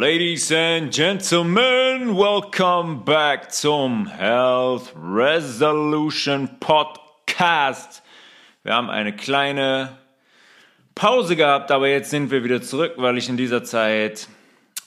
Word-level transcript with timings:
Ladies 0.00 0.52
and 0.52 0.94
Gentlemen, 0.94 2.16
welcome 2.16 3.02
back 3.04 3.50
zum 3.50 4.06
Health 4.06 4.94
Resolution 4.94 6.48
Podcast. 6.60 8.04
Wir 8.62 8.74
haben 8.74 8.90
eine 8.90 9.12
kleine 9.16 9.98
Pause 10.94 11.34
gehabt, 11.34 11.72
aber 11.72 11.88
jetzt 11.88 12.10
sind 12.10 12.30
wir 12.30 12.44
wieder 12.44 12.62
zurück, 12.62 12.92
weil 12.98 13.18
ich 13.18 13.28
in 13.28 13.36
dieser 13.36 13.64
Zeit 13.64 14.28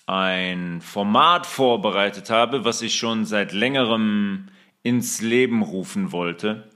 ein 0.05 0.79
Format 0.79 1.45
vorbereitet 1.45 2.29
habe, 2.29 2.63
was 2.63 2.81
ich 2.81 2.95
schon 2.95 3.25
seit 3.25 3.51
längerem 3.51 4.47
ins 4.81 5.19
Leben 5.19 5.61
rufen 5.61 6.13
wollte. 6.13 6.69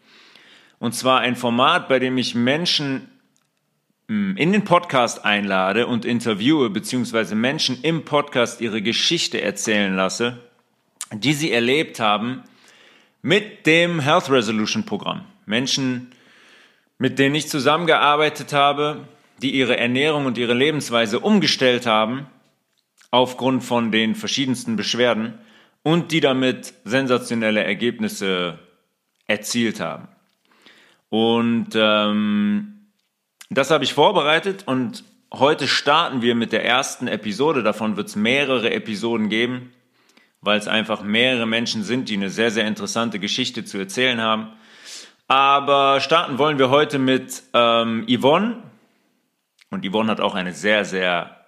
Und 0.80 0.94
zwar 0.94 1.22
ein 1.22 1.38
Format, 1.38 1.88
bei 1.88 2.00
dem 2.00 2.18
ich 2.18 2.36
Menschen 2.36 3.10
in 4.08 4.52
den 4.52 4.64
Podcast 4.64 5.26
einlade 5.26 5.88
und 5.88 6.06
interviewe, 6.06 6.70
beziehungsweise 6.70 7.36
Menschen 7.36 7.82
im 7.82 8.06
Podcast 8.06 8.62
ihre 8.62 8.82
Geschichte 8.82 9.42
erzählen 9.42 9.96
lasse, 9.96 10.38
die 11.12 11.34
sie 11.34 11.52
erlebt 11.52 12.00
haben 12.00 12.44
mit 13.22 13.66
dem 13.66 14.00
Health 14.00 14.30
Resolution 14.30 14.86
Programm. 14.86 15.26
Menschen, 15.48 16.12
mit 17.00 17.18
denen 17.18 17.36
ich 17.36 17.50
zusammengearbeitet 17.50 18.54
habe, 18.54 19.08
die 19.42 19.56
ihre 19.56 19.78
Ernährung 19.78 20.28
und 20.28 20.38
ihre 20.38 20.54
Lebensweise 20.54 21.20
umgestellt 21.20 21.88
haben 21.88 22.28
aufgrund 23.10 23.64
von 23.64 23.92
den 23.92 24.14
verschiedensten 24.14 24.76
Beschwerden 24.76 25.40
und 25.84 26.12
die 26.12 26.20
damit 26.20 26.74
sensationelle 26.84 27.64
Ergebnisse 27.64 28.60
erzielt 29.28 29.80
haben. 29.80 30.08
Und 31.10 31.70
ähm, 31.76 32.75
das 33.50 33.72
habe 33.72 33.84
ich 33.84 33.94
vorbereitet 33.94 34.64
und 34.68 35.04
heute 35.34 35.68
starten 35.68 36.22
wir 36.22 36.36
mit 36.36 36.52
der 36.52 36.66
ersten 36.66 37.08
Episode. 37.08 37.64
Davon 37.64 37.98
wird 37.98 38.08
es 38.08 38.16
mehrere 38.16 38.72
Episoden 38.72 39.30
geben, 39.30 39.72
weil 40.42 40.58
es 40.58 40.68
einfach 40.68 41.04
mehrere 41.04 41.46
Menschen 41.46 41.84
sind, 41.84 42.10
die 42.10 42.16
eine 42.16 42.30
sehr, 42.30 42.52
sehr 42.52 42.68
interessante 42.68 43.20
Geschichte 43.20 43.66
zu 43.66 43.78
erzählen 43.78 44.22
haben. 44.22 44.54
Aber 45.28 46.02
starten 46.02 46.38
wollen 46.38 46.60
wir 46.60 46.70
heute 46.70 47.00
mit 47.00 47.44
ähm, 47.54 48.06
Yvonne. 48.08 48.64
Und 49.72 49.86
Yvonne 49.86 50.12
hat 50.12 50.22
auch 50.22 50.36
eine 50.36 50.54
sehr, 50.54 50.86
sehr, 50.86 51.46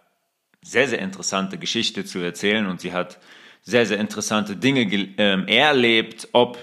sehr, 0.61 0.87
sehr 0.87 0.99
interessante 0.99 1.57
Geschichte 1.57 2.03
zu 2.03 2.19
erzählen 2.19 2.65
und 2.65 2.81
sie 2.81 2.93
hat 2.93 3.19
sehr, 3.61 3.85
sehr 3.85 3.99
interessante 3.99 4.55
Dinge 4.55 4.81
äh, 4.81 5.55
erlebt, 5.55 6.29
ob 6.33 6.57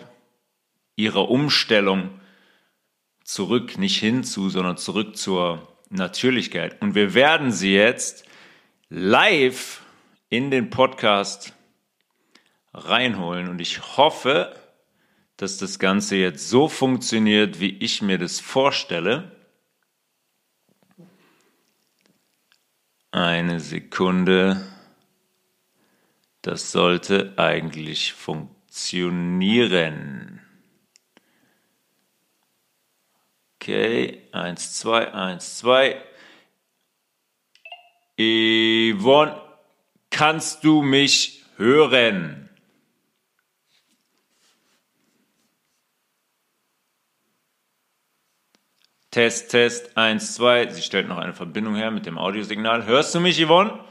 ihre 0.96 1.20
Umstellung 1.20 2.10
zurück, 3.24 3.78
nicht 3.78 3.98
hinzu, 3.98 4.50
sondern 4.50 4.76
zurück 4.76 5.16
zur 5.16 5.66
Natürlichkeit. 5.90 6.80
Und 6.80 6.94
wir 6.94 7.14
werden 7.14 7.50
sie 7.50 7.74
jetzt 7.74 8.24
live 8.88 9.82
in 10.28 10.50
den 10.50 10.70
Podcast 10.70 11.54
reinholen. 12.72 13.48
Und 13.48 13.60
ich 13.60 13.96
hoffe, 13.96 14.54
dass 15.36 15.58
das 15.58 15.78
Ganze 15.78 16.16
jetzt 16.16 16.48
so 16.48 16.68
funktioniert, 16.68 17.60
wie 17.60 17.76
ich 17.78 18.02
mir 18.02 18.18
das 18.18 18.40
vorstelle. 18.40 19.30
Eine 23.10 23.60
Sekunde. 23.60 24.66
Das 26.42 26.72
sollte 26.72 27.38
eigentlich 27.38 28.12
funktionieren. 28.12 30.43
Okay, 33.64 34.20
1, 34.32 34.74
2, 34.74 35.14
1, 35.14 35.58
2. 35.60 35.96
Yvonne, 38.18 39.40
kannst 40.10 40.64
du 40.64 40.82
mich 40.82 41.42
hören? 41.56 42.50
Test, 49.10 49.50
Test, 49.50 49.96
1, 49.96 50.34
2. 50.34 50.68
Sie 50.68 50.82
stellt 50.82 51.08
noch 51.08 51.16
eine 51.16 51.32
Verbindung 51.32 51.74
her 51.74 51.90
mit 51.90 52.04
dem 52.04 52.18
Audiosignal. 52.18 52.84
Hörst 52.84 53.14
du 53.14 53.20
mich, 53.20 53.40
Yvonne? 53.40 53.82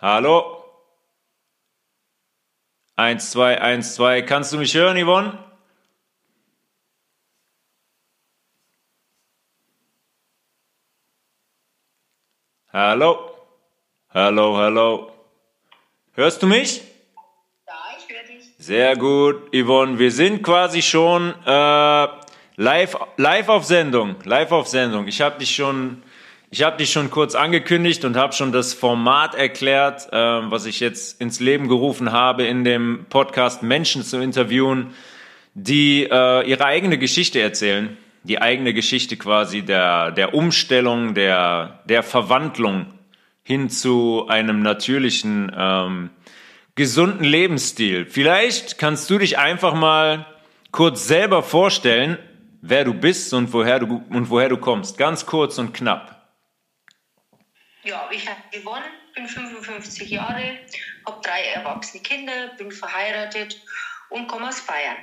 Hallo? 0.00 0.57
Eins, 2.98 3.30
zwei, 3.30 3.60
eins, 3.60 3.94
zwei. 3.94 4.22
Kannst 4.22 4.52
du 4.52 4.58
mich 4.58 4.74
hören, 4.74 4.96
Yvonne? 4.96 5.38
Hallo? 12.72 13.30
Hallo, 14.12 14.56
hallo. 14.56 15.12
Hörst 16.14 16.42
du 16.42 16.48
mich? 16.48 16.82
Ja, 17.68 17.74
ich 17.96 18.12
höre 18.12 18.24
dich. 18.24 18.44
Sehr 18.58 18.96
gut, 18.96 19.54
Yvonne. 19.54 20.00
Wir 20.00 20.10
sind 20.10 20.42
quasi 20.42 20.82
schon 20.82 21.36
äh, 21.46 22.08
live, 22.56 22.96
live 23.16 23.48
auf 23.48 23.64
Sendung. 23.64 24.16
Live 24.24 24.50
auf 24.50 24.66
Sendung. 24.66 25.06
Ich 25.06 25.20
habe 25.20 25.38
dich 25.38 25.54
schon 25.54 26.02
ich 26.50 26.62
habe 26.62 26.78
dich 26.78 26.90
schon 26.90 27.10
kurz 27.10 27.34
angekündigt 27.34 28.04
und 28.04 28.16
habe 28.16 28.32
schon 28.32 28.52
das 28.52 28.72
Format 28.72 29.34
erklärt, 29.34 30.10
äh, 30.12 30.16
was 30.16 30.64
ich 30.64 30.80
jetzt 30.80 31.20
ins 31.20 31.40
Leben 31.40 31.68
gerufen 31.68 32.12
habe, 32.12 32.46
in 32.46 32.64
dem 32.64 33.06
Podcast 33.10 33.62
Menschen 33.62 34.02
zu 34.02 34.18
interviewen, 34.18 34.94
die 35.54 36.04
äh, 36.04 36.48
ihre 36.48 36.64
eigene 36.64 36.96
Geschichte 36.96 37.40
erzählen, 37.40 37.96
die 38.22 38.40
eigene 38.40 38.72
Geschichte 38.72 39.16
quasi 39.16 39.62
der, 39.62 40.10
der 40.10 40.34
Umstellung, 40.34 41.14
der, 41.14 41.80
der 41.84 42.02
Verwandlung 42.02 42.86
hin 43.42 43.68
zu 43.68 44.26
einem 44.28 44.62
natürlichen, 44.62 45.52
ähm, 45.54 46.10
gesunden 46.76 47.24
Lebensstil. 47.24 48.06
Vielleicht 48.06 48.78
kannst 48.78 49.10
du 49.10 49.18
dich 49.18 49.36
einfach 49.38 49.74
mal 49.74 50.26
kurz 50.70 51.06
selber 51.06 51.42
vorstellen, 51.42 52.18
wer 52.62 52.84
du 52.84 52.94
bist 52.94 53.34
und 53.34 53.52
woher 53.52 53.80
du, 53.80 54.02
und 54.10 54.30
woher 54.30 54.48
du 54.48 54.56
kommst. 54.56 54.96
Ganz 54.96 55.26
kurz 55.26 55.58
und 55.58 55.74
knapp. 55.74 56.17
Ja, 57.84 58.08
ich 58.10 58.28
habe 58.28 58.40
gewonnen, 58.50 58.84
bin 59.14 59.28
55 59.28 60.10
Jahre, 60.10 60.58
habe 61.06 61.20
drei 61.22 61.42
erwachsene 61.54 62.02
Kinder, 62.02 62.48
bin 62.56 62.72
verheiratet 62.72 63.60
und 64.10 64.26
komme 64.26 64.48
aus 64.48 64.60
Bayern. 64.62 64.96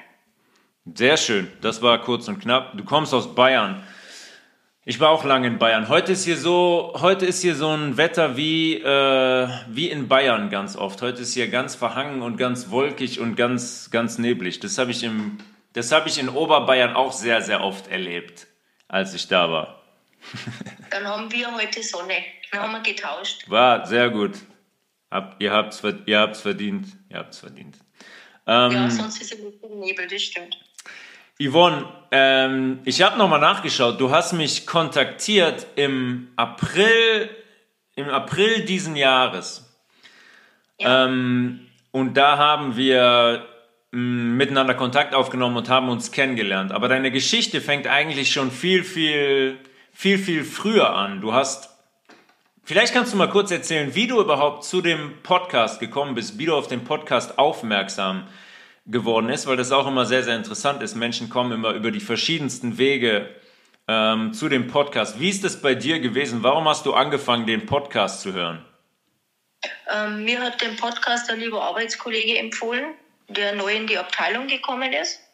Sehr 0.93 1.17
schön, 1.17 1.51
das 1.61 1.81
war 1.81 2.01
kurz 2.01 2.27
und 2.27 2.39
knapp. 2.39 2.77
Du 2.77 2.83
kommst 2.83 3.13
aus 3.13 3.33
Bayern. 3.33 3.81
Ich 4.83 4.99
war 4.99 5.09
auch 5.09 5.23
lange 5.23 5.47
in 5.47 5.57
Bayern. 5.57 5.89
Heute 5.89 6.11
ist 6.11 6.25
hier 6.25 6.37
so, 6.37 6.93
heute 6.97 7.25
ist 7.25 7.41
hier 7.41 7.55
so 7.55 7.69
ein 7.69 7.97
Wetter 7.97 8.37
wie, 8.37 8.75
äh, 8.75 9.47
wie 9.69 9.89
in 9.89 10.07
Bayern 10.07 10.51
ganz 10.51 10.75
oft. 10.75 11.01
Heute 11.01 11.23
ist 11.23 11.33
hier 11.33 11.47
ganz 11.47 11.73
verhangen 11.73 12.21
und 12.21 12.37
ganz 12.37 12.69
wolkig 12.69 13.19
und 13.19 13.35
ganz, 13.35 13.89
ganz 13.89 14.19
neblig. 14.19 14.59
Das 14.59 14.77
habe 14.77 14.91
ich 14.91 15.03
habe 15.91 16.07
ich 16.07 16.19
in 16.19 16.29
Oberbayern 16.29 16.95
auch 16.95 17.13
sehr, 17.13 17.41
sehr 17.41 17.63
oft 17.63 17.87
erlebt, 17.87 18.45
als 18.87 19.15
ich 19.15 19.27
da 19.27 19.49
war. 19.51 19.84
Dann 20.89 21.07
haben 21.07 21.31
wir 21.31 21.53
heute 21.53 21.83
Sonne. 21.83 22.23
Dann 22.51 22.61
haben 22.61 22.71
wir 22.73 22.81
getauscht. 22.81 23.49
War 23.49 23.85
sehr 23.85 24.09
gut. 24.09 24.33
Hab, 25.11 25.41
ihr 25.41 25.51
habt 25.51 25.73
es 25.73 25.83
ihr 26.05 26.19
habt's 26.19 26.41
verdient. 26.41 26.87
Ihr 27.09 27.17
habt's 27.17 27.39
verdient. 27.39 27.77
Ähm, 28.47 28.71
ja, 28.71 28.89
sonst 28.89 29.21
ist 29.21 29.33
es 29.33 29.39
ein 29.39 29.79
Nebel, 29.79 30.07
das 30.07 30.21
stimmt. 30.21 30.57
Yvonne, 31.41 31.85
ähm, 32.11 32.79
ich 32.85 33.01
habe 33.01 33.17
nochmal 33.17 33.39
nachgeschaut. 33.39 33.99
Du 33.99 34.11
hast 34.11 34.33
mich 34.33 34.65
kontaktiert 34.65 35.67
im 35.75 36.29
April, 36.37 37.29
im 37.95 38.09
April 38.09 38.63
diesen 38.65 38.95
Jahres. 38.95 39.65
Ja. 40.79 41.05
Ähm, 41.05 41.67
und 41.91 42.15
da 42.15 42.37
haben 42.37 42.77
wir 42.77 43.47
mm, 43.91 44.37
miteinander 44.37 44.75
Kontakt 44.75 45.13
aufgenommen 45.13 45.57
und 45.57 45.69
haben 45.69 45.89
uns 45.89 46.11
kennengelernt. 46.11 46.71
Aber 46.71 46.87
deine 46.87 47.11
Geschichte 47.11 47.61
fängt 47.61 47.87
eigentlich 47.87 48.31
schon 48.31 48.51
viel, 48.51 48.83
viel 48.83 49.57
viel, 49.95 50.19
viel 50.19 50.43
früher 50.43 50.93
an. 50.93 51.21
Du 51.21 51.33
hast, 51.33 51.69
vielleicht 52.63 52.93
kannst 52.93 53.13
du 53.13 53.17
mal 53.17 53.29
kurz 53.29 53.49
erzählen, 53.49 53.95
wie 53.95 54.07
du 54.07 54.19
überhaupt 54.19 54.65
zu 54.65 54.81
dem 54.81 55.23
Podcast 55.23 55.79
gekommen 55.79 56.13
bist, 56.13 56.37
wie 56.37 56.45
du 56.45 56.55
auf 56.55 56.67
den 56.67 56.83
Podcast 56.83 57.39
aufmerksam 57.39 58.27
geworden 58.85 59.29
ist, 59.29 59.47
weil 59.47 59.57
das 59.57 59.71
auch 59.71 59.87
immer 59.87 60.05
sehr, 60.05 60.21
sehr 60.23 60.35
interessant 60.35 60.83
ist. 60.83 60.95
Menschen 60.95 61.29
kommen 61.29 61.53
immer 61.53 61.71
über 61.71 61.91
die 61.91 62.01
verschiedensten 62.01 62.77
Wege 62.77 63.33
ähm, 63.87 64.33
zu 64.33 64.49
dem 64.49 64.67
Podcast. 64.67 65.19
Wie 65.19 65.29
ist 65.29 65.45
es 65.45 65.61
bei 65.61 65.73
dir 65.73 65.99
gewesen? 65.99 66.43
Warum 66.43 66.67
hast 66.67 66.85
du 66.85 66.93
angefangen, 66.93 67.47
den 67.47 67.65
Podcast 67.65 68.21
zu 68.21 68.33
hören? 68.33 68.63
Ähm, 69.89 70.25
mir 70.25 70.41
hat 70.41 70.61
den 70.61 70.75
Podcast 70.75 71.29
ein 71.29 71.39
lieber 71.39 71.63
Arbeitskollege 71.63 72.37
empfohlen, 72.37 72.93
der 73.29 73.55
neu 73.55 73.73
in 73.73 73.87
die 73.87 73.97
Abteilung 73.97 74.47
gekommen 74.47 74.91
ist. 74.93 75.24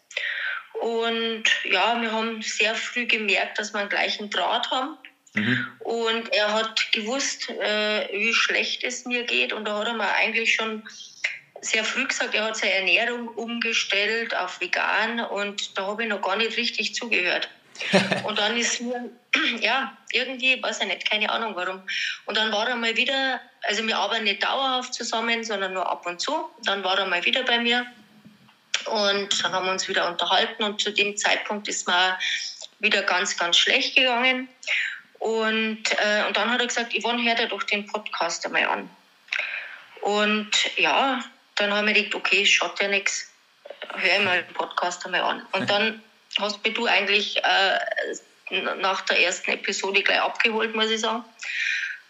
Und 0.81 1.43
ja, 1.63 2.01
wir 2.01 2.11
haben 2.11 2.41
sehr 2.41 2.73
früh 2.73 3.05
gemerkt, 3.05 3.59
dass 3.59 3.71
wir 3.71 3.81
einen 3.81 3.89
gleichen 3.89 4.31
Draht 4.31 4.71
haben. 4.71 4.97
Mhm. 5.35 5.67
Und 5.81 6.33
er 6.33 6.53
hat 6.53 6.91
gewusst, 6.91 7.51
äh, 7.51 8.09
wie 8.11 8.33
schlecht 8.33 8.83
es 8.83 9.05
mir 9.05 9.23
geht. 9.23 9.53
Und 9.53 9.65
da 9.65 9.77
hat 9.77 9.87
er 9.87 9.93
mir 9.93 10.11
eigentlich 10.11 10.55
schon 10.55 10.81
sehr 11.61 11.83
früh 11.83 12.07
gesagt, 12.07 12.33
er 12.33 12.45
hat 12.45 12.57
seine 12.57 12.73
Ernährung 12.73 13.27
umgestellt 13.27 14.35
auf 14.35 14.59
vegan. 14.59 15.19
Und 15.19 15.77
da 15.77 15.85
habe 15.85 16.01
ich 16.01 16.09
noch 16.09 16.23
gar 16.23 16.35
nicht 16.35 16.57
richtig 16.57 16.95
zugehört. 16.95 17.47
und 18.23 18.39
dann 18.39 18.57
ist 18.57 18.81
mir, 18.81 19.07
ja, 19.61 19.95
irgendwie, 20.11 20.61
weiß 20.63 20.81
ich 20.81 20.87
nicht, 20.87 21.07
keine 21.07 21.29
Ahnung 21.29 21.55
warum. 21.55 21.83
Und 22.25 22.37
dann 22.37 22.51
war 22.51 22.67
er 22.67 22.75
mal 22.75 22.97
wieder, 22.97 23.39
also 23.61 23.85
wir 23.85 23.97
arbeiten 23.97 24.23
nicht 24.23 24.41
dauerhaft 24.41 24.95
zusammen, 24.95 25.43
sondern 25.43 25.73
nur 25.73 25.87
ab 25.87 26.07
und 26.07 26.19
zu. 26.19 26.49
Dann 26.63 26.83
war 26.83 26.97
er 26.97 27.05
mal 27.05 27.23
wieder 27.23 27.43
bei 27.43 27.59
mir 27.59 27.85
und 28.87 29.43
haben 29.43 29.69
uns 29.69 29.87
wieder 29.87 30.07
unterhalten 30.07 30.63
und 30.63 30.81
zu 30.81 30.91
dem 30.91 31.17
Zeitpunkt 31.17 31.67
ist 31.67 31.87
mir 31.87 32.17
wieder 32.79 33.03
ganz, 33.03 33.37
ganz 33.37 33.57
schlecht 33.57 33.95
gegangen. 33.95 34.49
Und, 35.19 35.83
äh, 35.99 36.25
und 36.25 36.35
dann 36.35 36.49
hat 36.49 36.61
er 36.61 36.67
gesagt, 36.67 36.93
Yvonne, 36.93 37.23
hör 37.23 37.35
dir 37.35 37.47
doch 37.47 37.63
den 37.63 37.85
Podcast 37.85 38.45
einmal 38.45 38.65
an. 38.65 38.89
Und 40.01 40.49
ja, 40.77 41.23
dann 41.55 41.73
haben 41.73 41.87
wir 41.87 41.93
gedacht, 41.93 42.15
okay, 42.15 42.45
schaut 42.45 42.81
ja 42.81 42.87
nichts, 42.87 43.31
hör 43.93 44.19
mal 44.21 44.41
den 44.41 44.53
Podcast 44.53 45.05
einmal 45.05 45.21
an. 45.21 45.45
Und 45.51 45.69
dann 45.69 46.01
hast 46.39 46.65
mir 46.65 46.73
du 46.73 46.87
eigentlich 46.87 47.37
äh, 47.43 47.79
nach 48.79 49.01
der 49.01 49.19
ersten 49.19 49.51
Episode 49.51 50.01
gleich 50.01 50.19
abgeholt, 50.19 50.75
muss 50.75 50.89
ich 50.89 51.01
sagen. 51.01 51.23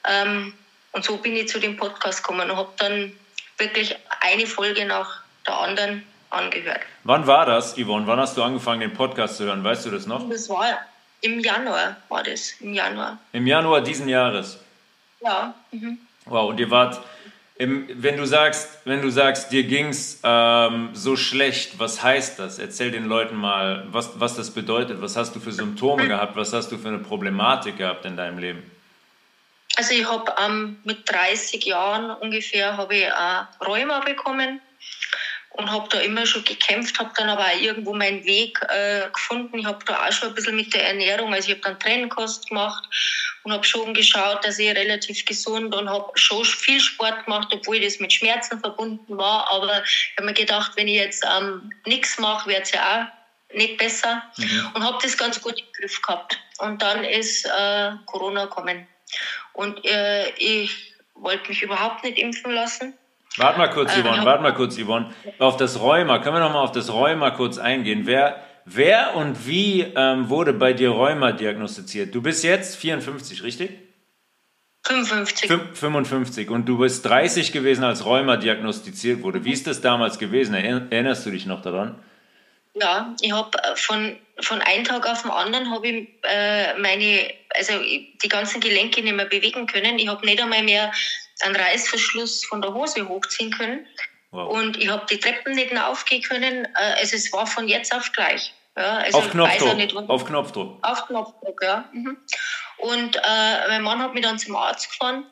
Ähm, 0.08 0.54
und 0.94 1.04
so 1.04 1.18
bin 1.18 1.36
ich 1.36 1.50
zu 1.50 1.60
dem 1.60 1.78
Podcast 1.78 2.24
gekommen 2.24 2.50
und 2.50 2.58
habe 2.58 2.74
dann 2.78 3.18
wirklich 3.58 3.96
eine 4.22 4.48
Folge 4.48 4.86
nach 4.86 5.22
der 5.46 5.58
anderen 5.58 6.08
angehört. 6.32 6.82
Wann 7.04 7.28
war 7.28 7.46
das, 7.46 7.76
Yvonne? 7.78 8.08
Wann 8.08 8.20
hast 8.20 8.38
du 8.38 8.44
angefangen, 8.44 8.82
den 8.82 8.94
Podcast 8.94 9.38
zu 9.38 9.46
hören? 9.46 9.64
Weißt 9.64 9.86
du 9.86 9.92
das 9.92 10.08
noch? 10.08 10.28
Das 10.30 10.50
war 10.50 10.80
im 11.22 11.40
Januar, 11.40 11.98
war 12.10 12.24
das, 12.24 12.54
im 12.60 12.74
Januar. 12.74 13.20
Im 13.34 13.46
Januar 13.46 13.82
diesen 13.82 14.10
Jahres? 14.10 14.60
Ja. 15.22 15.54
Mhm. 15.72 16.00
Wow, 16.26 16.50
und 16.50 16.60
ihr 16.60 16.72
wart, 16.72 17.00
im, 17.56 17.88
wenn 18.02 18.18
du 18.18 18.26
sagst, 18.26 18.80
wenn 18.86 19.02
du 19.02 19.10
sagst, 19.12 19.52
dir 19.52 19.64
ging's 19.64 20.20
ähm, 20.24 20.90
so 20.94 21.16
schlecht, 21.16 21.78
was 21.78 22.02
heißt 22.02 22.40
das? 22.40 22.58
Erzähl 22.58 22.92
den 22.92 23.06
Leuten 23.06 23.36
mal, 23.36 23.86
was, 23.92 24.20
was 24.20 24.36
das 24.36 24.52
bedeutet. 24.52 25.02
Was 25.02 25.16
hast 25.16 25.36
du 25.36 25.40
für 25.40 25.52
Symptome 25.52 26.08
gehabt? 26.08 26.36
Was 26.36 26.54
hast 26.54 26.72
du 26.72 26.78
für 26.78 26.88
eine 26.88 27.00
Problematik 27.00 27.78
gehabt 27.78 28.06
in 28.06 28.18
deinem 28.18 28.40
Leben? 28.40 28.72
Also 29.78 29.94
ich 29.94 30.06
habe 30.10 30.34
ähm, 30.44 30.78
mit 30.84 31.10
30 31.12 31.64
Jahren 31.66 32.12
ungefähr 32.12 32.78
habe 32.78 32.96
ich 32.96 33.04
äh, 33.04 33.64
Rheuma 33.64 34.00
bekommen 34.00 34.60
und 35.54 35.70
habe 35.70 35.90
da 35.90 36.00
immer 36.00 36.26
schon 36.26 36.44
gekämpft, 36.46 36.98
habe 37.00 37.12
dann 37.18 37.30
aber 37.30 37.46
auch 37.46 37.62
irgendwo 37.62 37.94
meinen 37.94 38.24
Weg 38.24 38.60
äh, 38.70 39.10
gefunden. 39.12 39.60
Ich 39.60 39.66
habe 39.66 39.84
da 39.86 40.08
auch 40.08 40.12
schon 40.12 40.30
ein 40.30 40.36
bisschen 40.36 40.56
mit 40.56 40.74
der 40.74 40.88
Ernährung, 40.88 41.34
also 41.34 41.50
ich 41.50 41.56
habe 41.56 41.62
dann 41.62 41.80
Trennkost 41.80 42.48
gemacht 42.48 42.84
und 43.44 43.52
habe 43.52 43.64
schon 43.66 43.94
geschaut, 43.94 44.46
dass 44.46 44.60
ich 44.60 44.74
relativ 44.76 45.26
gesund 45.26 45.76
und 45.76 45.90
habe 45.90 46.12
schon 46.16 46.46
viel 46.46 46.80
Sport 46.80 47.26
gemacht, 47.26 47.50
obwohl 47.52 47.80
das 47.80 48.00
mit 48.00 48.14
Schmerzen 48.14 48.60
verbunden 48.60 49.18
war. 49.18 49.52
Aber 49.52 49.84
ich 49.84 50.14
habe 50.18 50.28
mir 50.28 50.34
gedacht, 50.34 50.72
wenn 50.76 50.88
ich 50.88 50.96
jetzt 50.96 51.26
ähm, 51.26 51.72
nichts 51.86 52.18
mache, 52.18 52.50
wird 52.50 52.64
es 52.64 52.72
ja 52.72 53.10
auch 53.10 53.56
nicht 53.56 53.78
besser 53.78 54.24
mhm. 54.38 54.72
und 54.74 54.84
habe 54.84 55.00
das 55.02 55.18
ganz 55.18 55.42
gut 55.42 55.60
im 55.60 55.66
Griff 55.74 56.02
gehabt. 56.02 56.38
Und 56.60 56.82
dann 56.82 57.04
ist 57.04 57.46
äh, 57.46 57.92
Corona 58.06 58.46
gekommen 58.46 58.88
und 59.54 59.84
äh, 59.86 60.30
ich 60.38 60.94
wollte 61.16 61.50
mich 61.50 61.62
überhaupt 61.62 62.04
nicht 62.04 62.18
impfen 62.18 62.52
lassen 62.54 62.98
Warte 63.38 63.58
mal 63.58 63.70
kurz, 63.70 63.96
äh, 63.96 64.02
Yvonne, 64.02 64.26
warte 64.26 64.44
mal 64.44 64.54
kurz, 64.54 64.78
Yvonne. 64.78 65.14
Auf 65.40 65.58
das 65.58 65.80
Rheuma, 65.80 66.20
können 66.20 66.36
wir 66.36 66.42
noch 66.42 66.54
mal 66.54 66.62
auf 66.62 66.72
das 66.72 66.92
Rheuma 66.92 67.32
kurz 67.32 67.58
eingehen? 67.58 68.02
Wer, 68.06 68.44
wer 68.66 69.16
und 69.16 69.48
wie 69.48 69.82
ähm, 69.82 70.30
wurde 70.30 70.54
bei 70.54 70.74
dir 70.74 70.90
Rheuma 70.90 71.32
diagnostiziert? 71.32 72.14
Du 72.14 72.22
bist 72.22 72.44
jetzt 72.44 72.76
54, 72.76 73.44
richtig? 73.44 73.72
55. 74.84 75.50
55 75.74 76.50
und 76.50 76.66
du 76.66 76.80
bist 76.80 77.06
30 77.06 77.52
gewesen, 77.52 77.84
als 77.84 78.06
Rheuma 78.06 78.38
diagnostiziert 78.38 79.22
wurde. 79.22 79.46
Wie 79.46 79.52
ist 79.54 79.68
das 79.68 79.80
damals 79.80 80.18
gewesen? 80.18 80.56
Erinnerst 80.56 81.26
du 81.26 81.30
dich 81.30 81.46
noch 81.46 81.62
daran? 81.62 82.04
Ja, 82.74 83.16
ich 83.22 83.32
habe 83.32 83.58
äh, 83.64 83.76
von, 83.76 84.16
von 84.40 84.62
einem 84.62 84.84
Tag 84.84 85.08
auf 85.08 85.22
den 85.22 85.32
anderen 85.32 85.72
habe 85.72 85.88
ich 85.88 86.10
äh, 86.24 86.78
meine, 86.80 87.32
also 87.56 87.74
die 87.82 88.30
ganzen 88.30 88.62
Gelenke 88.62 89.04
nicht 89.04 89.16
mehr 89.16 89.26
bewegen 89.26 89.68
können. 89.68 90.00
Ich 90.00 90.08
habe 90.08 90.26
nicht 90.26 90.42
einmal 90.42 90.64
mehr 90.64 90.92
einen 91.44 91.56
Reißverschluss 91.56 92.46
von 92.46 92.62
der 92.62 92.74
Hose 92.74 93.08
hochziehen 93.08 93.52
können. 93.52 93.86
Wow. 94.32 94.52
Und 94.54 94.78
ich 94.78 94.90
habe 94.90 95.06
die 95.10 95.20
Treppen 95.20 95.56
nicht 95.56 95.74
mehr 95.74 95.88
aufgehen 95.88 96.22
können. 96.22 96.68
Also 96.76 97.16
es 97.16 97.34
war 97.34 97.46
von 97.46 97.68
jetzt 97.68 97.94
auf 97.94 98.12
gleich. 98.12 98.54
Ja, 98.78 99.00
also 99.00 99.18
auf 99.18 99.32
Knopfdruck. 99.32 99.76
Nicht, 99.76 99.96
auf 99.96 100.26
Knopfdruck. 100.26 100.78
Auf 100.82 101.06
Knopfdruck, 101.08 101.62
ja. 101.62 101.90
Mhm. 101.92 102.18
Und 102.82 103.16
äh, 103.16 103.68
mein 103.68 103.84
Mann 103.84 104.02
hat 104.02 104.16
mich 104.16 104.24
dann 104.24 104.40
zum 104.40 104.56
Arzt 104.56 104.90
gefahren 104.90 105.24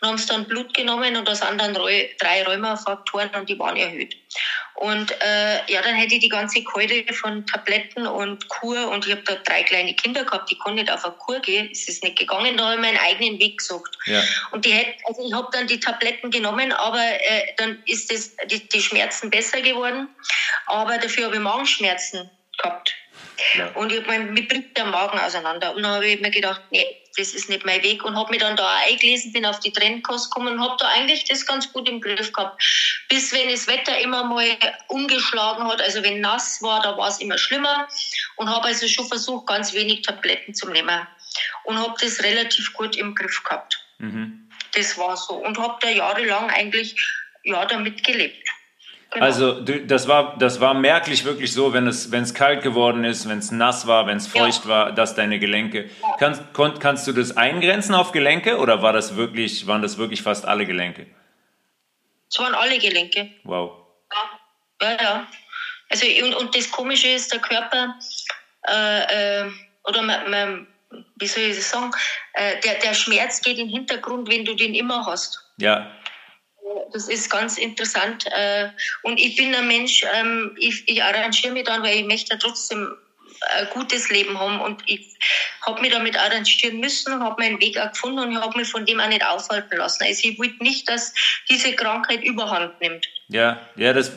und 0.00 0.08
haben 0.08 0.16
es 0.16 0.26
dann 0.26 0.44
Blut 0.44 0.74
genommen 0.74 1.16
und 1.16 1.26
da 1.26 1.34
sind 1.34 1.58
dann 1.58 1.72
drei 1.72 2.42
Rheumafaktoren 2.42 3.30
und 3.30 3.48
die 3.48 3.58
waren 3.58 3.76
erhöht. 3.76 4.14
Und 4.74 5.10
äh, 5.22 5.72
ja, 5.72 5.80
dann 5.80 5.94
hätte 5.94 6.16
ich 6.16 6.20
die 6.20 6.28
ganze 6.28 6.62
Keule 6.62 7.02
von 7.14 7.46
Tabletten 7.46 8.06
und 8.06 8.46
Kur 8.48 8.88
und 8.90 9.06
ich 9.06 9.12
habe 9.12 9.22
da 9.22 9.36
drei 9.36 9.62
kleine 9.62 9.94
Kinder 9.94 10.24
gehabt, 10.24 10.50
die 10.50 10.58
konnten 10.58 10.80
nicht 10.80 10.92
auf 10.92 11.02
eine 11.02 11.14
Kur 11.14 11.40
gehen, 11.40 11.70
es 11.72 11.88
ist 11.88 12.04
nicht 12.04 12.18
gegangen, 12.18 12.58
da 12.58 12.66
habe 12.66 12.74
ich 12.74 12.80
meinen 12.82 12.98
eigenen 12.98 13.40
Weg 13.40 13.56
gesucht. 13.56 13.96
Ja. 14.04 14.22
Und 14.50 14.66
die 14.66 14.72
hätte, 14.72 14.94
also 15.06 15.26
ich 15.26 15.32
habe 15.32 15.48
dann 15.50 15.66
die 15.66 15.80
Tabletten 15.80 16.30
genommen, 16.30 16.72
aber 16.72 17.00
äh, 17.00 17.54
dann 17.56 17.82
ist 17.86 18.12
das, 18.12 18.36
die, 18.50 18.68
die 18.68 18.82
Schmerzen 18.82 19.30
besser 19.30 19.62
geworden, 19.62 20.08
aber 20.66 20.98
dafür 20.98 21.24
habe 21.24 21.36
ich 21.36 21.42
Magenschmerzen 21.42 22.30
gehabt. 22.58 22.94
Ja. 23.54 23.68
Und 23.74 23.92
ich 23.92 24.00
habe 24.00 24.18
mir 24.18 24.48
bringt 24.48 24.76
der 24.76 24.86
Magen 24.86 25.18
auseinander. 25.18 25.74
Und 25.74 25.82
dann 25.82 25.92
habe 25.92 26.06
ich 26.06 26.20
mir 26.20 26.30
gedacht, 26.30 26.62
nee, 26.70 26.86
das 27.16 27.34
ist 27.34 27.48
nicht 27.48 27.64
mein 27.64 27.82
Weg. 27.82 28.04
Und 28.04 28.16
habe 28.16 28.30
mich 28.30 28.40
dann 28.40 28.56
da 28.56 28.70
eingelesen, 28.88 29.32
bin 29.32 29.46
auf 29.46 29.60
die 29.60 29.72
Trennkost 29.72 30.30
gekommen 30.30 30.54
und 30.54 30.60
habe 30.60 30.76
da 30.78 30.88
eigentlich 30.88 31.24
das 31.24 31.46
ganz 31.46 31.72
gut 31.72 31.88
im 31.88 32.00
Griff 32.00 32.32
gehabt. 32.32 32.62
Bis 33.08 33.32
wenn 33.32 33.48
das 33.48 33.66
Wetter 33.66 33.98
immer 33.98 34.24
mal 34.24 34.56
umgeschlagen 34.88 35.64
hat, 35.64 35.80
also 35.80 36.02
wenn 36.02 36.20
nass 36.20 36.60
war, 36.62 36.82
da 36.82 36.96
war 36.96 37.08
es 37.08 37.20
immer 37.20 37.38
schlimmer. 37.38 37.88
Und 38.36 38.48
habe 38.48 38.68
also 38.68 38.86
schon 38.88 39.06
versucht, 39.06 39.46
ganz 39.46 39.72
wenig 39.72 40.02
Tabletten 40.02 40.54
zu 40.54 40.68
nehmen. 40.68 41.06
Und 41.64 41.78
habe 41.78 41.94
das 42.00 42.22
relativ 42.22 42.72
gut 42.74 42.96
im 42.96 43.14
Griff 43.14 43.42
gehabt. 43.44 43.84
Mhm. 43.98 44.48
Das 44.74 44.98
war 44.98 45.16
so. 45.16 45.34
Und 45.34 45.58
habe 45.58 45.78
da 45.80 45.88
jahrelang 45.88 46.50
eigentlich 46.50 46.94
ja, 47.44 47.64
damit 47.64 48.04
gelebt. 48.04 48.48
Genau. 49.18 49.26
Also 49.26 49.60
du, 49.60 49.84
das, 49.84 50.06
war, 50.06 50.36
das 50.38 50.60
war 50.60 50.74
merklich 50.74 51.24
wirklich 51.24 51.52
so, 51.52 51.72
wenn 51.72 51.88
es, 51.88 52.12
wenn 52.12 52.22
es 52.22 52.34
kalt 52.34 52.62
geworden 52.62 53.04
ist, 53.04 53.28
wenn 53.28 53.38
es 53.38 53.50
nass 53.50 53.88
war, 53.88 54.06
wenn 54.06 54.16
es 54.16 54.28
feucht 54.28 54.64
ja. 54.64 54.70
war, 54.70 54.92
dass 54.92 55.16
deine 55.16 55.40
Gelenke. 55.40 55.90
Ja. 56.00 56.16
Kannst, 56.18 56.52
kon, 56.52 56.78
kannst 56.78 57.06
du 57.08 57.12
das 57.12 57.36
eingrenzen 57.36 57.96
auf 57.96 58.12
Gelenke 58.12 58.58
oder 58.58 58.80
war 58.80 58.92
das 58.92 59.16
wirklich, 59.16 59.66
waren 59.66 59.82
das 59.82 59.98
wirklich 59.98 60.22
fast 60.22 60.46
alle 60.46 60.66
Gelenke? 60.66 61.06
Es 62.30 62.38
waren 62.38 62.54
alle 62.54 62.78
Gelenke. 62.78 63.32
Wow. 63.42 63.86
Ja, 64.80 64.90
ja. 64.90 65.02
ja. 65.02 65.26
Also, 65.90 66.06
und, 66.22 66.34
und 66.36 66.54
das 66.54 66.70
Komische 66.70 67.08
ist, 67.08 67.32
der 67.32 67.40
Körper, 67.40 67.96
äh, 68.68 69.42
äh, 69.46 69.50
oder 69.84 70.02
man, 70.02 70.30
man, 70.30 70.66
wie 71.16 71.26
soll 71.26 71.42
ich 71.44 71.56
das 71.56 71.70
sagen, 71.70 71.90
äh, 72.34 72.60
der, 72.60 72.74
der 72.74 72.94
Schmerz 72.94 73.40
geht 73.40 73.58
im 73.58 73.68
Hintergrund, 73.68 74.30
wenn 74.30 74.44
du 74.44 74.54
den 74.54 74.74
immer 74.74 75.06
hast. 75.06 75.44
Ja 75.56 75.90
das 76.92 77.08
ist 77.08 77.30
ganz 77.30 77.58
interessant. 77.58 78.24
Äh, 78.26 78.68
und 79.02 79.18
ich 79.18 79.36
bin 79.36 79.54
ein 79.54 79.68
Mensch, 79.68 80.04
ähm, 80.14 80.56
ich, 80.58 80.82
ich 80.86 81.02
arrangiere 81.02 81.52
mich 81.52 81.64
dann, 81.64 81.82
weil 81.82 81.98
ich 81.98 82.06
möchte 82.06 82.38
trotzdem 82.38 82.96
ein 83.56 83.68
gutes 83.72 84.10
Leben 84.10 84.38
haben. 84.38 84.60
Und 84.60 84.82
ich 84.86 85.16
habe 85.62 85.80
mich 85.80 85.92
damit 85.92 86.18
arrangieren 86.18 86.80
müssen 86.80 87.12
und 87.12 87.22
habe 87.22 87.42
meinen 87.42 87.60
Weg 87.60 87.78
auch 87.78 87.92
gefunden 87.92 88.20
und 88.20 88.40
habe 88.40 88.58
mich 88.58 88.68
von 88.68 88.86
dem 88.86 89.00
auch 89.00 89.08
nicht 89.08 89.24
aufhalten 89.24 89.76
lassen. 89.76 90.04
Also 90.04 90.28
ich 90.28 90.38
wollte 90.38 90.62
nicht, 90.62 90.88
dass 90.88 91.14
diese 91.48 91.72
Krankheit 91.74 92.22
überhand 92.22 92.80
nimmt. 92.80 93.06
Ja, 93.28 93.60
ja, 93.76 93.92
das, 93.92 94.12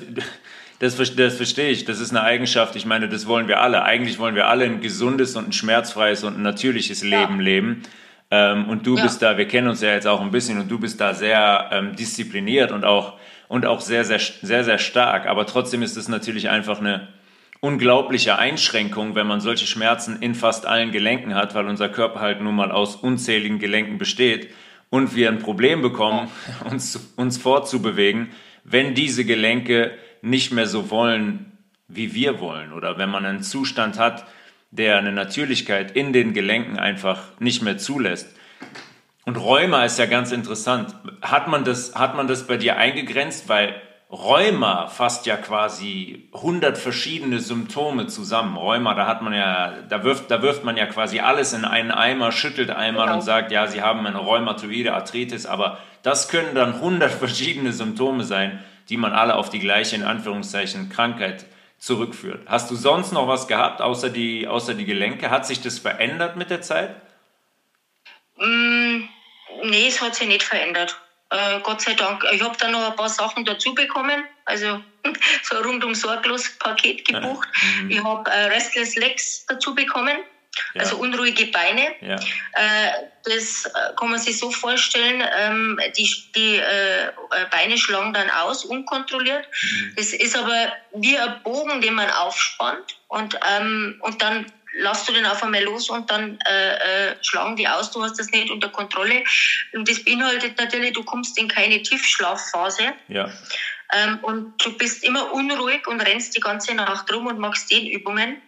das, 0.80 0.96
das 1.16 1.36
verstehe 1.36 1.70
ich. 1.70 1.86
Das 1.86 2.00
ist 2.00 2.12
eine 2.12 2.24
Eigenschaft. 2.24 2.76
Ich 2.76 2.86
meine, 2.86 3.10
das 3.10 3.28
wollen 3.28 3.48
wir 3.48 3.60
alle. 3.60 3.84
Eigentlich 3.84 4.18
wollen 4.20 4.36
wir 4.36 4.48
alle 4.48 4.66
ein 4.66 4.82
gesundes 4.82 5.36
und 5.36 5.50
ein 5.50 5.54
schmerzfreies 5.54 6.24
und 6.24 6.38
ein 6.38 6.44
natürliches 6.44 7.04
Leben 7.04 7.38
ja. 7.38 7.44
leben. 7.44 7.84
Ähm, 8.32 8.70
und 8.70 8.88
du 8.88 8.96
ja. 8.96 9.04
bist 9.04 9.22
da, 9.22 9.38
wir 9.38 9.48
kennen 9.48 9.68
uns 9.68 9.82
ja 9.82 9.92
jetzt 9.92 10.08
auch 10.08 10.22
ein 10.22 10.32
bisschen 10.32 10.60
und 10.60 10.72
du 10.72 10.80
bist 10.80 11.02
da 11.02 11.14
sehr 11.14 11.70
ähm, 11.72 11.96
diszipliniert 11.96 12.72
und 12.72 12.86
auch, 12.86 13.20
und 13.50 13.66
auch 13.66 13.82
sehr, 13.82 14.06
sehr, 14.06 14.20
sehr, 14.20 14.64
sehr 14.64 14.78
stark. 14.78 15.28
Aber 15.28 15.46
trotzdem 15.46 15.84
ist 15.84 15.98
es 15.98 16.08
natürlich 16.08 16.50
einfach 16.50 16.80
eine 16.80 17.10
unglaubliche 17.60 18.40
Einschränkung, 18.40 19.14
wenn 19.16 19.28
man 19.28 19.42
solche 19.42 19.68
Schmerzen 19.68 20.22
in 20.22 20.34
fast 20.34 20.66
allen 20.66 20.92
Gelenken 20.92 21.36
hat, 21.36 21.54
weil 21.54 21.68
unser 21.68 21.90
Körper 21.90 22.22
halt 22.22 22.42
nun 22.42 22.56
mal 22.56 22.72
aus 22.72 22.96
unzähligen 22.96 23.60
Gelenken 23.60 23.98
besteht 23.98 24.50
und 24.90 25.16
wir 25.16 25.30
ein 25.30 25.40
Problem 25.40 25.82
bekommen, 25.82 26.30
uns, 26.70 27.14
uns 27.18 27.38
fortzubewegen, 27.38 28.32
wenn 28.64 28.94
diese 28.94 29.26
Gelenke 29.26 29.92
nicht 30.22 30.52
mehr 30.52 30.68
so 30.68 30.90
wollen, 30.90 31.58
wie 31.88 32.14
wir 32.14 32.40
wollen. 32.40 32.72
Oder 32.72 32.98
wenn 32.98 33.10
man 33.10 33.26
einen 33.26 33.44
Zustand 33.44 34.00
hat, 34.00 34.26
der 34.72 34.98
eine 34.98 35.12
Natürlichkeit 35.12 35.92
in 35.92 36.14
den 36.14 36.34
Gelenken 36.34 36.80
einfach 36.80 37.40
nicht 37.40 37.62
mehr 37.62 37.78
zulässt. 37.78 38.36
Und 39.26 39.38
Rheuma 39.38 39.86
ist 39.86 40.00
ja 40.00 40.08
ganz 40.08 40.32
interessant. 40.32 40.96
Hat 41.22 41.48
man 41.48 41.64
das, 41.64 41.94
hat 41.94 42.16
man 42.16 42.28
das 42.28 42.48
bei 42.48 42.58
dir 42.58 42.78
eingegrenzt? 42.78 43.50
Weil 43.50 43.76
Rheuma 44.10 44.88
fasst 44.88 45.26
ja 45.26 45.38
quasi 45.38 46.30
100 46.34 46.78
verschiedene 46.78 47.40
Symptome 47.40 48.08
zusammen. 48.08 48.58
Rheuma, 48.58 48.94
da 48.94 49.08
hat 49.08 49.22
man 49.22 49.34
ja, 49.34 49.74
da 49.88 50.04
wirft, 50.04 50.32
da 50.32 50.42
wirft 50.42 50.64
man 50.64 50.76
ja 50.76 50.86
quasi 50.86 51.20
alles 51.20 51.54
in 51.54 51.64
einen 51.64 51.92
Eimer, 51.92 52.32
schüttelt 52.32 52.72
einmal 52.72 53.06
genau. 53.06 53.18
und 53.18 53.22
sagt, 53.22 53.52
ja, 53.52 53.68
Sie 53.68 53.82
haben 53.82 54.06
eine 54.06 54.18
rheumatoide 54.18 54.94
Arthritis, 54.94 55.46
aber 55.46 55.78
das 56.02 56.28
können 56.28 56.56
dann 56.56 56.76
100 56.76 57.12
verschiedene 57.20 57.72
Symptome 57.72 58.24
sein, 58.24 58.60
die 58.90 58.98
man 58.98 59.14
alle 59.14 59.36
auf 59.36 59.50
die 59.50 59.60
gleiche, 59.60 59.96
in 59.96 60.04
Anführungszeichen, 60.04 60.90
Krankheit 60.90 61.46
zurückführt. 61.82 62.48
Hast 62.48 62.70
du 62.70 62.76
sonst 62.76 63.12
noch 63.12 63.28
was 63.28 63.48
gehabt, 63.48 63.82
außer 63.82 64.10
die, 64.10 64.48
außer 64.48 64.76
die 64.76 64.86
Gelenke? 64.86 65.32
Hat 65.32 65.48
sich 65.48 65.62
das 65.62 65.80
verändert 65.80 66.38
mit 66.38 66.52
der 66.52 66.62
Zeit? 66.62 66.96
Mm, 68.38 69.02
nee, 69.64 69.88
es 69.88 70.00
hat 70.00 70.16
sich 70.16 70.28
nicht 70.28 70.44
verändert. 70.44 70.96
Äh, 71.32 71.60
Gott 71.62 71.82
sei 71.82 71.96
Dank. 71.96 72.24
Ich 72.34 72.42
habe 72.44 72.56
dann 72.60 72.74
noch 72.74 72.92
ein 72.92 72.96
paar 72.96 73.10
Sachen 73.10 73.46
dazu 73.46 73.74
bekommen. 73.74 74.24
Also 74.46 74.80
so 75.44 75.58
ein 75.58 75.64
rundum 75.64 75.96
sorglos 75.96 76.56
Paket 76.60 77.04
gebucht. 77.08 77.50
Mhm. 77.82 77.90
Ich 77.90 78.04
habe 78.04 78.30
äh, 78.30 78.46
Restless 78.46 78.96
Legs 78.96 79.46
dazu 79.48 79.74
bekommen. 79.74 80.18
Ja. 80.74 80.82
Also 80.82 80.98
unruhige 80.98 81.48
Beine. 81.48 81.96
Ja. 82.02 82.16
Äh, 82.16 82.92
das 83.24 83.66
äh, 83.66 83.96
kann 83.98 84.10
man 84.12 84.20
sich 84.20 84.38
so 84.38 84.52
vorstellen, 84.52 85.24
ähm, 85.38 85.80
die, 85.96 86.10
die 86.36 86.58
äh, 86.58 87.12
Beine 87.52 87.78
schlagen 87.78 88.14
dann 88.14 88.30
aus, 88.30 88.66
unkontrolliert. 88.66 89.48
Mhm. 89.62 89.94
Das 89.96 90.14
ist 90.14 90.36
aber 90.36 90.74
wie 90.96 91.18
ein 91.18 91.42
Bogen, 91.44 91.82
den 91.82 91.94
man 91.94 92.10
aufspannt 92.10 92.98
und, 93.08 93.38
ähm, 93.50 94.00
und 94.02 94.22
dann 94.22 94.46
lass 94.74 95.06
du 95.06 95.14
den 95.14 95.26
auf 95.26 95.44
einmal 95.44 95.64
los 95.64 95.90
und 95.90 96.10
dann 96.10 96.40
äh, 96.48 97.10
äh, 97.10 97.16
schlagen 97.22 97.56
die 97.56 97.68
aus, 97.68 97.92
du 97.92 98.04
hast 98.04 98.20
das 98.20 98.28
nicht 98.28 98.50
unter 98.50 98.70
Kontrolle. 98.70 99.24
Und 99.74 99.90
das 99.90 100.04
beinhaltet 100.04 100.58
natürlich, 100.58 100.94
du 100.94 101.04
kommst 101.04 101.38
in 101.38 101.48
keine 101.48 101.82
Tiefschlafphase. 101.82 102.94
Ja. 103.08 103.32
Ähm, 103.94 104.20
und 104.22 104.64
du 104.64 104.78
bist 104.78 105.04
immer 105.04 105.34
unruhig 105.34 105.88
und 105.88 106.02
rennst 106.02 106.36
die 106.36 106.40
ganze 106.40 106.74
Nacht 106.74 107.12
rum 107.14 107.28
und 107.28 107.40
machst 107.40 107.70
Dehnübungen. 107.72 108.42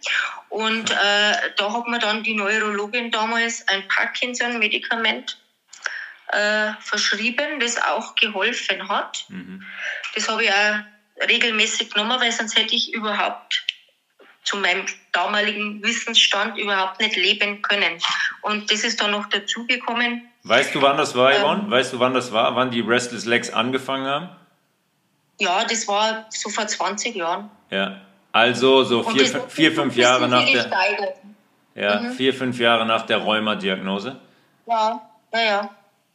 Und 0.50 0.91
äh, 0.91 1.33
da 1.57 1.73
hat 1.73 1.88
mir 1.88 2.00
dann 2.00 2.23
die 2.23 2.35
Neurologin 2.35 3.12
damals 3.12 3.67
ein 3.67 3.88
Parkinson-Medikament 3.88 5.38
äh, 6.27 6.71
verschrieben, 6.79 7.59
das 7.59 7.81
auch 7.81 8.15
geholfen 8.15 8.88
hat. 8.88 9.25
Mhm. 9.29 9.63
Das 10.15 10.29
habe 10.29 10.43
ich 10.45 10.51
auch 10.51 11.27
regelmäßig 11.27 11.91
genommen, 11.91 12.19
weil 12.19 12.31
sonst 12.31 12.57
hätte 12.57 12.75
ich 12.75 12.93
überhaupt 12.93 13.65
zu 14.43 14.57
meinem 14.57 14.85
damaligen 15.12 15.83
Wissensstand 15.83 16.57
überhaupt 16.57 17.00
nicht 17.00 17.15
leben 17.15 17.62
können. 17.62 18.00
Und 18.41 18.71
das 18.71 18.83
ist 18.83 19.01
dann 19.01 19.12
noch 19.12 19.27
dazugekommen. 19.29 20.29
Weißt 20.43 20.75
du, 20.75 20.81
wann 20.81 20.97
das 20.97 21.15
war, 21.15 21.33
Yvonne? 21.33 21.63
Ähm, 21.63 21.71
weißt 21.71 21.93
du, 21.93 22.00
wann 22.00 22.13
das 22.13 22.33
war? 22.33 22.55
Wann 22.55 22.71
die 22.71 22.81
Restless 22.81 23.25
Legs 23.25 23.50
angefangen 23.51 24.05
haben? 24.05 24.29
Ja, 25.39 25.65
das 25.65 25.87
war 25.87 26.25
so 26.29 26.49
vor 26.49 26.67
20 26.67 27.15
Jahren. 27.15 27.49
Ja, 27.69 28.01
also 28.31 28.83
so 28.83 29.03
vier, 29.03 29.41
vier 29.49 29.71
fünf 29.71 29.95
Jahre 29.95 30.27
nach 30.27 30.45
der... 30.45 30.69
Ja, 31.75 31.99
mhm. 31.99 32.13
vier, 32.13 32.33
fünf 32.33 32.59
Jahre 32.59 32.85
nach 32.85 33.05
der 33.05 33.17
Rheuma-Diagnose? 33.17 34.19
Ja, 34.67 35.01
ja, 35.33 35.69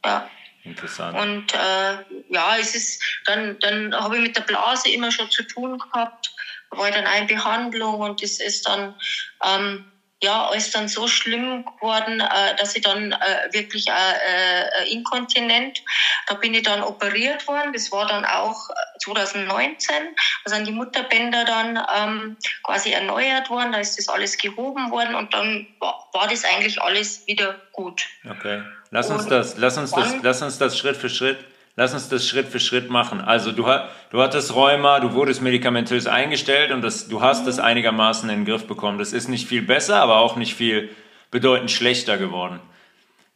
ja. 0.05 0.29
Interessant. 0.63 1.17
Und 1.17 1.53
äh, 1.53 1.97
ja, 2.29 2.57
es 2.57 2.75
ist, 2.75 3.03
dann, 3.25 3.57
dann 3.59 3.93
habe 3.93 4.17
ich 4.17 4.23
mit 4.23 4.37
der 4.37 4.41
Blase 4.41 4.89
immer 4.89 5.11
schon 5.11 5.29
zu 5.29 5.43
tun 5.43 5.77
gehabt 5.77 6.31
war 6.71 6.91
dann 6.91 7.05
eine 7.05 7.25
Behandlung 7.25 7.99
und 7.99 8.21
das 8.21 8.39
ist 8.39 8.67
dann 8.67 8.95
ähm, 9.43 9.85
ja 10.21 10.47
alles 10.47 10.71
dann 10.71 10.87
so 10.87 11.07
schlimm 11.07 11.65
geworden, 11.65 12.19
äh, 12.19 12.55
dass 12.57 12.75
ich 12.75 12.81
dann 12.81 13.11
äh, 13.13 13.53
wirklich 13.53 13.87
äh, 13.87 13.91
äh, 13.91 14.91
inkontinent. 14.91 15.81
Da 16.27 16.35
bin 16.35 16.53
ich 16.53 16.63
dann 16.63 16.83
operiert 16.83 17.47
worden. 17.47 17.71
Das 17.73 17.91
war 17.91 18.07
dann 18.07 18.25
auch 18.25 18.69
2019. 19.03 19.95
Äh, 19.95 19.99
da 20.43 20.55
sind 20.55 20.67
die 20.67 20.71
Mutterbänder 20.71 21.45
dann 21.45 21.79
ähm, 21.95 22.37
quasi 22.63 22.91
erneuert 22.91 23.49
worden. 23.49 23.71
Da 23.71 23.79
ist 23.79 23.97
das 23.97 24.09
alles 24.09 24.37
gehoben 24.37 24.91
worden 24.91 25.15
und 25.15 25.33
dann 25.33 25.67
war, 25.79 26.09
war 26.13 26.27
das 26.27 26.43
eigentlich 26.43 26.81
alles 26.81 27.25
wieder 27.27 27.55
gut. 27.71 28.05
Okay, 28.29 28.63
lass 28.91 29.09
uns 29.09 29.23
und 29.23 29.31
das, 29.31 29.57
lass 29.57 29.77
uns 29.77 29.91
das, 29.91 30.15
lass 30.21 30.41
uns 30.41 30.57
das 30.57 30.77
Schritt 30.77 30.97
für 30.97 31.09
Schritt 31.09 31.39
Lass 31.79 31.93
uns 31.93 32.09
das 32.09 32.27
Schritt 32.27 32.49
für 32.49 32.59
Schritt 32.59 32.89
machen. 32.89 33.21
Also 33.21 33.53
du, 33.53 33.63
du 34.09 34.21
hattest 34.21 34.53
Rheuma, 34.53 34.99
du 34.99 35.13
wurdest 35.13 35.41
medikamentös 35.41 36.07
eingestellt 36.07 36.71
und 36.71 36.81
das, 36.81 37.07
du 37.07 37.21
hast 37.21 37.47
das 37.47 37.57
einigermaßen 37.57 38.29
in 38.29 38.39
den 38.39 38.45
Griff 38.45 38.67
bekommen. 38.67 38.97
Das 38.97 39.13
ist 39.13 39.29
nicht 39.29 39.47
viel 39.47 39.61
besser, 39.61 40.01
aber 40.01 40.17
auch 40.17 40.35
nicht 40.35 40.55
viel 40.55 40.89
bedeutend 41.31 41.71
schlechter 41.71 42.17
geworden. 42.17 42.59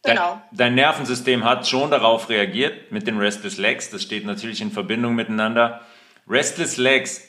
Dein, 0.02 0.16
genau. 0.16 0.42
dein 0.52 0.74
Nervensystem 0.74 1.42
hat 1.42 1.66
schon 1.66 1.90
darauf 1.90 2.28
reagiert 2.28 2.92
mit 2.92 3.06
den 3.06 3.16
Restless 3.16 3.56
Legs. 3.56 3.88
Das 3.88 4.02
steht 4.02 4.26
natürlich 4.26 4.60
in 4.60 4.70
Verbindung 4.72 5.14
miteinander. 5.14 5.80
Restless 6.28 6.76
Legs, 6.76 7.26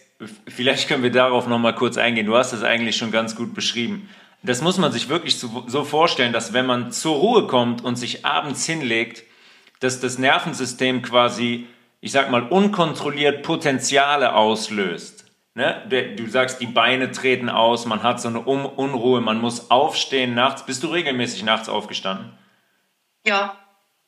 vielleicht 0.50 0.90
können 0.90 1.04
wir 1.04 1.14
darauf 1.14 1.48
nochmal 1.48 1.76
kurz 1.76 1.96
eingehen. 1.98 2.26
Du 2.26 2.36
hast 2.36 2.52
das 2.52 2.64
eigentlich 2.64 2.98
schon 2.98 3.12
ganz 3.12 3.38
gut 3.38 3.54
beschrieben. 3.54 4.10
Das 4.44 4.62
muss 4.62 4.78
man 4.78 4.92
sich 4.92 5.08
wirklich 5.08 5.40
so 5.40 5.86
vorstellen, 5.86 6.34
dass 6.34 6.52
wenn 6.52 6.66
man 6.66 6.92
zur 6.92 7.16
Ruhe 7.16 7.48
kommt 7.48 7.86
und 7.86 7.96
sich 7.96 8.26
abends 8.26 8.66
hinlegt, 8.66 9.24
dass 9.80 10.00
das 10.00 10.18
Nervensystem 10.18 11.02
quasi, 11.02 11.68
ich 12.02 12.12
sag 12.12 12.32
mal, 12.32 12.44
unkontrolliert 12.48 13.44
Potenziale 13.44 14.34
auslöst. 14.34 15.26
Ne? 15.54 16.14
Du 16.18 16.28
sagst, 16.28 16.60
die 16.60 16.68
Beine 16.68 17.12
treten 17.12 17.50
aus, 17.50 17.86
man 17.86 18.04
hat 18.04 18.20
so 18.20 18.28
eine 18.28 18.42
Unruhe, 18.42 19.22
man 19.22 19.40
muss 19.40 19.72
aufstehen 19.72 20.34
nachts. 20.34 20.66
Bist 20.66 20.84
du 20.84 20.88
regelmäßig 20.88 21.44
nachts 21.44 21.70
aufgestanden? 21.70 22.38
Ja, 23.26 23.58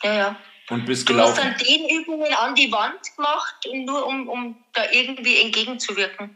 ja, 0.03 0.13
ja. 0.13 0.35
Und 0.69 0.85
bist 0.85 1.07
du 1.07 1.13
gelaufen? 1.13 1.35
Du 1.35 1.41
hast 1.41 1.61
dann 1.61 1.67
Dehnübungen 1.67 2.33
an 2.33 2.53
die 2.53 2.69
Wand 2.71 2.99
gemacht, 3.15 3.55
nur 3.73 4.05
um, 4.05 4.27
um 4.27 4.63
da 4.73 4.83
irgendwie 4.91 5.39
entgegenzuwirken. 5.41 6.35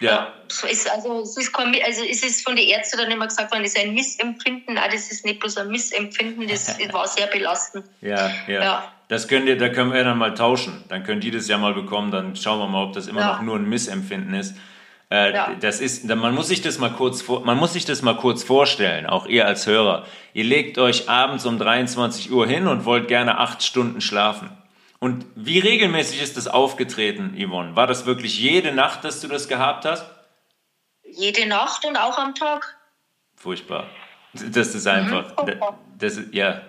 Ja. 0.00 0.32
So 0.48 0.66
ist, 0.66 0.90
also, 0.90 1.22
es 1.22 1.36
ist 1.36 1.54
also 1.56 2.04
es 2.04 2.22
ist 2.22 2.44
von 2.44 2.56
den 2.56 2.68
Ärzten 2.68 2.98
dann 2.98 3.10
immer 3.10 3.26
gesagt 3.26 3.50
worden, 3.52 3.62
das 3.62 3.74
ist 3.74 3.82
ein 3.82 3.94
Missempfinden. 3.94 4.74
Nein, 4.74 4.90
das 4.92 5.10
ist 5.10 5.24
nicht 5.24 5.40
bloß 5.40 5.58
ein 5.58 5.68
Missempfinden, 5.68 6.46
das 6.48 6.78
war 6.92 7.06
sehr 7.06 7.26
belastend. 7.26 7.84
Ja, 8.00 8.30
ja. 8.46 8.62
ja. 8.62 8.92
Das 9.08 9.26
könnt 9.26 9.46
ihr, 9.48 9.56
da 9.56 9.70
können 9.70 9.92
wir 9.92 10.04
dann 10.04 10.18
mal 10.18 10.34
tauschen. 10.34 10.84
Dann 10.88 11.02
könnt 11.02 11.24
ihr 11.24 11.32
das 11.32 11.48
ja 11.48 11.58
mal 11.58 11.74
bekommen, 11.74 12.10
dann 12.10 12.36
schauen 12.36 12.58
wir 12.60 12.68
mal, 12.68 12.84
ob 12.84 12.92
das 12.92 13.06
immer 13.06 13.20
ja. 13.20 13.32
noch 13.32 13.42
nur 13.42 13.56
ein 13.56 13.68
Missempfinden 13.68 14.34
ist. 14.34 14.54
Äh, 15.10 15.32
ja. 15.32 15.54
Das 15.58 15.80
ist, 15.80 16.04
man 16.04 16.34
muss 16.34 16.48
sich 16.48 16.60
das 16.60 16.78
mal 16.78 16.90
kurz, 16.90 17.26
man 17.26 17.56
muss 17.56 17.72
sich 17.72 17.86
das 17.86 18.02
mal 18.02 18.16
kurz 18.16 18.44
vorstellen, 18.44 19.06
auch 19.06 19.26
ihr 19.26 19.46
als 19.46 19.66
Hörer. 19.66 20.04
Ihr 20.34 20.44
legt 20.44 20.78
euch 20.78 21.08
abends 21.08 21.46
um 21.46 21.58
23 21.58 22.30
Uhr 22.30 22.46
hin 22.46 22.66
und 22.66 22.84
wollt 22.84 23.08
gerne 23.08 23.38
acht 23.38 23.62
Stunden 23.62 24.02
schlafen. 24.02 24.50
Und 25.00 25.26
wie 25.36 25.60
regelmäßig 25.60 26.20
ist 26.20 26.36
das 26.36 26.48
aufgetreten, 26.48 27.36
Yvonne? 27.38 27.76
War 27.76 27.86
das 27.86 28.04
wirklich 28.04 28.38
jede 28.38 28.72
Nacht, 28.72 29.04
dass 29.04 29.20
du 29.20 29.28
das 29.28 29.46
gehabt 29.46 29.84
hast? 29.84 30.04
Jede 31.04 31.46
Nacht 31.46 31.84
und 31.84 31.96
auch 31.96 32.18
am 32.18 32.34
Tag. 32.34 32.76
Furchtbar. 33.36 33.86
Das 34.32 34.74
ist 34.74 34.86
einfach. 34.86 35.46
Mhm. 35.46 35.54
Das, 35.98 36.16
ist, 36.16 36.34
ja, 36.34 36.62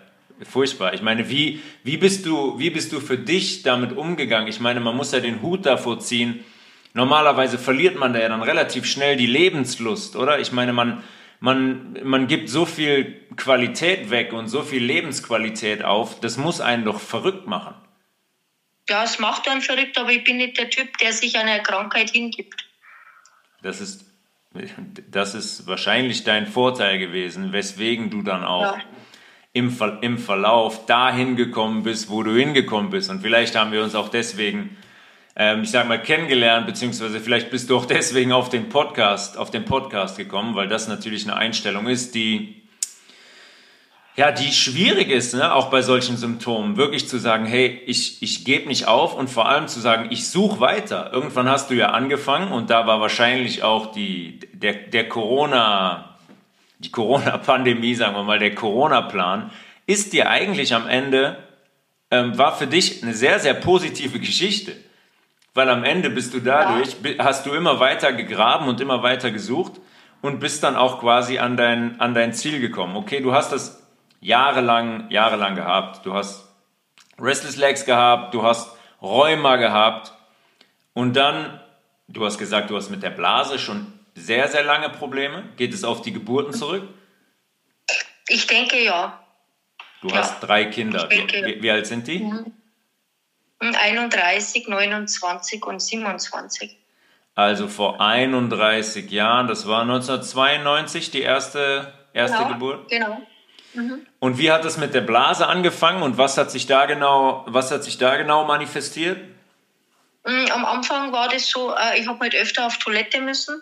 furchtbar. 0.43 0.93
Ich 0.93 1.01
meine, 1.01 1.29
wie, 1.29 1.61
wie, 1.83 1.97
bist 1.97 2.25
du, 2.25 2.57
wie 2.59 2.69
bist 2.69 2.93
du 2.93 2.99
für 2.99 3.17
dich 3.17 3.63
damit 3.63 3.97
umgegangen? 3.97 4.47
Ich 4.47 4.59
meine, 4.59 4.79
man 4.79 4.95
muss 4.95 5.11
ja 5.11 5.19
den 5.19 5.41
Hut 5.41 5.65
davor 5.65 5.99
ziehen. 5.99 6.45
Normalerweise 6.93 7.57
verliert 7.57 7.97
man 7.97 8.13
da 8.13 8.19
ja 8.19 8.29
dann 8.29 8.43
relativ 8.43 8.85
schnell 8.85 9.17
die 9.17 9.27
Lebenslust, 9.27 10.15
oder? 10.15 10.39
Ich 10.39 10.51
meine, 10.51 10.71
man, 10.71 11.03
man, 11.39 11.97
man 12.03 12.27
gibt 12.27 12.49
so 12.49 12.65
viel 12.65 13.27
Qualität 13.35 14.11
weg 14.11 14.33
und 14.33 14.47
so 14.47 14.61
viel 14.61 14.83
Lebensqualität 14.83 15.83
auf, 15.83 16.19
das 16.19 16.37
muss 16.37 16.61
einen 16.61 16.85
doch 16.85 16.99
verrückt 16.99 17.47
machen 17.47 17.75
ja, 18.89 19.03
es 19.03 19.19
macht 19.19 19.47
dann 19.47 19.61
verrückt, 19.61 19.97
aber 19.97 20.11
ich 20.11 20.23
bin 20.23 20.37
nicht 20.37 20.57
der 20.57 20.69
Typ, 20.69 20.97
der 20.97 21.13
sich 21.13 21.37
einer 21.37 21.59
Krankheit 21.59 22.09
hingibt. 22.09 22.65
Das 23.61 23.81
ist, 23.81 24.05
das 25.11 25.35
ist 25.35 25.67
wahrscheinlich 25.67 26.23
dein 26.23 26.47
Vorteil 26.47 26.97
gewesen, 26.97 27.51
weswegen 27.51 28.09
du 28.09 28.21
dann 28.21 28.43
auch 28.43 28.77
ja. 28.77 28.83
im, 29.53 29.71
Ver, 29.71 29.99
im 30.01 30.17
Verlauf 30.17 30.85
dahin 30.85 31.35
gekommen 31.35 31.83
bist, 31.83 32.09
wo 32.09 32.23
du 32.23 32.35
hingekommen 32.35 32.89
bist. 32.89 33.09
Und 33.09 33.21
vielleicht 33.21 33.55
haben 33.55 33.71
wir 33.71 33.83
uns 33.83 33.95
auch 33.95 34.09
deswegen, 34.09 34.77
ähm, 35.35 35.63
ich 35.63 35.71
sag 35.71 35.87
mal, 35.87 36.01
kennengelernt, 36.01 36.65
beziehungsweise 36.65 37.19
vielleicht 37.19 37.51
bist 37.51 37.69
du 37.69 37.77
auch 37.77 37.85
deswegen 37.85 38.31
auf 38.31 38.49
den 38.49 38.69
Podcast, 38.69 39.37
auf 39.37 39.51
den 39.51 39.65
Podcast 39.65 40.17
gekommen, 40.17 40.55
weil 40.55 40.67
das 40.67 40.87
natürlich 40.87 41.23
eine 41.25 41.35
Einstellung 41.35 41.87
ist, 41.87 42.15
die 42.15 42.59
ja, 44.19 44.33
die 44.33 44.51
schwierig 44.51 45.09
ist, 45.11 45.33
ne? 45.33 45.53
auch 45.53 45.69
bei 45.69 45.81
solchen 45.81 46.17
Symptomen, 46.17 46.75
wirklich 46.75 47.07
zu 47.07 47.17
sagen, 47.19 47.45
hey, 47.45 47.81
ich, 47.85 48.21
ich 48.21 48.43
gebe 48.43 48.67
nicht 48.67 48.85
auf 48.85 49.15
und 49.15 49.29
vor 49.29 49.47
allem 49.47 49.69
zu 49.69 49.79
sagen, 49.79 50.07
ich 50.09 50.27
suche 50.27 50.59
weiter. 50.59 51.13
Irgendwann 51.13 51.47
hast 51.47 51.69
du 51.69 51.73
ja 51.73 51.91
angefangen 51.91 52.51
und 52.51 52.69
da 52.69 52.85
war 52.85 52.99
wahrscheinlich 52.99 53.63
auch 53.63 53.93
die, 53.93 54.41
der, 54.51 54.73
der 54.73 55.07
Corona, 55.07 56.17
die 56.79 56.91
Corona-Pandemie, 56.91 57.95
sagen 57.95 58.13
wir 58.13 58.23
mal, 58.23 58.39
der 58.39 58.53
Corona-Plan, 58.53 59.51
ist 59.85 60.11
dir 60.11 60.29
eigentlich 60.29 60.75
am 60.75 60.89
Ende, 60.89 61.37
ähm, 62.11 62.37
war 62.37 62.57
für 62.57 62.67
dich 62.67 63.01
eine 63.01 63.13
sehr, 63.13 63.39
sehr 63.39 63.53
positive 63.53 64.19
Geschichte. 64.19 64.75
Weil 65.53 65.69
am 65.69 65.85
Ende 65.85 66.09
bist 66.09 66.33
du 66.33 66.41
dadurch, 66.41 66.97
ja. 67.05 67.23
hast 67.23 67.45
du 67.45 67.53
immer 67.53 67.79
weiter 67.79 68.11
gegraben 68.11 68.67
und 68.67 68.81
immer 68.81 69.01
weiter 69.01 69.31
gesucht 69.31 69.79
und 70.21 70.41
bist 70.41 70.61
dann 70.63 70.75
auch 70.75 70.99
quasi 70.99 71.37
an 71.37 71.55
dein, 71.55 72.01
an 72.01 72.13
dein 72.13 72.33
Ziel 72.33 72.59
gekommen. 72.59 72.97
Okay, 72.97 73.21
du 73.21 73.31
hast 73.31 73.53
das 73.53 73.79
jahrelang, 74.19 75.09
jahrelang 75.09 75.55
gehabt. 75.55 76.05
Du 76.05 76.13
hast 76.13 76.47
Restless 77.19 77.57
Legs 77.57 77.85
gehabt, 77.85 78.33
du 78.33 78.43
hast 78.43 78.75
Rheuma 79.01 79.55
gehabt 79.57 80.13
und 80.93 81.15
dann, 81.15 81.59
du 82.07 82.25
hast 82.25 82.37
gesagt, 82.37 82.69
du 82.69 82.75
hast 82.75 82.89
mit 82.89 83.03
der 83.03 83.09
Blase 83.09 83.59
schon 83.59 83.99
sehr, 84.15 84.47
sehr 84.47 84.63
lange 84.63 84.89
Probleme. 84.89 85.43
Geht 85.55 85.73
es 85.73 85.83
auf 85.83 86.01
die 86.01 86.13
Geburten 86.13 86.53
zurück? 86.53 86.87
Ich 88.27 88.47
denke 88.47 88.83
ja. 88.83 89.19
Du 90.01 90.09
ja. 90.09 90.17
hast 90.17 90.39
drei 90.41 90.65
Kinder. 90.65 91.09
Wie, 91.09 91.27
wie, 91.27 91.61
wie, 91.61 91.71
alt 91.71 91.87
sind 91.87 92.07
die? 92.07 92.25
31, 93.59 94.67
mhm. 94.67 94.73
29 94.73 95.65
und 95.65 95.81
27. 95.81 96.77
also 97.35 97.67
vor 97.67 97.99
31 97.99 99.09
Jahren, 99.11 99.47
das 99.47 99.67
war 99.67 99.81
1992 99.81 101.11
die 101.11 101.21
erste, 101.21 101.93
erste 102.13 102.37
genau, 102.37 102.49
Geburt. 102.49 102.89
Genau. 102.89 103.21
Mhm. 103.73 104.05
Und 104.19 104.37
wie 104.37 104.51
hat 104.51 104.65
es 104.65 104.77
mit 104.77 104.93
der 104.93 105.01
Blase 105.01 105.47
angefangen 105.47 106.01
und 106.01 106.17
was 106.17 106.37
hat 106.37 106.51
sich 106.51 106.65
da 106.65 106.85
genau, 106.85 107.45
was 107.47 107.71
hat 107.71 107.83
sich 107.83 107.97
da 107.97 108.17
genau 108.17 108.45
manifestiert? 108.45 109.19
Mm, 110.25 110.51
am 110.51 110.65
Anfang 110.65 111.11
war 111.11 111.29
das 111.29 111.49
so, 111.49 111.73
äh, 111.75 111.99
ich 111.99 112.07
habe 112.07 112.19
halt 112.19 112.35
öfter 112.35 112.65
auf 112.65 112.77
Toilette 112.77 113.21
müssen. 113.21 113.61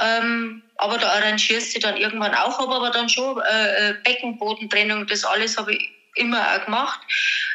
Ähm, 0.00 0.62
aber 0.76 0.98
da 0.98 1.08
arrangierst 1.08 1.74
du 1.74 1.80
dann 1.80 1.96
irgendwann 1.96 2.34
auch, 2.34 2.58
habe 2.58 2.74
aber 2.74 2.90
dann 2.90 3.08
schon 3.08 3.40
äh, 3.40 3.90
äh, 3.90 3.94
Beckenbodentrennung, 4.04 5.06
das 5.06 5.24
alles 5.24 5.58
habe 5.58 5.74
ich 5.74 5.90
immer 6.14 6.40
auch 6.40 6.64
gemacht. 6.64 7.00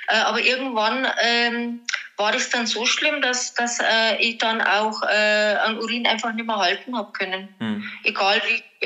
Äh, 0.08 0.18
aber 0.18 0.42
irgendwann 0.42 1.08
ähm, 1.22 1.82
war 2.18 2.32
das 2.32 2.50
dann 2.50 2.66
so 2.66 2.86
schlimm, 2.86 3.22
dass, 3.22 3.54
dass 3.54 3.80
äh, 3.80 4.18
ich 4.20 4.38
dann 4.40 4.62
auch 4.62 5.04
äh, 5.04 5.56
an 5.64 5.78
Urin 5.78 6.08
einfach 6.08 6.34
nicht 6.34 6.48
mehr 6.48 6.58
halten 6.58 6.98
habe 6.98 7.12
können. 7.12 7.50
Hm. 7.60 7.90
Egal 8.04 8.42
wie 8.48 8.86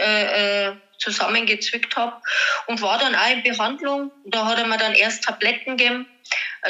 zusammengezwickt 1.01 1.95
habe. 1.95 2.21
Und 2.67 2.81
war 2.81 2.99
dann 2.99 3.15
auch 3.15 3.29
in 3.29 3.43
Behandlung. 3.43 4.11
Da 4.25 4.45
hat 4.45 4.57
er 4.57 4.67
mir 4.67 4.77
dann 4.77 4.93
erst 4.93 5.23
Tabletten 5.23 5.77
gegeben. 5.77 6.07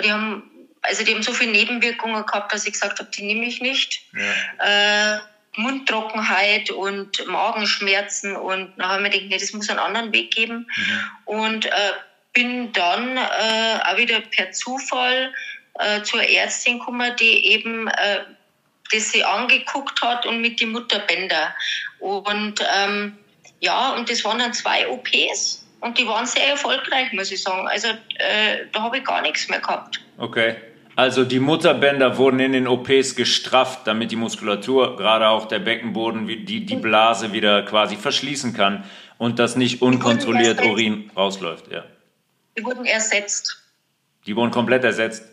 Die 0.03 0.11
haben, 0.11 0.50
also 0.81 1.03
die 1.03 1.13
haben 1.13 1.23
so 1.23 1.33
viele 1.33 1.51
Nebenwirkungen 1.51 2.25
gehabt, 2.25 2.53
dass 2.53 2.65
ich 2.65 2.73
gesagt 2.73 3.00
habe, 3.00 3.09
die 3.11 3.23
nehme 3.23 3.45
ich 3.45 3.61
nicht. 3.61 4.01
Ja. 4.13 5.15
Äh, 5.15 5.19
Mundtrockenheit 5.57 6.71
und 6.71 7.27
Magenschmerzen 7.27 8.38
und 8.38 8.73
dann 8.77 8.88
habe 8.88 8.97
ich 9.00 9.03
mir 9.03 9.09
gedacht, 9.09 9.29
nee, 9.29 9.38
das 9.38 9.51
muss 9.51 9.69
einen 9.69 9.79
anderen 9.79 10.13
Weg 10.13 10.31
geben. 10.31 10.65
Mhm. 10.75 11.00
Und 11.25 11.65
äh, 11.65 11.91
bin 12.31 12.71
dann 12.71 13.17
äh, 13.17 13.79
auch 13.83 13.97
wieder 13.97 14.21
per 14.21 14.51
Zufall 14.51 15.33
äh, 15.79 16.01
zur 16.03 16.23
Ärztin 16.23 16.79
gekommen, 16.79 17.13
die 17.19 17.47
eben 17.47 17.89
äh, 17.89 18.21
das 18.91 19.11
sie 19.11 19.23
angeguckt 19.23 20.01
hat 20.01 20.25
und 20.25 20.41
mit 20.41 20.59
dem 20.59 20.71
Mutterbänder. 20.71 21.55
Und 22.00 22.63
ähm, 22.75 23.17
ja, 23.61 23.93
und 23.93 24.09
das 24.09 24.25
waren 24.25 24.39
dann 24.39 24.53
zwei 24.53 24.89
OPs 24.89 25.63
und 25.79 25.97
die 25.97 26.07
waren 26.07 26.25
sehr 26.25 26.49
erfolgreich, 26.49 27.13
muss 27.13 27.31
ich 27.31 27.41
sagen. 27.41 27.67
Also 27.67 27.87
äh, 27.87 28.65
da 28.73 28.81
habe 28.81 28.97
ich 28.97 29.03
gar 29.03 29.21
nichts 29.21 29.47
mehr 29.47 29.59
gehabt. 29.59 30.01
Okay. 30.17 30.55
Also 30.95 31.23
die 31.23 31.39
Mutterbänder 31.39 32.17
wurden 32.17 32.39
in 32.39 32.51
den 32.51 32.67
OPs 32.67 33.15
gestrafft, 33.15 33.87
damit 33.87 34.11
die 34.11 34.17
Muskulatur, 34.17 34.97
gerade 34.97 35.29
auch 35.29 35.47
der 35.47 35.59
Beckenboden, 35.59 36.27
die, 36.27 36.65
die 36.65 36.75
Blase 36.75 37.31
wieder 37.31 37.63
quasi 37.63 37.95
verschließen 37.95 38.53
kann 38.53 38.83
und 39.17 39.39
das 39.39 39.55
nicht 39.55 39.81
unkontrolliert 39.81 40.61
Urin 40.61 41.09
rausläuft. 41.15 41.71
Ja. 41.71 41.85
Die 42.57 42.65
wurden 42.65 42.85
ersetzt. 42.85 43.63
Die 44.25 44.35
wurden 44.35 44.51
komplett 44.51 44.83
ersetzt? 44.83 45.23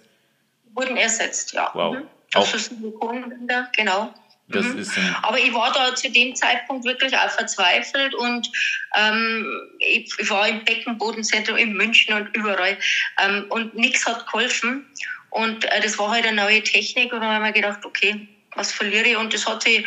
Die 0.64 0.76
wurden 0.76 0.96
ersetzt, 0.96 1.52
ja. 1.54 1.70
Wow. 1.72 1.96
Mhm. 1.96 2.06
Also 2.34 2.58
Silikonbänder, 2.58 3.68
genau. 3.74 4.12
Das 4.48 4.64
mhm. 4.64 4.78
ist 4.78 4.98
Aber 5.22 5.38
ich 5.38 5.52
war 5.52 5.72
da 5.72 5.94
zu 5.94 6.10
dem 6.10 6.34
Zeitpunkt 6.34 6.84
wirklich 6.84 7.16
auch 7.16 7.30
verzweifelt 7.30 8.14
und 8.14 8.50
ähm, 8.96 9.46
ich, 9.78 10.10
ich, 10.18 10.30
war 10.30 10.48
im 10.48 10.64
Beckenbodenzentrum 10.64 11.56
in 11.56 11.74
München 11.74 12.14
und 12.14 12.34
überall 12.34 12.78
ähm, 13.20 13.44
und 13.50 13.74
nichts 13.74 14.06
hat 14.06 14.26
geholfen. 14.26 14.86
Und 15.30 15.64
äh, 15.66 15.80
das 15.82 15.98
war 15.98 16.10
halt 16.10 16.26
eine 16.26 16.36
neue 16.36 16.62
Technik 16.62 17.12
und 17.12 17.20
dann 17.20 17.30
habe 17.30 17.48
ich 17.48 17.54
mir 17.54 17.60
gedacht, 17.60 17.84
okay, 17.84 18.26
was 18.54 18.72
verliere 18.72 19.06
ich? 19.06 19.16
Und 19.18 19.34
das 19.34 19.46
hat 19.46 19.62
sich 19.62 19.84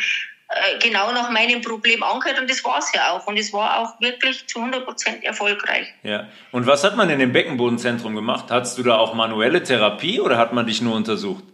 äh, 0.50 0.80
genau 0.80 1.12
nach 1.12 1.32
meinem 1.32 1.62
Problem 1.62 2.03
angehört 2.03 2.39
und 2.39 2.50
das 2.50 2.63
war 2.63 2.77
es 2.77 2.91
ja 2.94 3.12
auch. 3.12 3.25
Und 3.25 3.38
es 3.38 3.51
war 3.53 3.80
auch 3.80 4.00
wirklich 4.00 4.46
zu 4.48 4.60
100 4.60 4.86
Prozent 4.86 5.24
erfolgreich. 5.24 5.88
Ja. 6.03 6.27
Und 6.51 6.68
was 6.68 6.84
hat 6.84 6.96
man 6.96 7.10
in 7.10 7.18
dem 7.18 7.32
Beckenbodenzentrum 7.32 8.15
gemacht? 8.15 8.46
Hattest 8.50 8.77
du 8.77 8.84
da 8.84 8.98
auch 8.98 9.15
manuelle 9.15 9.63
Therapie 9.63 10.20
oder 10.20 10.38
hat 10.38 10.53
man 10.53 10.68
dich 10.68 10.82
nur 10.82 10.94
untersucht? 10.94 11.46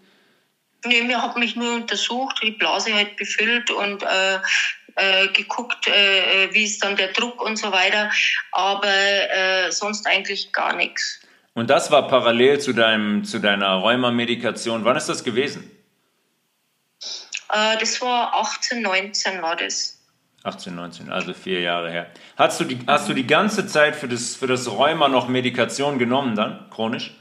Nee, 0.86 1.02
mir 1.04 1.22
hat 1.22 1.38
mich 1.38 1.56
nur 1.56 1.76
untersucht, 1.76 2.40
die 2.44 2.52
Blase 2.52 2.94
halt 2.94 3.16
befüllt 3.16 3.72
und 3.72 4.04
äh, 4.04 4.40
äh, 4.96 5.28
geguckt, 5.30 5.88
äh, 5.88 6.46
äh 6.46 6.54
wie 6.54 6.64
ist 6.64 6.84
dann 6.84 6.96
der 6.96 7.14
Druck 7.14 7.42
und 7.42 7.58
so 7.58 7.72
weiter. 7.72 8.10
Aber 8.52 8.88
äh, 8.88 9.72
sonst 9.72 10.06
eigentlich 10.08 10.52
gar 10.54 10.76
nichts. 10.76 11.22
Und 11.54 11.70
das 11.70 11.90
war 11.90 12.08
parallel 12.08 12.60
zu, 12.60 12.74
deinem, 12.74 13.24
zu 13.24 13.40
deiner 13.40 13.76
Rheuma-Medikation. 13.78 14.86
Wann 14.86 14.96
ist 14.96 15.10
das 15.10 15.24
gewesen? 15.24 15.72
Äh, 17.52 17.78
das 17.80 18.02
war 18.02 18.36
18, 18.36 18.82
19 18.82 19.42
war 19.42 19.56
das. 19.56 19.98
18, 20.44 20.76
19, 20.76 21.12
also 21.12 21.34
vier 21.34 21.62
Jahre 21.62 21.92
her. 21.92 22.12
Hast 22.38 22.60
du 22.60 22.64
die, 22.64 22.80
hast 22.88 23.10
du 23.10 23.14
die 23.14 23.28
ganze 23.28 23.68
Zeit 23.68 23.96
für 23.96 24.08
das, 24.08 24.36
für 24.36 24.48
das 24.48 24.70
Rheuma 24.70 25.08
noch 25.08 25.28
Medikation 25.28 25.98
genommen 25.98 26.36
dann, 26.36 26.70
chronisch? 26.70 27.12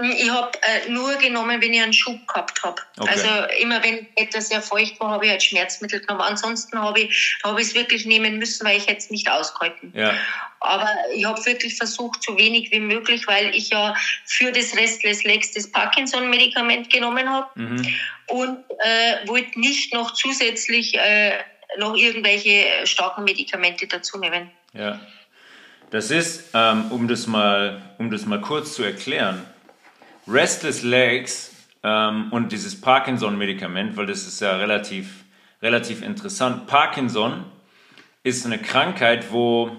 Ich 0.00 0.30
habe 0.30 0.50
äh, 0.62 0.90
nur 0.90 1.14
genommen, 1.16 1.60
wenn 1.60 1.74
ich 1.74 1.82
einen 1.82 1.92
Schub 1.92 2.26
gehabt 2.26 2.62
habe. 2.62 2.80
Okay. 2.98 3.10
Also 3.10 3.28
immer 3.62 3.82
wenn 3.84 4.06
etwas 4.16 4.48
sehr 4.48 4.62
feucht 4.62 4.98
war, 4.98 5.10
habe 5.10 5.26
ich 5.26 5.30
halt 5.30 5.42
Schmerzmittel 5.42 6.00
genommen. 6.00 6.22
Ansonsten 6.22 6.80
habe 6.80 7.00
ich 7.00 7.38
hab 7.44 7.58
es 7.58 7.74
wirklich 7.74 8.06
nehmen 8.06 8.38
müssen, 8.38 8.66
weil 8.66 8.78
ich 8.78 8.88
es 8.88 9.10
nicht 9.10 9.30
ausgehalten. 9.30 9.92
Ja. 9.94 10.14
Aber 10.60 10.88
ich 11.14 11.26
habe 11.26 11.44
wirklich 11.44 11.76
versucht, 11.76 12.22
so 12.22 12.38
wenig 12.38 12.70
wie 12.70 12.80
möglich, 12.80 13.26
weil 13.26 13.54
ich 13.54 13.68
ja 13.68 13.94
für 14.24 14.50
das 14.50 14.74
Restless 14.76 15.24
Legs 15.24 15.52
das 15.52 15.70
Parkinson-Medikament 15.70 16.90
genommen 16.90 17.28
habe 17.28 17.48
mhm. 17.54 17.94
und 18.28 18.58
äh, 18.78 19.28
wollte 19.28 19.60
nicht 19.60 19.92
noch 19.92 20.12
zusätzlich 20.12 20.94
äh, 20.96 21.38
noch 21.78 21.96
irgendwelche 21.96 22.64
starken 22.84 23.24
Medikamente 23.24 23.86
dazu 23.86 24.18
nehmen. 24.18 24.50
Ja. 24.72 25.00
Das 25.90 26.10
ist, 26.10 26.50
ähm, 26.54 26.90
um, 26.90 27.06
das 27.06 27.26
mal, 27.26 27.82
um 27.98 28.10
das 28.10 28.24
mal 28.24 28.40
kurz 28.40 28.74
zu 28.74 28.82
erklären, 28.82 29.44
Restless 30.28 30.82
Legs 30.82 31.54
ähm, 31.82 32.32
und 32.32 32.52
dieses 32.52 32.80
Parkinson-Medikament, 32.80 33.96
weil 33.96 34.06
das 34.06 34.26
ist 34.26 34.40
ja 34.40 34.56
relativ, 34.56 35.24
relativ 35.60 36.02
interessant. 36.02 36.66
Parkinson 36.66 37.44
ist 38.22 38.46
eine 38.46 38.58
Krankheit, 38.58 39.32
wo, 39.32 39.76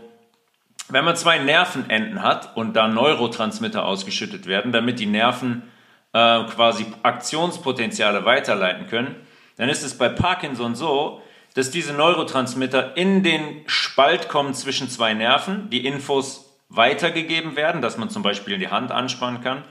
wenn 0.89 1.05
man 1.05 1.15
zwei 1.15 1.39
Nervenenden 1.39 2.21
hat 2.21 2.57
und 2.57 2.73
da 2.73 2.87
Neurotransmitter 2.87 3.85
ausgeschüttet 3.85 4.47
werden, 4.47 4.71
damit 4.71 4.99
die 4.99 5.05
Nerven 5.05 5.63
äh, 6.11 6.43
quasi 6.43 6.85
Aktionspotenziale 7.03 8.25
weiterleiten 8.25 8.87
können, 8.87 9.15
dann 9.55 9.69
ist 9.69 9.83
es 9.83 9.97
bei 9.97 10.09
Parkinson 10.09 10.75
so, 10.75 11.21
dass 11.53 11.71
diese 11.71 11.93
Neurotransmitter 11.93 12.97
in 12.97 13.23
den 13.23 13.61
Spalt 13.67 14.27
kommen 14.27 14.53
zwischen 14.53 14.89
zwei 14.89 15.13
Nerven, 15.13 15.69
die 15.69 15.85
Infos 15.85 16.49
weitergegeben 16.69 17.55
werden, 17.55 17.81
dass 17.81 17.97
man 17.97 18.09
zum 18.09 18.23
Beispiel 18.23 18.57
die 18.57 18.69
Hand 18.69 18.91
anspannen 18.91 19.41
kann. 19.41 19.63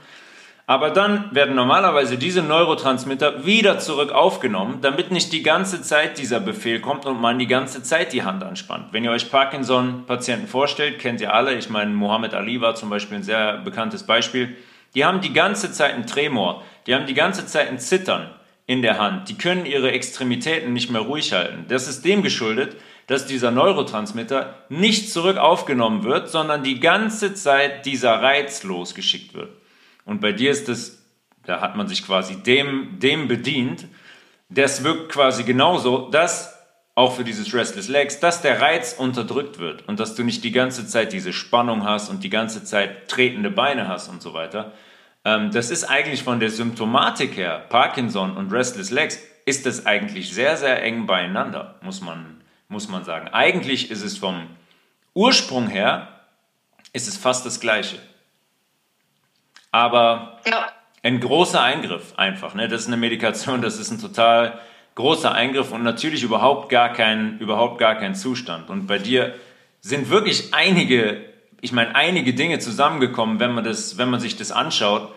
Aber 0.66 0.90
dann 0.90 1.34
werden 1.34 1.56
normalerweise 1.56 2.16
diese 2.16 2.40
Neurotransmitter 2.42 3.44
wieder 3.44 3.78
zurück 3.78 4.12
aufgenommen, 4.12 4.78
damit 4.80 5.10
nicht 5.10 5.32
die 5.32 5.42
ganze 5.42 5.82
Zeit 5.82 6.18
dieser 6.18 6.38
Befehl 6.38 6.80
kommt 6.80 7.04
und 7.04 7.20
man 7.20 7.38
die 7.38 7.48
ganze 7.48 7.82
Zeit 7.82 8.12
die 8.12 8.22
Hand 8.22 8.44
anspannt. 8.44 8.92
Wenn 8.92 9.02
ihr 9.02 9.10
euch 9.10 9.30
Parkinson-Patienten 9.30 10.46
vorstellt, 10.46 11.00
kennt 11.00 11.20
ihr 11.20 11.34
alle, 11.34 11.54
ich 11.54 11.68
meine, 11.68 11.90
Muhammad 11.90 12.32
Ali 12.32 12.60
war 12.60 12.76
zum 12.76 12.90
Beispiel 12.90 13.18
ein 13.18 13.24
sehr 13.24 13.58
bekanntes 13.58 14.04
Beispiel. 14.04 14.56
Die 14.94 15.04
haben 15.04 15.20
die 15.20 15.32
ganze 15.32 15.72
Zeit 15.72 15.94
einen 15.94 16.06
Tremor, 16.06 16.62
die 16.86 16.94
haben 16.94 17.06
die 17.06 17.14
ganze 17.14 17.44
Zeit 17.46 17.68
ein 17.68 17.80
Zittern 17.80 18.30
in 18.66 18.82
der 18.82 18.98
Hand, 18.98 19.28
die 19.28 19.36
können 19.36 19.66
ihre 19.66 19.90
Extremitäten 19.90 20.72
nicht 20.72 20.90
mehr 20.90 21.00
ruhig 21.00 21.32
halten. 21.32 21.64
Das 21.68 21.88
ist 21.88 22.04
dem 22.04 22.22
geschuldet, 22.22 22.76
dass 23.08 23.26
dieser 23.26 23.50
Neurotransmitter 23.50 24.54
nicht 24.68 25.10
zurück 25.10 25.38
aufgenommen 25.38 26.04
wird, 26.04 26.28
sondern 26.28 26.62
die 26.62 26.78
ganze 26.78 27.34
Zeit 27.34 27.84
dieser 27.84 28.22
Reiz 28.22 28.62
losgeschickt 28.62 29.34
wird. 29.34 29.50
Und 30.04 30.20
bei 30.20 30.32
dir 30.32 30.50
ist 30.50 30.68
es, 30.68 31.04
da 31.44 31.60
hat 31.60 31.76
man 31.76 31.88
sich 31.88 32.04
quasi 32.04 32.42
dem, 32.42 32.98
dem 32.98 33.28
bedient. 33.28 33.86
Das 34.48 34.84
wirkt 34.84 35.10
quasi 35.10 35.44
genauso, 35.44 36.10
dass 36.10 36.58
auch 36.94 37.16
für 37.16 37.24
dieses 37.24 37.54
Restless 37.54 37.88
Legs, 37.88 38.20
dass 38.20 38.42
der 38.42 38.60
Reiz 38.60 38.92
unterdrückt 38.92 39.58
wird 39.58 39.88
und 39.88 39.98
dass 39.98 40.14
du 40.14 40.24
nicht 40.24 40.44
die 40.44 40.52
ganze 40.52 40.86
Zeit 40.86 41.12
diese 41.12 41.32
Spannung 41.32 41.84
hast 41.84 42.10
und 42.10 42.22
die 42.22 42.30
ganze 42.30 42.64
Zeit 42.64 43.08
tretende 43.08 43.50
Beine 43.50 43.88
hast 43.88 44.08
und 44.08 44.20
so 44.20 44.34
weiter. 44.34 44.72
Ähm, 45.24 45.50
das 45.52 45.70
ist 45.70 45.84
eigentlich 45.84 46.22
von 46.22 46.38
der 46.38 46.50
Symptomatik 46.50 47.36
her, 47.36 47.64
Parkinson 47.68 48.36
und 48.36 48.52
Restless 48.52 48.90
Legs, 48.90 49.18
ist 49.46 49.66
das 49.66 49.86
eigentlich 49.86 50.32
sehr, 50.32 50.56
sehr 50.56 50.82
eng 50.82 51.06
beieinander, 51.06 51.76
muss 51.82 52.00
man, 52.00 52.42
muss 52.68 52.88
man 52.88 53.04
sagen. 53.04 53.28
Eigentlich 53.28 53.90
ist 53.90 54.02
es 54.02 54.18
vom 54.18 54.46
Ursprung 55.14 55.68
her, 55.68 56.08
ist 56.92 57.08
es 57.08 57.16
fast 57.16 57.46
das 57.46 57.58
Gleiche. 57.58 57.98
Aber 59.72 60.38
ja. 60.46 60.68
ein 61.02 61.18
großer 61.18 61.60
Eingriff 61.60 62.12
einfach. 62.16 62.54
Ne? 62.54 62.68
Das 62.68 62.82
ist 62.82 62.86
eine 62.86 62.96
Medikation, 62.96 63.60
das 63.62 63.78
ist 63.78 63.90
ein 63.90 64.00
total 64.00 64.60
großer 64.94 65.32
Eingriff 65.32 65.72
und 65.72 65.82
natürlich 65.82 66.22
überhaupt 66.22 66.68
gar 66.68 66.92
kein, 66.92 67.38
überhaupt 67.38 67.78
gar 67.78 67.96
kein 67.96 68.14
Zustand. 68.14 68.70
Und 68.70 68.86
bei 68.86 68.98
dir 68.98 69.34
sind 69.80 70.10
wirklich 70.10 70.54
einige, 70.54 71.24
ich 71.60 71.72
meine, 71.72 71.94
einige 71.96 72.34
Dinge 72.34 72.58
zusammengekommen, 72.58 73.40
wenn 73.40 73.52
man 73.52 73.64
das, 73.64 73.98
wenn 73.98 74.10
man 74.10 74.20
sich 74.20 74.36
das 74.36 74.52
anschaut. 74.52 75.12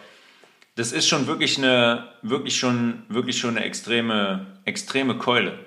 Das 0.75 0.91
ist 0.91 1.07
schon 1.07 1.27
wirklich 1.27 1.57
eine, 1.57 2.09
wirklich 2.21 2.57
schon, 2.57 3.03
wirklich 3.07 3.37
schon 3.37 3.57
eine 3.57 3.65
extreme, 3.65 4.45
extreme 4.65 5.17
Keule. 5.17 5.59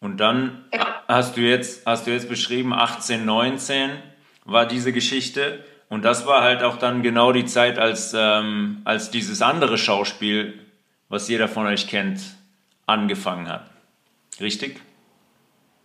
Und 0.00 0.18
dann 0.18 0.64
ja. 0.72 1.02
hast 1.08 1.36
du 1.36 1.42
jetzt, 1.42 1.86
hast 1.86 2.06
du 2.06 2.10
jetzt 2.10 2.28
beschrieben, 2.28 2.72
18, 2.72 3.24
19 3.24 3.90
war 4.44 4.66
diese 4.66 4.92
Geschichte. 4.92 5.62
Und 5.90 6.04
das 6.04 6.24
war 6.24 6.42
halt 6.42 6.62
auch 6.62 6.78
dann 6.78 7.02
genau 7.02 7.32
die 7.32 7.44
Zeit, 7.44 7.78
als, 7.78 8.14
ähm, 8.16 8.80
als 8.84 9.10
dieses 9.10 9.42
andere 9.42 9.76
Schauspiel, 9.76 10.58
was 11.08 11.28
jeder 11.28 11.48
von 11.48 11.66
euch 11.66 11.88
kennt, 11.88 12.20
angefangen 12.86 13.48
hat. 13.48 13.68
Richtig? 14.40 14.80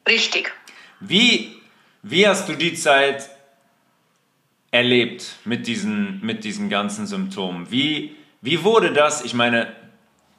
Richtig. 0.08 0.54
Wie, 1.00 1.60
wie 2.04 2.28
hast 2.28 2.48
du 2.48 2.54
die 2.54 2.76
Zeit 2.76 3.32
erlebt 4.70 5.38
mit 5.44 5.66
diesen, 5.66 6.24
mit 6.24 6.44
diesen 6.44 6.70
ganzen 6.70 7.08
Symptomen? 7.08 7.72
Wie, 7.72 8.16
wie 8.42 8.64
wurde 8.64 8.94
das? 8.94 9.26
Ich 9.26 9.34
meine, 9.34 9.76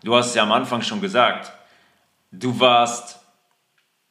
du 0.04 0.14
hast 0.14 0.28
es 0.28 0.34
ja 0.36 0.44
am 0.44 0.52
Anfang 0.52 0.82
schon 0.82 1.00
gesagt, 1.00 1.50
du 2.30 2.60
warst 2.60 3.18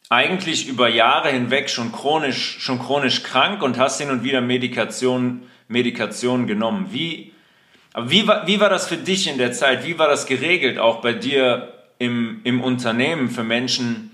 eigentlich 0.10 0.68
über 0.68 0.88
Jahre 0.88 1.30
hinweg 1.30 1.70
schon 1.70 1.92
chronisch, 1.92 2.58
schon 2.60 2.80
chronisch 2.80 3.24
krank 3.24 3.64
und 3.64 3.78
hast 3.78 4.00
hin 4.00 4.10
und 4.10 4.24
wieder 4.24 4.42
Medikation, 4.42 5.50
Medikation 5.68 6.48
genommen. 6.48 6.88
Wie, 6.92 7.34
wie, 7.98 8.28
war, 8.28 8.46
wie 8.48 8.60
war 8.60 8.70
das 8.70 8.88
für 8.88 8.98
dich 8.98 9.28
in 9.28 9.38
der 9.38 9.52
Zeit? 9.52 9.86
Wie 9.86 9.98
war 9.98 10.08
das 10.08 10.26
geregelt, 10.26 10.80
auch 10.80 11.02
bei 11.02 11.14
dir 11.14 11.74
im, 11.98 12.42
im 12.44 12.62
Unternehmen 12.62 13.30
für 13.30 13.44
Menschen, 13.44 14.12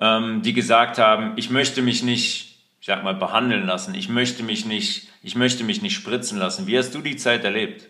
ähm, 0.00 0.42
die 0.42 0.52
gesagt 0.52 0.98
haben, 0.98 1.34
ich 1.36 1.50
möchte 1.50 1.82
mich 1.82 2.02
nicht, 2.02 2.58
ich 2.80 2.86
sag 2.86 3.04
mal, 3.04 3.14
behandeln 3.14 3.66
lassen, 3.66 3.94
ich 3.94 4.08
möchte 4.08 4.42
mich 4.42 4.64
nicht, 4.64 5.08
ich 5.22 5.36
möchte 5.36 5.64
mich 5.64 5.82
nicht 5.82 5.94
spritzen 5.94 6.38
lassen. 6.38 6.66
Wie 6.66 6.78
hast 6.78 6.94
du 6.94 7.02
die 7.02 7.16
Zeit 7.16 7.44
erlebt? 7.44 7.88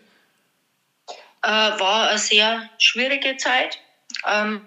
Äh, 1.43 1.49
war 1.49 2.09
eine 2.09 2.19
sehr 2.19 2.69
schwierige 2.77 3.37
Zeit. 3.37 3.79
Ähm, 4.29 4.61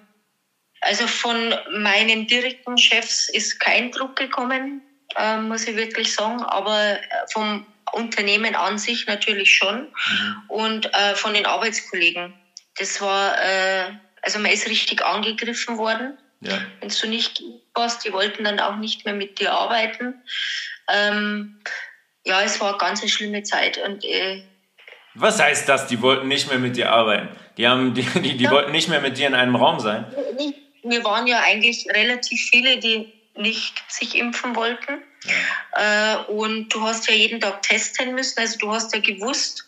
also 0.85 1.07
von 1.07 1.55
meinen 1.73 2.27
direkten 2.27 2.77
Chefs 2.79 3.29
ist 3.29 3.59
kein 3.59 3.91
Druck 3.91 4.17
gekommen, 4.17 4.83
äh, 5.17 5.39
muss 5.39 5.67
ich 5.67 5.77
wirklich 5.77 6.13
sagen, 6.13 6.43
aber 6.43 6.99
vom 7.33 7.67
Unternehmen 7.93 8.55
an 8.55 8.79
sich 8.79 9.07
natürlich 9.07 9.57
schon 9.57 9.83
mhm. 9.83 10.43
und 10.49 10.95
äh, 10.95 11.15
von 11.15 11.35
den 11.35 11.47
Arbeitskollegen. 11.47 12.35
Das 12.79 13.01
war, 13.01 13.37
äh, 13.41 13.93
also 14.23 14.39
man 14.39 14.51
ist 14.51 14.69
richtig 14.69 15.05
angegriffen 15.05 15.79
worden. 15.79 16.19
Ja. 16.41 16.59
Wenn 16.81 16.91
du 16.91 17.09
nicht 17.09 17.43
warst, 17.75 18.05
die 18.05 18.13
wollten 18.13 18.45
dann 18.45 18.61
auch 18.61 18.77
nicht 18.77 19.05
mehr 19.05 19.15
mit 19.15 19.39
dir 19.39 19.53
arbeiten. 19.53 20.23
Ähm, 20.93 21.61
ja, 22.27 22.43
es 22.43 22.61
war 22.61 22.71
eine 22.71 22.79
ganz 22.79 23.09
schlimme 23.11 23.43
Zeit 23.43 23.79
und 23.79 24.05
äh, 24.05 24.43
was 25.17 25.41
heißt 25.41 25.69
das, 25.69 25.87
die 25.87 26.03
wollten 26.03 26.27
nicht 26.27 26.49
mehr 26.49 26.59
mit 26.59 26.77
dir 26.77 26.91
arbeiten? 26.91 27.29
Die, 27.57 27.69
haben, 27.69 27.95
die, 27.95 28.03
die, 28.03 28.37
die 28.37 28.45
ja. 28.45 28.51
wollten 28.51 28.73
nicht 28.73 28.89
mehr 28.89 29.01
mit 29.01 29.17
dir 29.17 29.29
in 29.29 29.35
einem 29.35 29.55
Raum 29.55 29.79
sein? 29.79 30.07
Wir 30.85 31.03
waren 31.05 31.27
ja 31.27 31.41
eigentlich 31.41 31.87
relativ 31.89 32.41
viele, 32.51 32.79
die 32.79 33.09
nicht 33.37 33.83
sich 33.89 34.15
impfen 34.15 34.55
wollten. 34.55 35.03
Ja. 35.25 36.23
Äh, 36.23 36.31
und 36.31 36.69
du 36.69 36.83
hast 36.83 37.09
ja 37.09 37.15
jeden 37.15 37.41
Tag 37.41 37.63
testen 37.63 38.15
müssen. 38.15 38.39
Also 38.39 38.59
du 38.59 38.71
hast 38.73 38.95
ja 38.95 39.01
gewusst, 39.01 39.65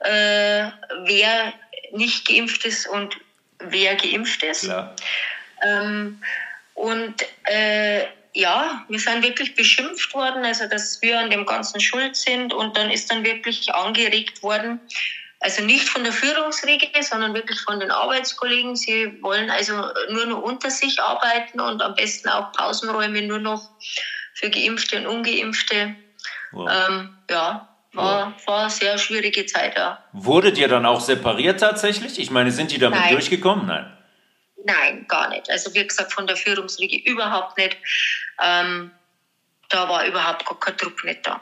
äh, 0.00 0.68
wer 1.04 1.52
nicht 1.90 2.26
geimpft 2.26 2.64
ist 2.64 2.86
und 2.86 3.16
wer 3.58 3.96
geimpft 3.96 4.42
ist. 4.42 4.70
Ähm, 5.62 6.20
und 6.74 7.14
äh, 7.44 8.06
ja, 8.34 8.84
wir 8.88 8.98
sind 8.98 9.22
wirklich 9.22 9.54
beschimpft 9.54 10.14
worden, 10.14 10.44
also 10.44 10.66
dass 10.66 11.00
wir 11.02 11.18
an 11.18 11.30
dem 11.30 11.44
Ganzen 11.44 11.80
schuld 11.80 12.16
sind. 12.16 12.52
Und 12.52 12.76
dann 12.76 12.90
ist 12.90 13.10
dann 13.10 13.24
wirklich 13.24 13.74
angeregt 13.74 14.42
worden, 14.42 14.80
also 15.42 15.64
nicht 15.64 15.88
von 15.88 16.04
der 16.04 16.12
Führungsriege, 16.12 16.88
sondern 17.02 17.34
wirklich 17.34 17.60
von 17.60 17.80
den 17.80 17.90
Arbeitskollegen. 17.90 18.76
Sie 18.76 19.20
wollen 19.22 19.50
also 19.50 19.74
nur 20.10 20.26
noch 20.26 20.42
unter 20.42 20.70
sich 20.70 21.00
arbeiten 21.00 21.60
und 21.60 21.82
am 21.82 21.94
besten 21.94 22.28
auch 22.28 22.52
Pausenräume 22.52 23.22
nur 23.22 23.40
noch 23.40 23.70
für 24.34 24.50
Geimpfte 24.50 24.98
und 24.98 25.06
Ungeimpfte. 25.06 25.96
Wow. 26.52 26.70
Ähm, 26.70 27.16
ja, 27.28 27.68
war, 27.92 28.34
war 28.46 28.60
eine 28.60 28.70
sehr 28.70 28.96
schwierige 28.98 29.44
Zeit, 29.46 29.76
ja. 29.76 30.02
Wurdet 30.12 30.58
ihr 30.58 30.68
dann 30.68 30.86
auch 30.86 31.00
separiert 31.00 31.60
tatsächlich? 31.60 32.18
Ich 32.18 32.30
meine, 32.30 32.50
sind 32.50 32.70
die 32.70 32.78
damit 32.78 33.00
Nein. 33.00 33.12
durchgekommen? 33.12 33.66
Nein. 33.66 33.98
Nein, 34.64 35.06
gar 35.08 35.28
nicht. 35.28 35.50
Also 35.50 35.74
wie 35.74 35.84
gesagt, 35.84 36.12
von 36.12 36.26
der 36.26 36.36
Führungsriege 36.36 37.10
überhaupt 37.10 37.58
nicht. 37.58 37.76
Ähm, 38.40 38.92
da 39.68 39.88
war 39.88 40.06
überhaupt 40.06 40.46
gar 40.46 40.60
kein 40.60 40.76
Druck 40.76 41.04
nicht 41.04 41.26
da. 41.26 41.40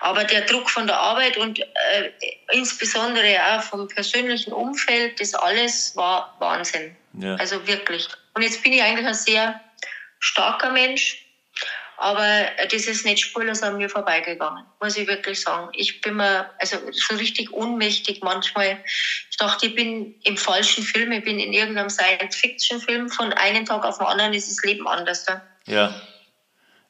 Aber 0.00 0.24
der 0.24 0.42
Druck 0.42 0.70
von 0.70 0.86
der 0.86 0.98
Arbeit 0.98 1.36
und 1.36 1.58
äh, 1.58 2.10
insbesondere 2.52 3.38
auch 3.44 3.62
vom 3.62 3.88
persönlichen 3.88 4.52
Umfeld, 4.52 5.20
das 5.20 5.34
alles 5.34 5.96
war 5.96 6.36
Wahnsinn. 6.38 6.96
Ja. 7.14 7.36
Also 7.36 7.66
wirklich. 7.66 8.08
Und 8.34 8.42
jetzt 8.42 8.62
bin 8.62 8.72
ich 8.72 8.82
eigentlich 8.82 9.06
ein 9.06 9.14
sehr 9.14 9.60
starker 10.18 10.70
Mensch, 10.70 11.24
aber 11.96 12.46
das 12.70 12.86
ist 12.86 13.04
nicht 13.04 13.20
spurlos 13.20 13.62
an 13.62 13.76
mir 13.76 13.88
vorbeigegangen, 13.88 14.64
muss 14.80 14.96
ich 14.96 15.06
wirklich 15.06 15.40
sagen. 15.40 15.68
Ich 15.74 16.00
bin 16.00 16.16
mir 16.16 16.50
also 16.58 16.78
so 16.90 17.14
richtig 17.16 17.52
ohnmächtig 17.52 18.20
manchmal. 18.22 18.82
Ich 19.30 19.36
dachte, 19.36 19.66
ich 19.66 19.74
bin 19.74 20.14
im 20.24 20.36
falschen 20.36 20.82
Film, 20.82 21.12
ich 21.12 21.22
bin 21.22 21.38
in 21.38 21.52
irgendeinem 21.52 21.90
Science-Fiction-Film. 21.90 23.10
Von 23.10 23.32
einem 23.32 23.64
Tag 23.64 23.84
auf 23.84 23.98
den 23.98 24.06
anderen 24.06 24.34
ist 24.34 24.50
das 24.50 24.64
Leben 24.64 24.88
anders. 24.88 25.24
Ja. 25.66 25.94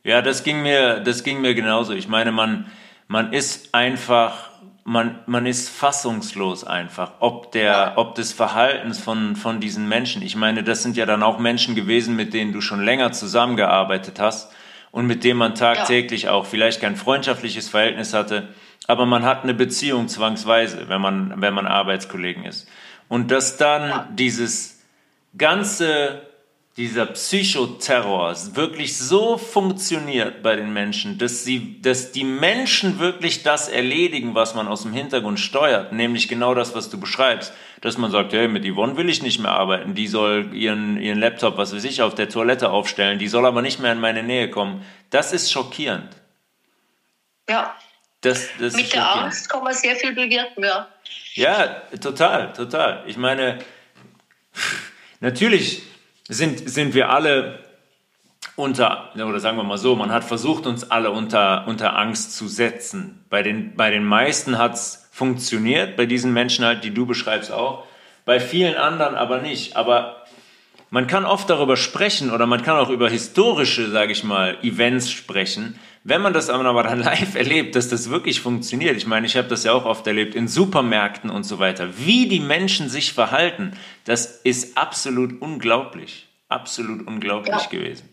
Ja, 0.05 0.21
das 0.21 0.45
ging 0.45 0.63
mir, 0.63 1.01
das 1.01 1.25
ging 1.25 1.41
mir 1.41 1.55
genauso. 1.55 1.95
Ich 1.95 2.09
meine, 2.09 2.31
man, 2.31 2.67
man 3.09 3.33
ist 3.33 3.75
einfach, 3.75 4.51
man, 4.85 5.19
man 5.25 5.47
ist 5.47 5.71
fassungslos 5.71 6.63
einfach, 6.63 7.13
ob 7.21 7.53
der, 7.53 7.95
ob 7.97 8.15
des 8.15 8.35
Verhaltens 8.35 9.01
von, 9.01 9.35
von 9.35 9.61
diesen 9.61 9.89
Menschen. 9.89 10.21
Ich 10.21 10.37
meine, 10.37 10.63
das 10.63 10.83
sind 10.83 10.99
ja 10.99 11.07
dann 11.07 11.23
auch 11.23 11.39
Menschen 11.39 11.75
gewesen, 11.75 12.17
mit 12.17 12.35
denen 12.35 12.53
du 12.53 12.61
schon 12.61 12.85
länger 12.85 13.13
zusammengearbeitet 13.13 14.21
hast 14.21 14.53
und 14.91 15.07
mit 15.07 15.25
denen 15.25 15.39
man 15.39 15.55
tagtäglich 15.55 16.25
ja. 16.25 16.33
auch 16.33 16.45
vielleicht 16.45 16.83
kein 16.83 16.97
freundschaftliches 16.97 17.71
Verhältnis 17.71 18.13
hatte, 18.13 18.49
aber 18.87 19.07
man 19.07 19.25
hat 19.25 19.43
eine 19.43 19.55
Beziehung 19.55 20.09
zwangsweise, 20.09 20.91
wenn 20.91 21.01
man, 21.01 21.41
wenn 21.41 21.55
man 21.55 21.67
Arbeitskollegen 21.67 22.45
ist. 22.45 22.69
Und 23.09 23.31
dass 23.31 23.57
dann 23.57 23.89
ja. 23.89 24.09
dieses 24.13 24.83
ganze 25.39 26.23
dieser 26.77 27.07
Psychoterror 27.07 28.35
wirklich 28.57 28.97
so 28.99 29.39
funktioniert 29.39 30.43
bei 30.43 30.57
den 30.57 30.73
Menschen, 30.73 31.19
dass 31.19 31.45
sie, 31.45 31.81
dass 31.81 32.11
die 32.11 32.25
Menschen 32.25 32.99
wirklich 32.99 33.45
das 33.45 33.69
erledigen, 33.69 34.35
was 34.35 34.57
man 34.57 34.67
aus 34.67 34.83
dem 34.83 34.93
Hintergrund 34.93 35.39
steuert, 35.39 35.93
nämlich 35.93 36.27
genau 36.27 36.53
das, 36.53 36.75
was 36.75 36.91
du 36.91 36.99
beschreibst, 36.99 37.53
dass 37.81 37.97
man 37.97 38.11
sagt, 38.11 38.33
hey, 38.33 38.49
mit 38.49 38.65
Yvonne 38.65 38.97
will 38.97 39.09
ich 39.09 39.23
nicht 39.23 39.39
mehr 39.39 39.53
arbeiten, 39.53 39.95
die 39.95 40.09
soll 40.09 40.53
ihren, 40.53 41.01
ihren 41.01 41.21
Laptop, 41.21 41.59
was 41.59 41.73
weiß 41.73 41.85
ich, 41.85 42.03
auf 42.03 42.17
der 42.17 42.29
Toilette 42.29 42.71
aufstellen, 42.71 43.21
die 43.21 43.29
soll 43.29 43.47
aber 43.47 43.63
nicht 43.63 43.79
mehr 43.79 43.93
in 43.93 44.01
meine 44.01 44.25
Nähe 44.25 44.51
kommen. 44.51 44.85
Das 45.11 45.33
ist 45.33 45.53
schockierend. 45.53 46.11
Ja. 47.49 47.77
Das, 48.21 48.49
das 48.59 48.75
mit 48.75 48.93
der 48.93 49.17
Angst 49.17 49.49
kann 49.49 49.63
man 49.63 49.75
sehr 49.75 49.95
viel 49.95 50.13
bewirken, 50.13 50.65
ja. 50.65 50.89
Ja, 51.35 51.83
total, 52.01 52.53
total. 52.53 53.05
Ich 53.07 53.17
meine, 53.17 53.59
natürlich 55.21 55.83
sind, 56.29 56.69
sind 56.69 56.95
wir 56.95 57.11
alle 57.11 57.61
unter, 58.57 59.11
oder 59.15 59.41
sagen 59.41 59.57
wir 59.57 59.65
mal 59.65 59.79
so, 59.79 59.97
man 59.97 60.13
hat 60.13 60.25
versucht, 60.25 60.67
uns 60.67 60.91
alle 60.91 61.11
unter, 61.11 61.67
unter 61.67 61.97
Angst 61.97 62.37
zu 62.37 62.47
setzen. 62.47 63.25
Bei 63.29 63.43
den, 63.43 63.75
bei 63.75 63.91
den 63.91 64.05
meisten 64.05 64.59
hat 64.59 64.75
es 64.75 65.09
funktioniert, 65.11 65.97
bei 65.97 66.07
diesen 66.07 66.33
Menschen 66.33 66.65
halt, 66.65 66.85
die 66.85 66.95
du 66.95 67.07
beschreibst 67.07 67.51
auch, 67.51 67.85
bei 68.25 68.41
vielen 68.41 68.77
anderen 68.77 69.17
aber 69.17 69.41
nicht. 69.41 69.77
Aber 69.77 70.25
man 70.91 71.07
kann 71.07 71.25
oft 71.25 71.51
darüber 71.51 71.77
sprechen 71.77 72.31
oder 72.31 72.47
man 72.47 72.63
kann 72.63 72.77
auch 72.77 72.91
über 72.91 73.11
historische, 73.11 73.91
sage 73.91 74.13
ich 74.13 74.25
mal, 74.25 74.57
Events 74.63 75.11
sprechen. 75.11 75.79
Wenn 76.07 76.21
man 76.21 76.35
das 76.35 76.51
aber 76.51 76.83
dann 76.83 76.99
live 77.01 77.35
erlebt, 77.35 77.75
dass 77.75 77.89
das 77.89 78.11
wirklich 78.11 78.41
funktioniert, 78.41 78.97
ich 78.97 79.07
meine, 79.07 79.27
ich 79.27 79.37
habe 79.37 79.49
das 79.49 79.65
ja 79.65 79.73
auch 79.73 79.87
oft 79.87 80.07
erlebt 80.07 80.35
in 80.35 80.49
Supermärkten 80.49 81.31
und 81.31 81.45
so 81.45 81.59
weiter, 81.59 81.99
wie 81.99 82.29
die 82.29 82.41
Menschen 82.41 82.91
sich 82.91 83.15
verhalten, 83.15 83.77
das 84.05 84.27
ist 84.27 84.77
absolut 84.77 85.41
unglaublich, 85.41 86.29
absolut 86.49 87.07
unglaublich 87.07 87.55
ja. 87.55 87.67
gewesen. 87.69 88.09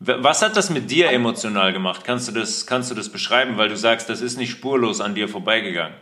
Was 0.00 0.42
hat 0.42 0.56
das 0.56 0.70
mit 0.70 0.90
dir 0.90 1.10
emotional 1.10 1.72
gemacht? 1.72 2.02
Kannst 2.04 2.28
du 2.28 2.32
das, 2.32 2.66
kannst 2.66 2.90
du 2.90 2.94
das 2.96 3.10
beschreiben, 3.10 3.56
weil 3.56 3.68
du 3.68 3.76
sagst, 3.76 4.10
das 4.10 4.20
ist 4.20 4.36
nicht 4.36 4.50
spurlos 4.50 5.00
an 5.00 5.14
dir 5.14 5.28
vorbeigegangen? 5.28 5.96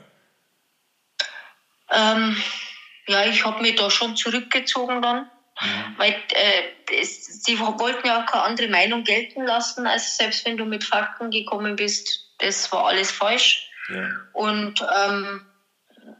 Ähm, 1.91 2.37
ja, 3.07 3.27
ich 3.27 3.45
habe 3.45 3.61
mich 3.61 3.77
da 3.77 3.91
schon 3.91 4.17
zurückgezogen 4.17 5.03
dann. 5.03 5.31
Mhm. 5.63 5.95
Weil 5.97 6.15
äh, 6.31 6.99
es, 7.01 7.45
sie 7.45 7.59
wollten 7.59 8.07
ja 8.07 8.23
auch 8.23 8.27
keine 8.27 8.45
andere 8.45 8.69
Meinung 8.69 9.05
gelten 9.05 9.45
lassen, 9.45 9.87
als 9.87 10.17
selbst 10.17 10.45
wenn 10.45 10.57
du 10.57 10.65
mit 10.65 10.85
Fakten 10.85 11.31
gekommen 11.31 11.77
bist, 11.77 12.09
das 12.39 12.71
war 12.73 12.87
alles 12.87 13.11
falsch. 13.11 13.69
Ja. 13.89 14.09
Und 14.33 14.81
ähm, 14.81 15.47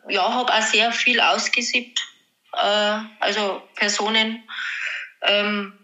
ja, 0.09 0.33
habe 0.33 0.53
auch 0.53 0.63
sehr 0.63 0.93
viel 0.93 1.21
ausgesiebt, 1.21 2.01
äh, 2.53 2.99
also 3.21 3.63
Personen, 3.75 4.43
ähm, 5.23 5.79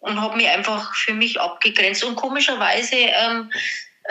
und 0.00 0.20
habe 0.20 0.36
mich 0.36 0.48
einfach 0.48 0.94
für 0.94 1.14
mich 1.14 1.40
abgegrenzt. 1.40 2.04
Und 2.04 2.16
komischerweise, 2.16 2.96
ähm, 2.96 3.50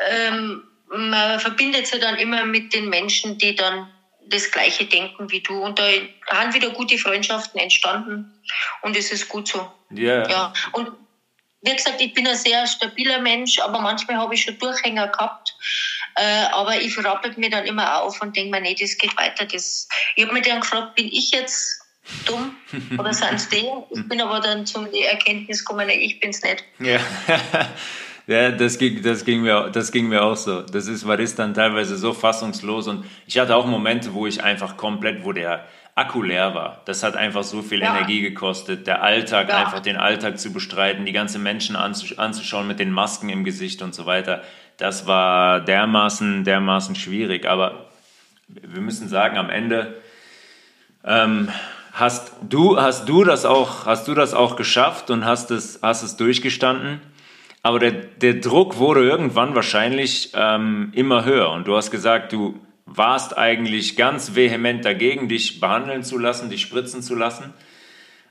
ähm, 0.09 0.63
man 0.87 1.39
verbindet 1.39 1.87
sich 1.87 2.01
dann 2.01 2.15
immer 2.15 2.45
mit 2.45 2.73
den 2.73 2.89
Menschen, 2.89 3.37
die 3.37 3.55
dann 3.55 3.89
das 4.27 4.51
Gleiche 4.51 4.85
denken 4.85 5.31
wie 5.31 5.41
du. 5.41 5.61
Und 5.61 5.79
da 5.79 5.87
haben 6.27 6.53
wieder 6.53 6.69
gute 6.71 6.97
Freundschaften 6.97 7.59
entstanden. 7.59 8.33
Und 8.81 8.97
es 8.97 9.11
ist 9.11 9.29
gut 9.29 9.47
so. 9.47 9.71
Yeah. 9.91 10.29
Ja. 10.29 10.53
Und 10.71 10.91
wie 11.61 11.75
gesagt, 11.75 11.99
ich 11.99 12.13
bin 12.13 12.27
ein 12.27 12.35
sehr 12.35 12.67
stabiler 12.67 13.19
Mensch, 13.19 13.59
aber 13.59 13.79
manchmal 13.79 14.17
habe 14.17 14.35
ich 14.35 14.43
schon 14.43 14.57
Durchhänger 14.57 15.07
gehabt. 15.07 15.55
Äh, 16.15 16.45
aber 16.51 16.79
ich 16.79 16.97
rappelt 17.03 17.37
mir 17.37 17.49
dann 17.49 17.65
immer 17.65 18.01
auf 18.01 18.21
und 18.21 18.35
denke 18.35 18.51
mir, 18.51 18.61
nee, 18.61 18.75
das 18.79 18.97
geht 18.97 19.17
weiter. 19.17 19.45
Das, 19.45 19.87
ich 20.15 20.23
habe 20.23 20.33
mir 20.33 20.41
dann 20.41 20.61
gefragt, 20.61 20.95
bin 20.95 21.07
ich 21.07 21.31
jetzt 21.31 21.81
dumm 22.25 22.55
oder 22.97 23.13
sind 23.13 23.33
es 23.33 23.49
die? 23.49 23.67
Ich 23.89 24.07
bin 24.07 24.21
aber 24.21 24.39
dann 24.39 24.65
zum 24.65 24.87
Erkenntnis 24.93 25.65
gekommen, 25.65 25.89
ich 25.89 26.19
bin 26.19 26.29
es 26.29 26.41
nicht. 26.43 26.63
Ja. 26.79 26.99
Ja, 28.27 28.49
das 28.51 28.79
ging, 28.79 29.03
das 29.03 29.23
ging 29.23 29.41
mir, 29.41 29.69
das 29.71 29.91
ging 29.91 30.07
mir 30.07 30.23
auch 30.23 30.35
so. 30.35 30.61
Das 30.61 30.87
ist, 30.87 31.07
war 31.07 31.19
ist 31.19 31.37
dann 31.37 31.53
teilweise 31.53 31.95
so 31.95 32.13
fassungslos 32.13 32.87
und 32.87 33.05
ich 33.27 33.37
hatte 33.37 33.55
auch 33.55 33.67
Momente, 33.67 34.13
wo 34.13 34.25
ich 34.25 34.43
einfach 34.43 34.77
komplett, 34.77 35.23
wo 35.23 35.31
der 35.31 35.65
Akku 35.93 36.23
leer 36.23 36.53
war. 36.53 36.81
Das 36.85 37.03
hat 37.03 37.15
einfach 37.15 37.43
so 37.43 37.61
viel 37.61 37.79
ja. 37.81 37.95
Energie 37.95 38.21
gekostet. 38.21 38.85
Der 38.87 39.01
Alltag, 39.01 39.49
ja. 39.49 39.57
einfach 39.57 39.79
den 39.79 39.95
Alltag 39.95 40.39
zu 40.39 40.51
bestreiten, 40.51 41.05
die 41.05 41.13
ganzen 41.13 41.41
Menschen 41.41 41.75
anzuschauen 41.75 42.67
mit 42.67 42.79
den 42.79 42.91
Masken 42.91 43.29
im 43.29 43.45
Gesicht 43.45 43.81
und 43.81 43.95
so 43.95 44.05
weiter. 44.05 44.41
Das 44.77 45.07
war 45.07 45.61
dermaßen, 45.61 46.43
dermaßen 46.43 46.95
schwierig. 46.95 47.45
Aber 47.45 47.85
wir 48.47 48.81
müssen 48.81 49.07
sagen, 49.07 49.37
am 49.37 49.49
Ende 49.49 50.01
ähm, 51.05 51.49
hast 51.93 52.33
du, 52.41 52.81
hast 52.81 53.07
du 53.07 53.23
das 53.23 53.45
auch, 53.45 53.85
hast 53.85 54.07
du 54.09 54.13
das 54.15 54.33
auch 54.33 54.57
geschafft 54.57 55.09
und 55.11 55.23
hast 55.23 55.49
es, 55.49 55.79
hast 55.81 56.03
es 56.03 56.17
durchgestanden. 56.17 56.99
Aber 57.65 57.79
der, 57.79 57.93
der 57.93 58.35
Druck 58.35 58.77
wurde 58.77 59.03
irgendwann 59.03 59.55
wahrscheinlich 59.55 60.29
ähm, 60.35 60.91
immer 60.93 61.25
höher. 61.25 61.49
Und 61.49 61.67
du 61.67 61.75
hast 61.75 61.89
gesagt, 61.89 62.31
du 62.31 62.59
warst 62.85 63.39
eigentlich 63.39 63.95
ganz 63.95 64.35
vehement 64.35 64.85
dagegen, 64.85 65.27
dich 65.27 65.59
behandeln 65.59 66.03
zu 66.03 66.19
lassen, 66.19 66.51
dich 66.51 66.61
spritzen 66.61 67.01
zu 67.01 67.15
lassen. 67.15 67.55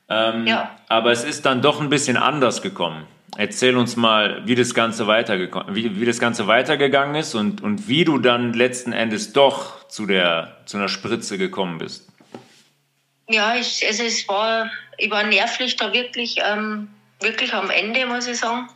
Ähm, 0.09 0.47
ja. 0.47 0.79
Aber 0.89 1.11
es 1.11 1.25
ist 1.25 1.47
dann 1.47 1.63
doch 1.63 1.81
ein 1.81 1.89
bisschen 1.89 2.17
anders 2.17 2.63
gekommen. 2.63 3.09
Erzähl 3.37 3.77
uns 3.77 3.97
mal, 3.97 4.43
wie 4.47 4.55
das 4.55 4.73
Ganze 4.73 5.09
weitergekommen, 5.09 5.75
wie, 5.75 6.01
wie 6.01 6.07
das 6.07 6.21
Ganze 6.21 6.47
weitergegangen 6.47 7.17
ist 7.17 7.35
und, 7.35 7.61
und 7.61 7.89
wie 7.89 8.05
du 8.05 8.19
dann 8.19 8.53
letzten 8.53 8.93
Endes 8.93 9.33
doch 9.33 9.89
zu 9.89 10.07
der 10.07 10.59
zu 10.67 10.77
einer 10.77 10.87
Spritze 10.87 11.39
gekommen 11.39 11.79
bist. 11.79 12.09
Ja, 13.29 13.57
ich, 13.57 13.85
also 13.85 14.05
es 14.05 14.29
war, 14.29 14.71
ich 14.97 15.11
war 15.11 15.25
nervlich 15.25 15.75
da 15.75 15.93
wirklich 15.93 16.37
ähm, 16.41 16.87
wirklich 17.25 17.53
am 17.53 17.71
Ende, 17.71 18.07
muss 18.07 18.29
ich 18.29 18.39
sagen. 18.39 18.69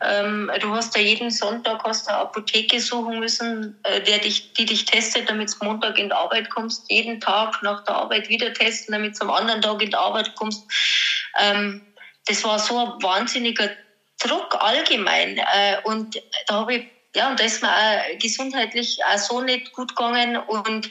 Ähm, 0.00 0.50
du 0.60 0.74
hast 0.74 0.94
ja 0.96 1.02
jeden 1.02 1.30
Sonntag 1.30 1.82
hast 1.84 2.08
eine 2.08 2.18
Apotheke 2.18 2.80
suchen 2.80 3.18
müssen, 3.18 3.78
äh, 3.82 4.00
der 4.00 4.18
dich, 4.18 4.52
die 4.54 4.64
dich 4.64 4.84
testet, 4.84 5.28
damit 5.28 5.50
du 5.50 5.64
Montag 5.64 5.98
in 5.98 6.08
die 6.08 6.14
Arbeit 6.14 6.50
kommst. 6.50 6.84
Jeden 6.88 7.20
Tag 7.20 7.60
nach 7.62 7.82
der 7.84 7.96
Arbeit 7.96 8.28
wieder 8.28 8.52
testen, 8.52 8.92
damit 8.92 9.16
du 9.18 9.24
am 9.24 9.30
anderen 9.30 9.60
Tag 9.60 9.82
in 9.82 9.90
die 9.90 9.96
Arbeit 9.96 10.34
kommst. 10.34 10.64
Ähm, 11.38 11.82
das 12.26 12.44
war 12.44 12.58
so 12.58 12.78
ein 12.78 13.02
wahnsinniger 13.02 13.70
Druck 14.20 14.54
allgemein. 14.60 15.38
Äh, 15.38 15.78
und 15.84 16.20
da 16.46 16.54
habe 16.54 16.74
ich, 16.76 16.86
ja, 17.14 17.30
und 17.30 17.40
da 17.40 17.44
ist 17.44 17.62
mir 17.62 17.70
auch 17.70 18.18
gesundheitlich 18.18 18.98
auch 19.08 19.18
so 19.18 19.40
nicht 19.40 19.72
gut 19.72 19.96
gegangen. 19.96 20.36
Und, 20.36 20.90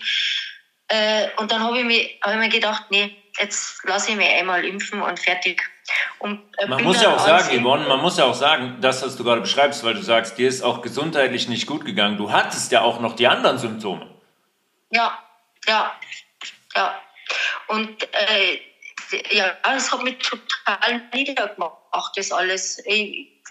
äh, 0.87 1.27
und 1.37 1.51
dann 1.51 1.63
habe 1.63 1.79
ich, 1.79 2.17
hab 2.21 2.33
ich 2.33 2.39
mir 2.39 2.49
gedacht, 2.49 2.83
nee, 2.89 3.15
jetzt 3.39 3.83
lasse 3.83 4.11
ich 4.11 4.17
mich 4.17 4.29
einmal 4.29 4.65
impfen 4.65 5.01
und 5.01 5.19
fertig. 5.19 5.61
Und, 6.19 6.41
äh, 6.57 6.67
man 6.67 6.83
muss 6.83 7.01
ja 7.01 7.13
auch 7.13 7.19
sagen, 7.19 7.61
Yvonne, 7.61 7.87
man 7.87 8.01
muss 8.01 8.17
ja 8.17 8.25
auch 8.25 8.33
sagen, 8.33 8.77
das, 8.81 9.03
was 9.03 9.15
du 9.15 9.23
gerade 9.23 9.41
beschreibst, 9.41 9.83
weil 9.83 9.93
du 9.93 10.01
sagst, 10.01 10.37
dir 10.37 10.47
ist 10.47 10.61
auch 10.61 10.81
gesundheitlich 10.81 11.47
nicht 11.47 11.67
gut 11.67 11.85
gegangen. 11.85 12.17
Du 12.17 12.31
hattest 12.31 12.71
ja 12.71 12.81
auch 12.81 12.99
noch 12.99 13.15
die 13.15 13.27
anderen 13.27 13.57
Symptome. 13.57 14.07
Ja, 14.91 15.17
ja, 15.67 15.93
ja. 16.75 17.01
Und 17.67 18.03
äh, 18.13 18.59
ja, 19.31 19.55
das 19.63 19.91
hat 19.91 20.03
mich 20.03 20.17
total 20.19 21.01
niedergemacht, 21.13 21.77
das 22.15 22.31
alles. 22.31 22.79
Ich, 22.85 23.41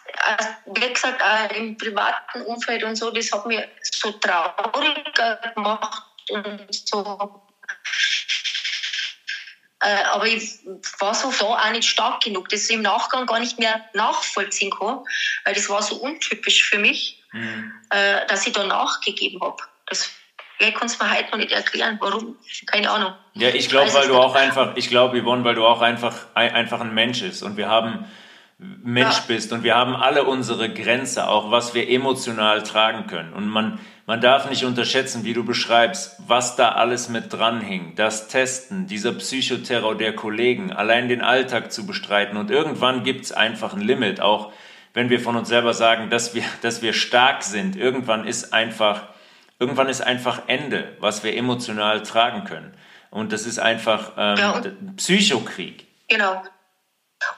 wie 0.66 0.92
gesagt, 0.92 1.22
auch 1.22 1.56
im 1.56 1.76
privaten 1.76 2.42
Umfeld 2.42 2.84
und 2.84 2.96
so, 2.96 3.10
das 3.10 3.30
hat 3.32 3.46
mir 3.46 3.68
so 3.82 4.12
traurig 4.12 5.14
gemacht 5.54 6.02
und 6.30 6.66
so 6.70 7.42
aber 10.12 10.26
ich 10.26 10.58
war 10.98 11.14
so 11.14 11.32
da 11.38 11.44
auch 11.44 11.70
nicht 11.70 11.88
stark 11.88 12.22
genug, 12.22 12.48
dass 12.48 12.68
ich 12.68 12.74
im 12.74 12.82
Nachgang 12.82 13.26
gar 13.26 13.40
nicht 13.40 13.58
mehr 13.58 13.84
nachvollziehen 13.94 14.70
kann, 14.70 15.00
weil 15.44 15.54
das 15.54 15.68
war 15.68 15.82
so 15.82 15.96
untypisch 15.96 16.62
für 16.64 16.78
mich, 16.78 17.22
mhm. 17.32 17.72
äh, 17.90 18.26
dass 18.26 18.46
ich 18.46 18.52
da 18.52 18.64
nachgegeben 18.64 19.40
habe. 19.40 19.62
Das 19.86 20.10
ich 20.58 20.74
kann 20.74 20.86
es 20.86 20.98
mir 20.98 21.10
heute 21.10 21.30
noch 21.32 21.38
nicht 21.38 21.52
erklären, 21.52 21.98
warum. 22.00 22.36
Keine 22.66 22.90
Ahnung. 22.90 23.12
Ja, 23.34 23.50
ich 23.50 23.68
glaube, 23.68 23.92
weil 23.92 24.08
du 24.08 24.16
auch 24.16 24.34
einfach, 24.34 24.74
ich 24.76 24.88
glaube, 24.88 25.20
Yvonne, 25.20 25.44
weil 25.44 25.54
du 25.54 25.66
auch 25.66 25.82
einfach, 25.82 26.34
einfach 26.34 26.80
ein 26.80 26.94
Mensch 26.94 27.20
bist 27.20 27.42
und 27.42 27.58
wir 27.58 27.68
haben 27.68 28.06
Mensch 28.58 29.16
ja. 29.16 29.24
bist 29.28 29.52
und 29.52 29.64
wir 29.64 29.74
haben 29.74 29.94
alle 29.94 30.24
unsere 30.24 30.72
Grenze, 30.72 31.28
auch 31.28 31.50
was 31.50 31.74
wir 31.74 31.88
emotional 31.90 32.62
tragen 32.62 33.06
können. 33.06 33.34
Und 33.34 33.48
man, 33.48 33.78
man 34.06 34.20
darf 34.20 34.48
nicht 34.48 34.64
unterschätzen, 34.64 35.24
wie 35.24 35.34
du 35.34 35.44
beschreibst, 35.44 36.16
was 36.26 36.54
da 36.54 36.72
alles 36.72 37.08
mit 37.08 37.32
dran 37.32 37.60
hing. 37.60 37.94
Das 37.96 38.28
Testen, 38.28 38.86
dieser 38.86 39.12
Psychoterror 39.12 39.96
der 39.96 40.14
Kollegen, 40.14 40.72
allein 40.72 41.08
den 41.08 41.22
Alltag 41.22 41.72
zu 41.72 41.86
bestreiten. 41.86 42.36
Und 42.36 42.50
irgendwann 42.50 43.02
gibt's 43.02 43.32
einfach 43.32 43.74
ein 43.74 43.80
Limit, 43.80 44.20
auch 44.20 44.52
wenn 44.94 45.10
wir 45.10 45.18
von 45.18 45.36
uns 45.36 45.48
selber 45.48 45.74
sagen, 45.74 46.08
dass 46.08 46.34
wir, 46.34 46.44
dass 46.62 46.82
wir 46.82 46.92
stark 46.92 47.42
sind. 47.42 47.74
Irgendwann 47.74 48.26
ist 48.26 48.52
einfach, 48.52 49.08
irgendwann 49.58 49.88
ist 49.88 50.02
einfach 50.02 50.42
Ende, 50.46 50.96
was 51.00 51.24
wir 51.24 51.36
emotional 51.36 52.02
tragen 52.02 52.44
können. 52.44 52.74
Und 53.10 53.32
das 53.32 53.44
ist 53.44 53.58
einfach 53.58 54.12
ähm, 54.16 54.36
ja, 54.38 54.62
Psychokrieg. 54.96 55.86
Genau. 56.08 56.42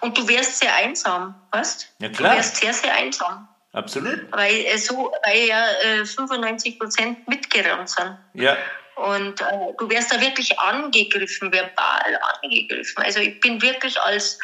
Und 0.01 0.19
du 0.19 0.29
wirst 0.29 0.59
sehr 0.59 0.75
einsam, 0.75 1.35
weißt? 1.51 1.95
Ja, 2.01 2.09
klar. 2.11 2.33
Du 2.33 2.39
wirst 2.39 2.57
sehr, 2.57 2.75
sehr 2.75 2.95
einsam. 2.95 3.49
Absolut. 3.73 4.33
Weil, 4.33 4.65
äh, 4.65 4.79
so, 4.79 5.13
weil 5.25 5.47
ja 5.47 5.67
äh, 5.83 6.05
95 6.05 6.79
Prozent 6.79 7.29
mitgerannt 7.29 7.91
sind. 7.91 8.17
Ja. 8.35 8.57
Und 8.97 9.41
äh, 9.41 9.45
du 9.79 9.89
wirst 9.91 10.13
da 10.13 10.21
wirklich 10.21 10.59
angegriffen, 10.59 11.53
verbal 11.53 12.19
angegriffen. 12.43 13.03
Also 13.05 13.21
ich 13.21 13.39
bin 13.41 13.61
wirklich 13.63 14.01
als 14.01 14.39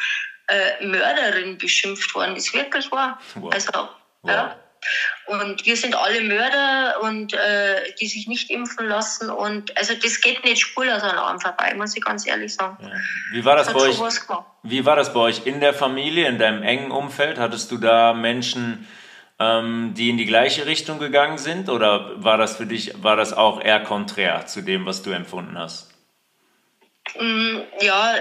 äh, 0.47 0.85
Mörderin 0.85 1.57
beschimpft 1.57 2.13
worden. 2.15 2.35
Ist 2.35 2.53
wirklich 2.53 2.91
wahr. 2.91 3.19
Wow. 3.35 3.53
Also, 3.53 3.71
wow. 3.73 3.89
ja. 4.31 4.55
Und 5.25 5.65
wir 5.65 5.75
sind 5.75 5.95
alle 5.95 6.21
Mörder 6.21 7.01
und 7.01 7.33
äh, 7.33 7.93
die 7.99 8.05
sich 8.05 8.27
nicht 8.27 8.51
impfen 8.51 8.87
lassen. 8.87 9.29
Und 9.29 9.75
also 9.75 9.95
das 9.95 10.21
geht 10.21 10.43
nicht 10.43 10.61
spurlos 10.61 11.01
an 11.01 11.17
einem 11.17 11.39
vorbei, 11.39 11.73
muss 11.73 11.97
ich 11.97 12.03
ganz 12.03 12.27
ehrlich 12.27 12.53
sagen. 12.53 12.77
Ja. 12.81 12.91
Wie 13.31 13.43
war 13.43 13.55
das, 13.55 13.67
das 13.67 13.73
bei 13.73 13.81
euch? 13.81 13.99
Wie 14.61 14.85
war 14.85 14.95
das 14.95 15.13
bei 15.13 15.21
euch 15.21 15.45
in 15.45 15.59
der 15.59 15.73
Familie, 15.73 16.27
in 16.27 16.37
deinem 16.37 16.61
engen 16.61 16.91
Umfeld? 16.91 17.39
Hattest 17.39 17.71
du 17.71 17.77
da 17.77 18.13
Menschen, 18.13 18.87
ähm, 19.39 19.93
die 19.95 20.09
in 20.09 20.17
die 20.17 20.25
gleiche 20.25 20.65
Richtung 20.65 20.99
gegangen 20.99 21.37
sind? 21.37 21.69
Oder 21.69 22.23
war 22.23 22.37
das 22.37 22.57
für 22.57 22.65
dich, 22.65 23.03
war 23.03 23.15
das 23.15 23.33
auch 23.33 23.61
eher 23.61 23.81
konträr 23.81 24.45
zu 24.45 24.61
dem, 24.61 24.85
was 24.85 25.03
du 25.03 25.11
empfunden 25.11 25.57
hast? 25.57 25.91
Mm, 27.19 27.59
ja, 27.81 28.15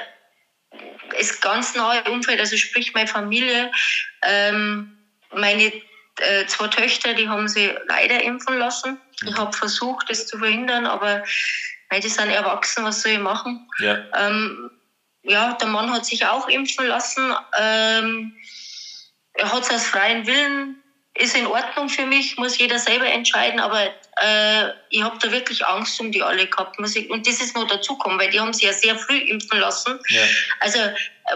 ist 1.19 1.41
ganz 1.41 1.75
nahe 1.75 2.03
Umfeld, 2.05 2.41
also 2.41 2.57
sprich 2.57 2.95
meine 2.95 3.07
Familie, 3.07 3.71
ähm, 4.23 4.99
meine 5.33 5.73
äh, 6.19 6.47
zwei 6.47 6.69
Töchter, 6.69 7.15
die 7.15 7.29
haben 7.29 7.49
sie 7.49 7.73
leider 7.89 8.23
impfen 8.23 8.59
lassen. 8.59 9.01
Ich 9.23 9.31
mhm. 9.31 9.39
habe 9.39 9.57
versucht, 9.57 10.11
das 10.11 10.27
zu 10.27 10.39
verhindern, 10.39 10.87
aber 10.87 11.25
weil 11.91 12.01
die 12.01 12.09
sind 12.09 12.31
erwachsen, 12.31 12.85
was 12.85 13.03
soll 13.03 13.13
ich 13.13 13.19
machen? 13.19 13.69
Ja, 13.79 14.05
ähm, 14.17 14.71
ja 15.23 15.55
der 15.55 15.69
Mann 15.69 15.93
hat 15.93 16.07
sich 16.07 16.27
auch 16.27 16.49
impfen 16.49 16.87
lassen. 16.87 17.33
Ähm, 17.59 18.37
er 19.35 19.53
hat 19.53 19.63
es 19.63 19.71
aus 19.71 19.87
freiem 19.87 20.27
Willen 20.27 20.84
ist 21.17 21.37
in 21.37 21.47
Ordnung 21.47 21.89
für 21.89 22.07
mich, 22.07 22.37
muss 22.39 22.59
jeder 22.59 22.79
selber 22.79 23.07
entscheiden, 23.07 23.61
aber 23.61 23.85
äh, 24.21 24.71
ich 24.91 25.03
habe 25.03 25.17
da 25.19 25.31
wirklich 25.31 25.65
Angst 25.65 26.01
um 26.01 26.11
die 26.11 26.23
alle 26.23 26.47
gehabt. 26.47 26.81
Muss 26.81 26.97
ich, 26.97 27.09
und 27.09 27.27
das 27.27 27.41
ist 27.41 27.55
noch 27.55 27.69
dazukommen, 27.69 28.19
weil 28.19 28.31
die 28.31 28.41
haben 28.41 28.53
sich 28.53 28.65
ja 28.65 28.73
sehr 28.73 28.99
früh 28.99 29.19
impfen 29.19 29.61
lassen. 29.61 30.01
Ja. 30.09 30.23
Also, 30.59 30.79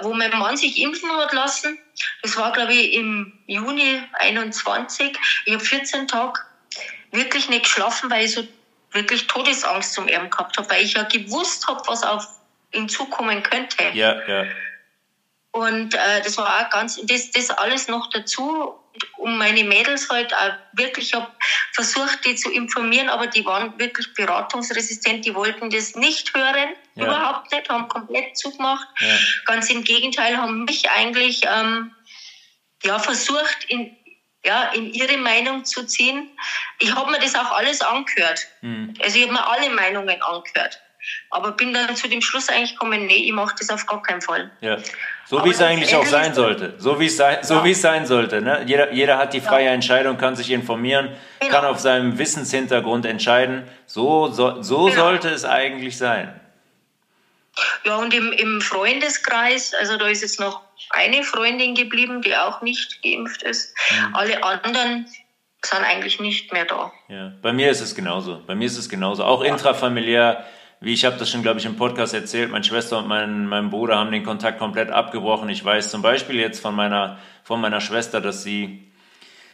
wo 0.02 0.12
mein 0.12 0.36
Mann 0.36 0.56
sich 0.56 0.78
impfen 0.78 1.10
hat 1.12 1.32
lassen, 1.32 1.78
das 2.22 2.36
war, 2.36 2.52
glaube 2.52 2.72
ich, 2.72 2.94
im 2.94 3.38
Juni 3.46 4.02
21. 4.14 5.16
Ich 5.44 5.54
habe 5.54 5.64
14 5.64 6.08
Tage 6.08 6.40
wirklich 7.12 7.48
nicht 7.48 7.64
geschlafen, 7.64 8.10
weil 8.10 8.24
ich 8.24 8.32
so 8.32 8.46
wirklich 8.90 9.28
Todesangst 9.28 9.92
zum 9.92 10.08
Erben 10.08 10.30
gehabt 10.30 10.56
habe, 10.58 10.68
weil 10.70 10.84
ich 10.84 10.94
ja 10.94 11.04
gewusst 11.04 11.68
habe, 11.68 11.82
was 11.86 12.02
auf 12.02 12.26
ihn 12.72 12.88
zukommen 12.88 13.44
könnte. 13.44 13.84
Ja, 13.92 14.26
ja. 14.26 14.46
Und 15.52 15.94
äh, 15.94 16.22
das 16.22 16.36
war 16.36 16.66
auch 16.66 16.70
ganz, 16.70 17.00
das, 17.04 17.30
das 17.30 17.50
alles 17.50 17.88
noch 17.88 18.10
dazu 18.10 18.77
um 19.16 19.38
meine 19.38 19.64
Mädels 19.64 20.08
halt 20.08 20.34
auch 20.34 20.54
wirklich, 20.72 21.08
ich 21.08 21.14
habe 21.14 21.30
versucht, 21.72 22.24
die 22.24 22.34
zu 22.34 22.50
informieren, 22.50 23.08
aber 23.08 23.26
die 23.26 23.44
waren 23.44 23.78
wirklich 23.78 24.12
beratungsresistent, 24.14 25.24
die 25.24 25.34
wollten 25.34 25.70
das 25.70 25.94
nicht 25.94 26.34
hören, 26.34 26.74
ja. 26.94 27.04
überhaupt 27.04 27.52
nicht, 27.52 27.68
haben 27.68 27.88
komplett 27.88 28.36
zugemacht. 28.36 28.86
Ja. 29.00 29.16
Ganz 29.46 29.70
im 29.70 29.84
Gegenteil, 29.84 30.36
haben 30.36 30.64
mich 30.64 30.90
eigentlich 30.90 31.42
ähm, 31.44 31.92
ja, 32.82 32.98
versucht, 32.98 33.64
in, 33.68 33.96
ja, 34.44 34.70
in 34.72 34.92
ihre 34.92 35.18
Meinung 35.18 35.64
zu 35.64 35.84
ziehen. 35.84 36.30
Ich 36.78 36.94
habe 36.94 37.10
mir 37.10 37.18
das 37.18 37.34
auch 37.34 37.52
alles 37.52 37.80
angehört. 37.80 38.40
Mhm. 38.62 38.94
Also 39.02 39.18
ich 39.18 39.24
habe 39.24 39.32
mir 39.32 39.46
alle 39.46 39.70
Meinungen 39.70 40.22
angehört. 40.22 40.80
Aber 41.30 41.52
bin 41.52 41.72
dann 41.74 41.94
zu 41.96 42.08
dem 42.08 42.22
Schluss 42.22 42.48
eigentlich 42.48 42.72
gekommen, 42.72 43.06
nee, 43.06 43.26
ich 43.26 43.32
mache 43.32 43.54
das 43.58 43.70
auf 43.70 43.86
gar 43.86 44.02
keinen 44.02 44.20
Fall. 44.20 44.50
Ja. 44.60 44.78
So 45.26 45.44
wie 45.44 45.50
es 45.50 45.60
eigentlich 45.60 45.94
auch 45.94 46.06
sein 46.06 46.34
sollte. 46.34 46.74
So 46.78 46.98
wie 46.98 47.06
es 47.06 47.16
sein, 47.16 47.38
so 47.42 47.64
ja. 47.64 47.74
sein 47.74 48.06
sollte. 48.06 48.40
Ne? 48.40 48.62
Jeder, 48.66 48.92
jeder 48.92 49.18
hat 49.18 49.34
die 49.34 49.40
freie 49.40 49.66
ja. 49.66 49.72
Entscheidung, 49.72 50.16
kann 50.16 50.36
sich 50.36 50.50
informieren, 50.50 51.10
genau. 51.40 51.52
kann 51.52 51.64
auf 51.66 51.78
seinem 51.78 52.18
Wissenshintergrund 52.18 53.04
entscheiden. 53.04 53.68
So, 53.86 54.28
so, 54.28 54.62
so 54.62 54.84
genau. 54.84 54.96
sollte 54.96 55.28
es 55.28 55.44
eigentlich 55.44 55.98
sein. 55.98 56.38
Ja, 57.84 57.96
und 57.96 58.14
im, 58.14 58.32
im 58.32 58.60
Freundeskreis, 58.60 59.74
also 59.74 59.96
da 59.96 60.06
ist 60.08 60.22
jetzt 60.22 60.40
noch 60.40 60.62
eine 60.90 61.22
Freundin 61.24 61.74
geblieben, 61.74 62.22
die 62.22 62.36
auch 62.36 62.62
nicht 62.62 63.02
geimpft 63.02 63.42
ist. 63.42 63.74
Mhm. 63.90 64.14
Alle 64.14 64.42
anderen 64.44 65.06
sind 65.64 65.84
eigentlich 65.84 66.20
nicht 66.20 66.52
mehr 66.52 66.64
da. 66.64 66.92
Ja, 67.08 67.32
bei 67.42 67.52
mir 67.52 67.70
ist 67.70 67.80
es 67.80 67.94
genauso. 67.94 68.42
Bei 68.46 68.54
mir 68.54 68.66
ist 68.66 68.78
es 68.78 68.88
genauso. 68.88 69.24
Auch 69.24 69.42
intrafamiliär, 69.42 70.46
wie 70.80 70.92
ich 70.92 71.04
habe 71.04 71.16
das 71.16 71.30
schon, 71.30 71.42
glaube 71.42 71.58
ich, 71.58 71.66
im 71.66 71.76
Podcast 71.76 72.14
erzählt, 72.14 72.50
meine 72.50 72.64
Schwester 72.64 72.98
und 72.98 73.08
mein, 73.08 73.46
mein 73.46 73.70
Bruder 73.70 73.98
haben 73.98 74.12
den 74.12 74.24
Kontakt 74.24 74.58
komplett 74.58 74.90
abgebrochen. 74.90 75.48
Ich 75.48 75.64
weiß 75.64 75.90
zum 75.90 76.02
Beispiel 76.02 76.36
jetzt 76.36 76.60
von 76.60 76.74
meiner, 76.74 77.18
von 77.42 77.60
meiner 77.60 77.80
Schwester, 77.80 78.20
dass 78.20 78.42
sie 78.44 78.92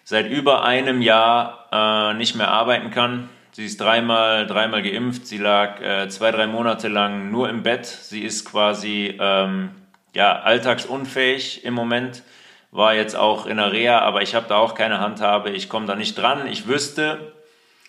seit 0.04 0.28
über 0.28 0.64
einem 0.64 1.00
Jahr 1.00 1.68
äh, 1.72 2.14
nicht 2.14 2.36
mehr 2.36 2.50
arbeiten 2.50 2.90
kann. 2.90 3.30
Sie 3.52 3.64
ist 3.64 3.80
dreimal, 3.80 4.46
dreimal 4.46 4.82
geimpft. 4.82 5.26
Sie 5.26 5.38
lag 5.38 5.80
äh, 5.80 6.08
zwei, 6.08 6.30
drei 6.30 6.46
Monate 6.46 6.88
lang 6.88 7.30
nur 7.30 7.48
im 7.48 7.62
Bett. 7.62 7.86
Sie 7.86 8.22
ist 8.22 8.44
quasi 8.44 9.16
ähm, 9.18 9.70
ja, 10.14 10.40
alltagsunfähig 10.40 11.64
im 11.64 11.74
Moment 11.74 12.22
war 12.70 12.94
jetzt 12.94 13.14
auch 13.14 13.46
in 13.46 13.58
der 13.58 13.72
Reha, 13.72 14.00
aber 14.00 14.22
ich 14.22 14.34
habe 14.34 14.46
da 14.48 14.56
auch 14.56 14.74
keine 14.74 14.98
Handhabe. 14.98 15.50
Ich 15.50 15.68
komme 15.68 15.86
da 15.86 15.94
nicht 15.94 16.16
dran. 16.16 16.48
Ich 16.48 16.66
wüsste, 16.66 17.32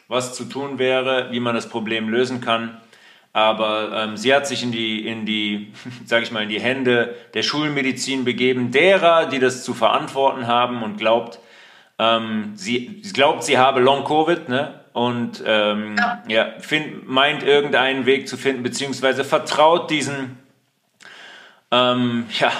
was 0.07 0.35
zu 0.35 0.45
tun 0.45 0.77
wäre, 0.77 1.31
wie 1.31 1.39
man 1.39 1.55
das 1.55 1.67
Problem 1.67 2.07
lösen 2.07 2.39
kann. 2.39 2.79
Aber 3.35 3.91
ähm, 3.93 4.15
sie 4.15 4.33
hat 4.33 4.47
sich 4.47 4.63
in 4.63 4.71
die, 4.71 5.05
in 5.05 5.25
die, 5.25 5.73
sag 6.05 6.23
ich 6.23 6.31
mal, 6.31 6.43
in 6.43 6.49
die 6.49 6.61
Hände 6.61 7.15
der 7.33 7.43
Schulmedizin 7.43 8.23
begeben, 8.23 8.71
derer, 8.71 9.25
die 9.25 9.39
das 9.39 9.65
zu 9.65 9.73
verantworten 9.73 10.47
haben 10.47 10.83
und 10.83 10.95
glaubt, 10.95 11.39
ähm, 11.99 12.53
sie, 12.55 13.01
sie 13.03 13.11
glaubt, 13.11 13.43
sie 13.43 13.57
habe 13.57 13.81
Long 13.81 14.05
Covid, 14.05 14.47
ne? 14.47 14.79
Und 14.93 15.43
ähm, 15.45 15.97
ja, 15.97 16.23
ja 16.29 16.59
find, 16.59 17.09
meint 17.09 17.43
irgendeinen 17.43 18.05
Weg 18.05 18.29
zu 18.29 18.37
finden, 18.37 18.63
beziehungsweise 18.63 19.25
vertraut 19.25 19.91
diesen, 19.91 20.37
ähm, 21.71 22.27
ja, 22.39 22.53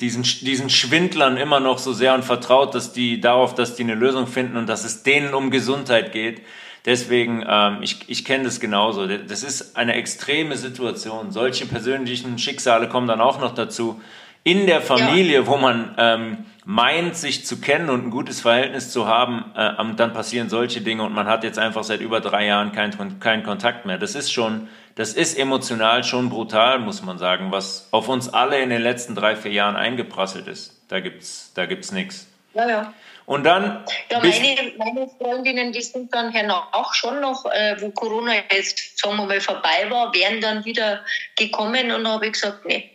diesen, 0.00 0.22
diesen 0.22 0.70
Schwindlern 0.70 1.36
immer 1.36 1.60
noch 1.60 1.76
so 1.76 1.92
sehr 1.92 2.14
und 2.14 2.24
vertraut, 2.24 2.74
dass 2.74 2.94
die 2.94 3.20
darauf, 3.20 3.54
dass 3.54 3.74
die 3.74 3.82
eine 3.82 3.94
Lösung 3.94 4.26
finden 4.26 4.56
und 4.56 4.66
dass 4.66 4.86
es 4.86 5.02
denen 5.02 5.34
um 5.34 5.50
Gesundheit 5.50 6.12
geht. 6.12 6.40
Deswegen, 6.86 7.44
ähm, 7.46 7.78
ich, 7.82 8.08
ich 8.08 8.24
kenne 8.24 8.44
das 8.44 8.60
genauso. 8.60 9.06
Das 9.06 9.42
ist 9.42 9.76
eine 9.76 9.94
extreme 9.94 10.56
Situation. 10.56 11.32
Solche 11.32 11.66
persönlichen 11.66 12.38
Schicksale 12.38 12.88
kommen 12.88 13.08
dann 13.08 13.20
auch 13.20 13.40
noch 13.40 13.54
dazu. 13.54 14.00
In 14.44 14.66
der 14.66 14.80
Familie, 14.80 15.40
ja. 15.40 15.46
wo 15.46 15.56
man 15.56 15.94
ähm, 15.98 16.38
meint, 16.64 17.16
sich 17.16 17.44
zu 17.44 17.60
kennen 17.60 17.90
und 17.90 18.06
ein 18.06 18.10
gutes 18.10 18.40
Verhältnis 18.40 18.90
zu 18.90 19.06
haben, 19.06 19.44
äh, 19.56 19.72
dann 19.96 20.12
passieren 20.12 20.48
solche 20.48 20.80
Dinge 20.80 21.02
und 21.02 21.12
man 21.12 21.26
hat 21.26 21.42
jetzt 21.42 21.58
einfach 21.58 21.82
seit 21.82 22.00
über 22.00 22.20
drei 22.20 22.46
Jahren 22.46 22.70
keinen 22.72 23.18
kein 23.18 23.42
Kontakt 23.42 23.84
mehr. 23.84 23.98
Das 23.98 24.14
ist 24.14 24.32
schon 24.32 24.68
das 24.96 25.12
ist 25.12 25.38
emotional 25.38 26.04
schon 26.04 26.30
brutal, 26.30 26.78
muss 26.78 27.02
man 27.02 27.18
sagen, 27.18 27.52
was 27.52 27.86
auf 27.90 28.08
uns 28.08 28.30
alle 28.30 28.62
in 28.62 28.70
den 28.70 28.80
letzten 28.80 29.14
drei, 29.14 29.36
vier 29.36 29.52
Jahren 29.52 29.76
eingeprasselt 29.76 30.48
ist. 30.48 30.80
Da 30.88 31.00
gibt's, 31.00 31.52
da 31.54 31.66
gibt's 31.66 31.92
nichts. 31.92 32.26
Ja, 32.56 32.68
ja. 32.68 32.94
Und 33.26 33.44
dann. 33.44 33.84
Ja, 34.10 34.20
meine, 34.20 34.72
meine 34.78 35.08
Freundinnen, 35.18 35.72
die 35.72 35.82
sind 35.82 36.14
dann 36.14 36.32
auch 36.72 36.94
schon 36.94 37.20
noch, 37.20 37.44
äh, 37.46 37.76
wo 37.80 37.90
Corona 37.90 38.32
jetzt, 38.50 38.98
sagen 38.98 39.16
wir 39.16 39.26
mal, 39.26 39.40
vorbei 39.40 39.90
war, 39.90 40.14
wären 40.14 40.40
dann 40.40 40.64
wieder 40.64 41.04
gekommen 41.36 41.90
und 41.90 42.08
habe 42.08 42.26
ich 42.26 42.32
gesagt, 42.32 42.64
nee, 42.64 42.90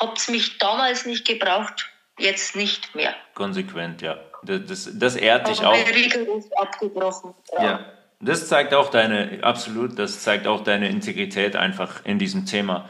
habt's 0.00 0.28
mich 0.28 0.58
damals 0.58 1.06
nicht 1.06 1.26
gebraucht, 1.26 1.90
jetzt 2.18 2.56
nicht 2.56 2.94
mehr. 2.94 3.14
Konsequent, 3.34 4.02
ja. 4.02 4.18
Das, 4.42 4.60
das, 4.66 4.90
das 4.94 5.16
ehrt 5.16 5.48
dich 5.48 5.64
auch. 5.64 5.74
Rigoros 5.74 6.50
abgebrochen. 6.52 7.34
ja. 7.56 7.64
ja. 7.64 7.84
Das 8.20 8.48
zeigt 8.48 8.72
auch 8.72 8.90
deine, 8.90 9.40
absolut, 9.42 9.98
das 9.98 10.22
zeigt 10.22 10.46
auch 10.46 10.64
deine 10.64 10.88
Integrität 10.88 11.56
einfach 11.56 12.06
in 12.06 12.18
diesem 12.18 12.46
Thema. 12.46 12.88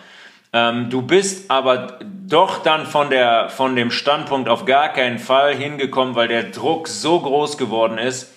Ähm, 0.55 0.89
du 0.89 1.03
bist 1.03 1.51
aber 1.51 1.99
doch 2.01 2.63
dann 2.63 2.87
von, 2.87 3.11
der, 3.11 3.51
von 3.51 3.75
dem 3.75 3.91
Standpunkt 3.91 4.49
auf 4.49 4.65
gar 4.65 4.89
keinen 4.91 5.19
Fall 5.19 5.53
hingekommen, 5.53 6.15
weil 6.15 6.29
der 6.29 6.45
Druck 6.45 6.87
so 6.87 7.19
groß 7.21 7.59
geworden 7.59 7.99
ist. 7.99 8.33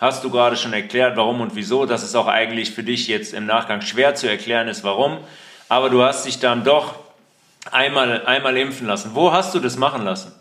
Hast 0.00 0.24
du 0.24 0.30
gerade 0.30 0.56
schon 0.56 0.72
erklärt, 0.72 1.16
warum 1.16 1.40
und 1.40 1.54
wieso, 1.54 1.86
dass 1.86 2.02
es 2.02 2.16
auch 2.16 2.26
eigentlich 2.26 2.72
für 2.72 2.82
dich 2.82 3.06
jetzt 3.06 3.32
im 3.32 3.46
Nachgang 3.46 3.82
schwer 3.82 4.16
zu 4.16 4.28
erklären 4.28 4.66
ist, 4.66 4.82
warum. 4.82 5.18
Aber 5.68 5.90
du 5.90 6.02
hast 6.02 6.26
dich 6.26 6.40
dann 6.40 6.64
doch 6.64 6.96
einmal, 7.70 8.26
einmal 8.26 8.56
impfen 8.56 8.88
lassen. 8.88 9.12
Wo 9.14 9.30
hast 9.30 9.54
du 9.54 9.60
das 9.60 9.76
machen 9.76 10.04
lassen? 10.04 10.34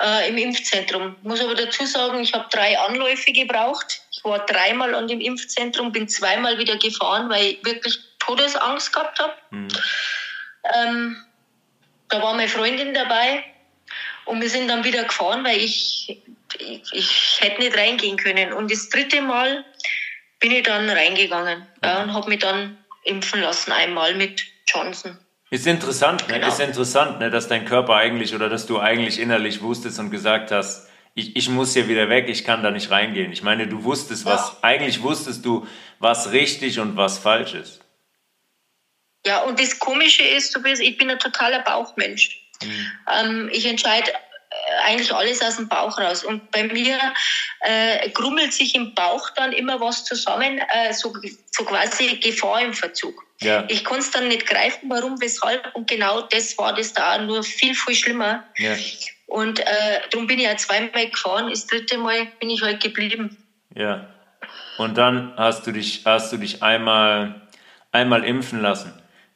äh, 0.00 0.28
im 0.28 0.38
Impfzentrum. 0.38 1.16
Muss 1.22 1.40
aber 1.40 1.54
dazu 1.54 1.86
sagen, 1.86 2.20
ich 2.20 2.32
habe 2.32 2.46
drei 2.50 2.78
Anläufe 2.78 3.32
gebraucht. 3.32 4.02
Ich 4.10 4.24
war 4.24 4.44
dreimal 4.46 4.94
an 4.94 5.08
dem 5.08 5.20
Impfzentrum, 5.20 5.92
bin 5.92 6.08
zweimal 6.08 6.58
wieder 6.58 6.76
gefahren, 6.76 7.28
weil 7.28 7.44
ich 7.46 7.64
wirklich 7.64 7.98
Todesangst 8.24 8.92
gehabt 8.92 9.18
habe. 9.18 9.34
Mhm. 9.50 9.68
Ähm, 10.74 11.16
da 12.08 12.22
war 12.22 12.34
meine 12.34 12.48
Freundin 12.48 12.94
dabei 12.94 13.44
und 14.24 14.40
wir 14.40 14.48
sind 14.48 14.68
dann 14.68 14.84
wieder 14.84 15.04
gefahren, 15.04 15.44
weil 15.44 15.58
ich, 15.58 16.22
ich, 16.58 16.82
ich 16.92 17.38
hätte 17.40 17.60
nicht 17.60 17.76
reingehen 17.76 18.16
können. 18.16 18.52
Und 18.52 18.70
das 18.70 18.88
dritte 18.88 19.20
Mal 19.20 19.64
bin 20.40 20.52
ich 20.52 20.62
dann 20.62 20.88
reingegangen 20.88 21.66
ja, 21.82 22.02
und 22.02 22.12
habe 22.12 22.28
mich 22.28 22.40
dann 22.40 22.78
impfen 23.02 23.40
lassen, 23.40 23.72
einmal 23.72 24.14
mit 24.14 24.44
Johnson. 24.66 25.18
Ist 25.50 25.66
interessant, 25.66 26.26
ne? 26.28 26.34
Genau. 26.34 26.48
ist 26.48 26.60
interessant, 26.60 27.20
ne? 27.20 27.30
dass 27.30 27.48
dein 27.48 27.64
Körper 27.64 27.94
eigentlich 27.94 28.34
oder 28.34 28.48
dass 28.48 28.66
du 28.66 28.80
eigentlich 28.80 29.20
innerlich 29.20 29.62
wusstest 29.62 29.98
und 30.00 30.10
gesagt 30.10 30.50
hast, 30.50 30.88
ich, 31.14 31.36
ich 31.36 31.48
muss 31.48 31.74
hier 31.74 31.86
wieder 31.86 32.08
weg, 32.08 32.28
ich 32.28 32.44
kann 32.44 32.62
da 32.62 32.70
nicht 32.70 32.90
reingehen. 32.90 33.30
Ich 33.30 33.42
meine, 33.42 33.68
du 33.68 33.84
wusstest, 33.84 34.24
was, 34.24 34.40
ja. 34.40 34.58
eigentlich 34.62 35.02
wusstest 35.02 35.44
du, 35.44 35.66
was 36.00 36.32
richtig 36.32 36.80
und 36.80 36.96
was 36.96 37.18
falsch 37.18 37.54
ist. 37.54 37.83
Ja, 39.26 39.42
und 39.42 39.58
das 39.58 39.78
Komische 39.78 40.22
ist, 40.22 40.54
du 40.54 40.62
bist, 40.62 40.82
ich 40.82 40.96
bin 40.98 41.10
ein 41.10 41.18
totaler 41.18 41.60
Bauchmensch. 41.60 42.40
Mhm. 42.62 42.92
Ähm, 43.10 43.50
ich 43.52 43.66
entscheide 43.66 44.10
äh, 44.10 44.86
eigentlich 44.86 45.12
alles 45.12 45.42
aus 45.42 45.56
dem 45.56 45.68
Bauch 45.68 45.98
raus. 45.98 46.24
Und 46.24 46.50
bei 46.50 46.64
mir 46.64 46.98
äh, 47.60 48.10
grummelt 48.10 48.52
sich 48.52 48.74
im 48.74 48.94
Bauch 48.94 49.30
dann 49.30 49.52
immer 49.52 49.80
was 49.80 50.04
zusammen, 50.04 50.58
äh, 50.58 50.92
so, 50.92 51.14
so 51.50 51.64
quasi 51.64 52.16
Gefahr 52.16 52.60
im 52.62 52.74
Verzug. 52.74 53.24
Ja. 53.40 53.64
Ich 53.68 53.84
konnte 53.84 54.04
es 54.04 54.10
dann 54.10 54.28
nicht 54.28 54.46
greifen, 54.46 54.88
warum, 54.90 55.20
weshalb. 55.20 55.74
Und 55.74 55.88
genau 55.88 56.22
das 56.22 56.56
war 56.58 56.74
das 56.74 56.92
da, 56.92 57.18
nur 57.18 57.42
viel, 57.42 57.74
viel 57.74 57.94
schlimmer. 57.94 58.44
Ja. 58.58 58.76
Und 59.26 59.60
äh, 59.60 60.00
darum 60.10 60.26
bin 60.26 60.38
ich 60.38 60.44
ja 60.44 60.56
zweimal 60.56 61.08
gefahren. 61.08 61.48
Das 61.50 61.66
dritte 61.66 61.98
Mal 61.98 62.26
bin 62.38 62.50
ich 62.50 62.62
halt 62.62 62.82
geblieben. 62.82 63.36
Ja. 63.74 64.08
Und 64.76 64.98
dann 64.98 65.34
hast 65.36 65.66
du 65.66 65.72
dich, 65.72 66.02
hast 66.04 66.32
du 66.32 66.36
dich 66.36 66.62
einmal, 66.62 67.48
einmal 67.90 68.24
impfen 68.24 68.60
lassen. 68.60 68.92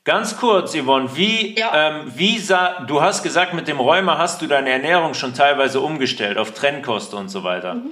Ganz 0.09 0.39
kurz, 0.39 0.75
Yvonne, 0.75 1.15
wie, 1.17 1.55
ja. 1.59 1.91
ähm, 1.91 2.13
wie 2.17 2.39
sah, 2.39 2.81
du 2.81 3.03
hast 3.03 3.23
gesagt, 3.23 3.53
mit 3.53 3.69
dem 3.69 3.79
Rheuma 3.79 4.17
hast 4.17 4.41
du 4.41 4.47
deine 4.47 4.71
Ernährung 4.71 5.13
schon 5.13 5.35
teilweise 5.35 5.83
umgestellt 5.83 6.39
auf 6.39 6.53
Trennkost 6.53 7.13
und 7.13 7.29
so 7.29 7.45
weiter. 7.45 7.75
Mhm. 7.75 7.91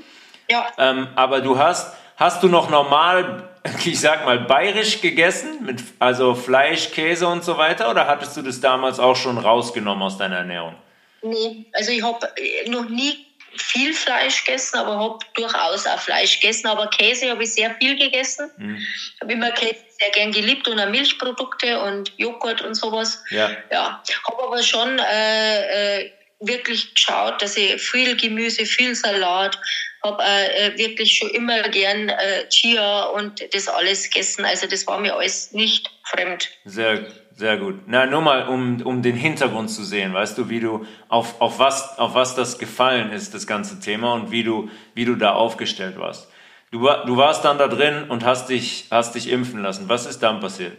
Ja. 0.48 0.66
Ähm, 0.78 1.08
aber 1.14 1.42
du 1.42 1.58
hast, 1.58 1.94
hast 2.16 2.42
du 2.42 2.48
noch 2.48 2.70
normal 2.70 3.50
ich 3.84 4.00
sag 4.00 4.24
mal, 4.24 4.38
bayerisch 4.38 5.02
gegessen, 5.02 5.62
mit, 5.62 5.82
also 5.98 6.34
Fleisch, 6.34 6.90
Käse 6.92 7.28
und 7.28 7.44
so 7.44 7.58
weiter? 7.58 7.90
Oder 7.90 8.06
hattest 8.06 8.34
du 8.38 8.40
das 8.40 8.62
damals 8.62 8.98
auch 8.98 9.16
schon 9.16 9.36
rausgenommen 9.36 10.02
aus 10.02 10.16
deiner 10.16 10.36
Ernährung? 10.36 10.74
Nee, 11.20 11.66
also 11.74 11.90
ich 11.90 12.02
habe 12.02 12.26
äh, 12.36 12.70
noch 12.70 12.88
nie 12.88 13.25
viel 13.60 13.92
Fleisch 13.94 14.44
gegessen, 14.44 14.76
aber 14.76 14.98
habe 14.98 15.18
durchaus 15.34 15.86
auch 15.86 16.00
Fleisch 16.00 16.40
gegessen. 16.40 16.66
Aber 16.66 16.88
Käse 16.90 17.30
habe 17.30 17.42
ich 17.42 17.54
sehr 17.54 17.74
viel 17.76 17.96
gegessen. 17.96 18.50
Mhm. 18.56 18.76
Ich 18.76 19.20
habe 19.20 19.32
immer 19.32 19.50
Käse 19.52 19.76
sehr 19.98 20.10
gern 20.10 20.32
geliebt 20.32 20.68
und 20.68 20.78
auch 20.78 20.88
Milchprodukte 20.88 21.80
und 21.80 22.12
Joghurt 22.16 22.62
und 22.62 22.74
sowas. 22.74 23.22
Ja. 23.30 23.50
ja. 23.70 24.02
Habe 24.26 24.42
aber 24.42 24.62
schon 24.62 24.98
äh, 24.98 26.00
äh, 26.00 26.10
wirklich 26.40 26.94
geschaut, 26.94 27.40
dass 27.40 27.56
ich 27.56 27.80
viel 27.80 28.16
Gemüse, 28.16 28.66
viel 28.66 28.94
Salat, 28.94 29.58
habe 30.02 30.22
äh, 30.22 30.76
wirklich 30.76 31.16
schon 31.16 31.30
immer 31.30 31.62
gern 31.68 32.08
äh, 32.08 32.48
Chia 32.48 33.04
und 33.04 33.42
das 33.54 33.68
alles 33.68 34.04
gegessen. 34.10 34.44
Also 34.44 34.66
das 34.66 34.86
war 34.86 35.00
mir 35.00 35.14
alles 35.14 35.52
nicht 35.52 35.90
fremd. 36.04 36.48
Sehr, 36.64 37.06
sehr 37.36 37.58
gut. 37.58 37.82
Na, 37.86 38.06
nur 38.06 38.22
mal, 38.22 38.48
um, 38.48 38.80
um 38.82 39.02
den 39.02 39.14
Hintergrund 39.14 39.70
zu 39.70 39.84
sehen, 39.84 40.14
weißt 40.14 40.38
du, 40.38 40.48
wie 40.48 40.60
du, 40.60 40.86
auf, 41.08 41.40
auf, 41.40 41.58
was, 41.58 41.98
auf 41.98 42.14
was 42.14 42.34
das 42.34 42.58
gefallen 42.58 43.12
ist, 43.12 43.34
das 43.34 43.46
ganze 43.46 43.78
Thema 43.78 44.14
und 44.14 44.30
wie 44.30 44.42
du, 44.42 44.70
wie 44.94 45.04
du 45.04 45.16
da 45.16 45.34
aufgestellt 45.34 45.98
warst. 45.98 46.28
Du, 46.70 46.78
du 46.80 47.16
warst 47.16 47.44
dann 47.44 47.58
da 47.58 47.68
drin 47.68 48.08
und 48.08 48.24
hast 48.24 48.48
dich, 48.48 48.88
hast 48.90 49.14
dich 49.14 49.30
impfen 49.30 49.62
lassen. 49.62 49.88
Was 49.88 50.06
ist 50.06 50.22
dann 50.22 50.40
passiert? 50.40 50.76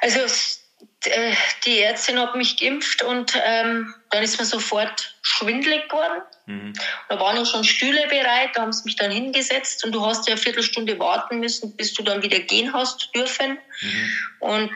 Also 0.00 0.20
äh, 0.20 0.57
die 1.64 1.80
Ärztin 1.80 2.18
hat 2.18 2.34
mich 2.34 2.56
geimpft 2.58 3.02
und 3.02 3.32
ähm, 3.44 3.94
dann 4.10 4.22
ist 4.22 4.38
mir 4.38 4.44
sofort 4.44 5.14
schwindelig 5.22 5.88
geworden. 5.88 6.22
Mhm. 6.46 6.72
Da 7.08 7.20
waren 7.20 7.38
auch 7.38 7.46
schon 7.46 7.62
Stühle 7.62 8.06
bereit, 8.08 8.50
da 8.54 8.62
haben 8.62 8.72
sie 8.72 8.84
mich 8.84 8.96
dann 8.96 9.10
hingesetzt 9.10 9.84
und 9.84 9.92
du 9.92 10.04
hast 10.04 10.26
ja 10.26 10.32
eine 10.32 10.42
Viertelstunde 10.42 10.98
warten 10.98 11.38
müssen, 11.38 11.76
bis 11.76 11.94
du 11.94 12.02
dann 12.02 12.22
wieder 12.22 12.40
gehen 12.40 12.72
hast 12.72 13.10
dürfen. 13.14 13.58
Mhm. 13.80 14.12
Und, 14.40 14.70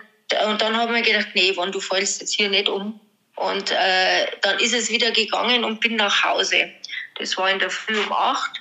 und 0.46 0.62
dann 0.62 0.76
haben 0.76 0.94
wir 0.94 1.02
gedacht, 1.02 1.28
nee, 1.34 1.52
wann 1.56 1.72
du 1.72 1.80
fällst 1.80 2.20
jetzt 2.20 2.34
hier 2.34 2.48
nicht 2.48 2.68
um. 2.68 3.00
Und 3.34 3.72
äh, 3.72 4.26
dann 4.42 4.58
ist 4.60 4.74
es 4.74 4.90
wieder 4.90 5.10
gegangen 5.10 5.64
und 5.64 5.80
bin 5.80 5.96
nach 5.96 6.22
Hause. 6.22 6.70
Das 7.18 7.36
war 7.36 7.50
in 7.50 7.58
der 7.58 7.70
Früh 7.70 7.98
um 7.98 8.12
acht. 8.12 8.60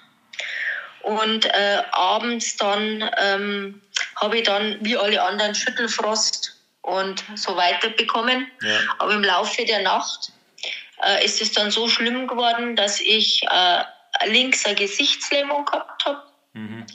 Und 1.04 1.46
äh, 1.46 1.82
abends 1.92 2.58
dann 2.58 3.10
ähm, 3.18 3.82
habe 4.16 4.38
ich 4.38 4.44
dann 4.44 4.78
wie 4.82 4.98
alle 4.98 5.22
anderen 5.22 5.54
Schüttelfrost 5.54 6.61
und 6.82 7.24
so 7.36 7.56
weiter 7.56 7.90
bekommen. 7.90 8.48
Ja. 8.62 8.80
Aber 9.00 9.14
im 9.14 9.24
Laufe 9.24 9.66
der 9.66 9.82
Nacht 9.82 10.32
äh, 11.04 11.24
ist 11.24 11.42
es 11.42 11.52
dann 11.52 11.72
so 11.72 11.88
schlimm 11.88 12.28
geworden, 12.28 12.76
dass 12.76 13.00
ich 13.00 13.44
äh, 13.44 13.84
links 14.28 14.66
eine 14.66 14.76
Gesichtslähmung 14.76 15.66
gehabt 15.66 16.06
habe. 16.06 16.24
Mhm. 16.54 16.86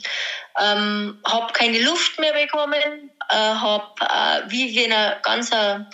Ähm, 0.59 1.19
habe 1.25 1.53
keine 1.53 1.79
Luft 1.79 2.19
mehr 2.19 2.33
bekommen, 2.33 3.11
äh, 3.29 3.35
habe 3.35 3.93
äh, 4.01 4.49
wie 4.51 4.75
wenn 4.75 4.91
ein 4.91 5.21
ganzer 5.23 5.89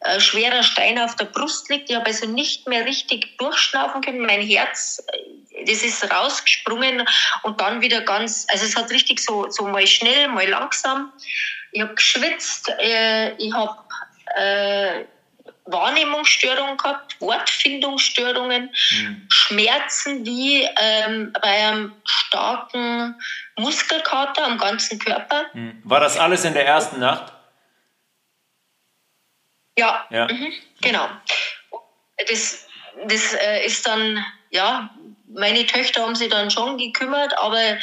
äh, 0.00 0.20
schwerer 0.20 0.62
Stein 0.62 0.98
auf 0.98 1.16
der 1.16 1.24
Brust 1.24 1.68
liegt. 1.68 1.90
Ich 1.90 1.96
habe 1.96 2.06
also 2.06 2.26
nicht 2.26 2.68
mehr 2.68 2.84
richtig 2.84 3.36
durchschnaufen 3.38 4.00
können. 4.00 4.20
Mein 4.20 4.40
Herz, 4.40 5.04
äh, 5.12 5.64
das 5.64 5.82
ist 5.82 6.08
rausgesprungen 6.08 7.04
und 7.42 7.60
dann 7.60 7.80
wieder 7.80 8.02
ganz, 8.02 8.46
also 8.48 8.64
es 8.64 8.76
hat 8.76 8.90
richtig 8.90 9.18
so, 9.18 9.50
so 9.50 9.66
mal 9.66 9.86
schnell, 9.86 10.28
mal 10.28 10.48
langsam. 10.48 11.12
Ich 11.72 11.82
habe 11.82 11.94
geschwitzt, 11.94 12.68
äh, 12.78 13.34
ich 13.36 13.52
habe 13.52 13.76
äh, 14.36 15.04
Wahrnehmungsstörungen 15.66 16.76
gehabt, 16.76 17.20
Wortfindungsstörungen, 17.20 18.70
mhm. 18.90 19.26
Schmerzen 19.28 20.24
wie 20.24 20.68
ähm, 20.76 21.32
bei 21.40 21.68
einem 21.68 21.94
starken 22.04 23.14
Muskelkater 23.56 24.44
am 24.44 24.58
ganzen 24.58 24.98
Körper. 24.98 25.46
Mhm. 25.52 25.80
War 25.84 26.00
das 26.00 26.16
alles 26.18 26.44
in 26.44 26.54
der 26.54 26.66
ersten 26.66 27.00
Nacht? 27.00 27.32
Ja, 29.78 30.06
ja. 30.10 30.26
Mhm, 30.26 30.52
genau. 30.80 31.08
Das, 32.28 32.66
das 33.06 33.34
äh, 33.34 33.64
ist 33.64 33.86
dann, 33.86 34.24
ja, 34.50 34.90
meine 35.28 35.64
Töchter 35.66 36.02
haben 36.02 36.16
sich 36.16 36.30
dann 36.30 36.50
schon 36.50 36.78
gekümmert, 36.78 37.36
aber 37.38 37.78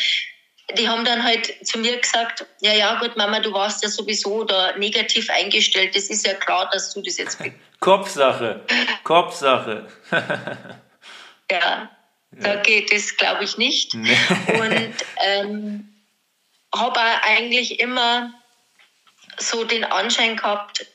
die 0.73 0.89
haben 0.89 1.05
dann 1.05 1.23
halt 1.23 1.53
zu 1.65 1.77
mir 1.79 1.97
gesagt, 1.97 2.45
ja, 2.61 2.73
ja, 2.73 2.99
gut, 2.99 3.15
Mama, 3.17 3.39
du 3.39 3.53
warst 3.53 3.83
ja 3.83 3.89
sowieso 3.89 4.43
da 4.43 4.75
negativ 4.77 5.29
eingestellt. 5.29 5.95
Das 5.95 6.05
ist 6.05 6.25
ja 6.25 6.33
klar, 6.33 6.69
dass 6.71 6.93
du 6.93 7.01
das 7.01 7.17
jetzt... 7.17 7.37
Kopfsache, 7.79 8.65
Kopfsache. 9.03 9.87
ja, 11.51 11.89
da 12.31 12.55
geht 12.55 12.91
es, 12.91 13.15
glaube 13.17 13.43
ich, 13.43 13.57
nicht. 13.57 13.93
Nee. 13.93 14.17
Und 14.59 14.93
ähm, 15.23 15.93
habe 16.73 16.99
eigentlich 16.99 17.79
immer 17.79 18.33
so 19.37 19.65
den 19.65 19.83
Anschein 19.83 20.37
gehabt, 20.37 20.85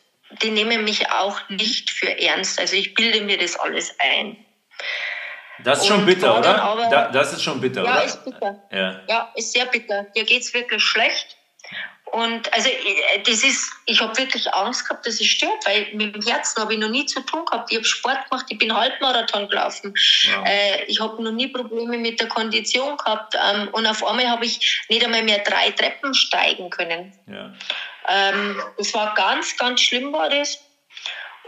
die 0.43 0.51
nehmen 0.51 0.85
mich 0.85 1.11
auch 1.11 1.49
nicht 1.49 1.91
für 1.91 2.18
ernst. 2.18 2.59
Also 2.59 2.77
ich 2.77 2.95
bilde 2.95 3.21
mir 3.21 3.39
das 3.39 3.57
alles 3.57 3.95
ein. 3.99 4.37
Das 5.65 5.81
ist 5.81 5.87
schon 5.87 6.07
bitter, 6.07 6.39
oder? 6.39 6.63
Aber, 6.63 6.89
da, 6.89 7.09
das 7.09 7.33
ist 7.33 7.43
schon 7.43 7.61
bitter, 7.61 7.85
ja, 7.85 7.93
oder? 7.93 8.05
Ist 8.05 8.25
bitter. 8.25 8.63
Ja. 8.71 9.01
ja, 9.09 9.33
ist 9.35 9.53
sehr 9.53 9.67
bitter. 9.67 10.05
Dir 10.15 10.25
geht 10.25 10.43
es 10.43 10.53
wirklich 10.55 10.83
schlecht. 10.83 11.37
Und 12.13 12.53
also 12.53 12.69
äh, 12.69 13.23
das 13.25 13.45
ist, 13.45 13.71
ich 13.87 14.01
habe 14.01 14.17
wirklich 14.19 14.53
Angst 14.53 14.85
gehabt, 14.85 15.07
dass 15.07 15.21
es 15.21 15.27
stört, 15.27 15.65
weil 15.67 15.87
mit 15.93 16.15
dem 16.15 16.23
Herzen 16.23 16.61
habe 16.61 16.75
ich 16.75 16.79
noch 16.79 16.89
nie 16.89 17.07
zu 17.07 17.21
tun 17.21 17.45
gehabt. 17.45 17.71
Ich 17.71 17.77
habe 17.77 17.85
Sport 17.85 18.29
gemacht, 18.29 18.47
ich 18.49 18.59
bin 18.59 18.75
Halbmarathon 18.75 19.49
gelaufen. 19.49 19.95
Wow. 19.95 20.47
Äh, 20.47 20.85
ich 20.85 21.01
habe 21.01 21.23
noch 21.23 21.33
nie 21.33 21.49
Probleme 21.49 21.99
mit 21.99 22.21
der 22.21 22.29
Kondition 22.29 22.97
gehabt. 22.97 23.35
Ähm, 23.35 23.69
und 23.73 23.87
auf 23.87 24.05
einmal 24.05 24.29
habe 24.29 24.45
ich 24.45 24.85
nicht 24.89 25.05
einmal 25.05 25.23
mehr 25.23 25.39
drei 25.39 25.71
Treppen 25.71 26.15
steigen 26.15 26.71
können. 26.71 27.13
Ja. 27.29 27.53
Ähm, 28.09 28.61
das 28.77 28.93
war 28.93 29.15
ganz, 29.15 29.57
ganz 29.57 29.81
schlimm 29.81 30.13
war 30.13 30.29
das. 30.29 30.59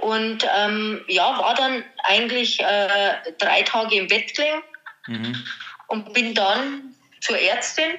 Und 0.02 0.44
ähm, 0.56 1.04
ja, 1.06 1.38
war 1.38 1.54
dann 1.54 1.84
eigentlich 2.02 2.58
äh, 2.58 3.12
drei 3.38 3.62
Tage 3.62 3.94
im 3.94 4.08
Bett 4.08 4.34
gelegen 4.34 4.62
mhm. 5.06 5.46
und 5.86 6.12
bin 6.12 6.34
dann 6.34 6.92
zur 7.20 7.38
Ärztin. 7.38 7.92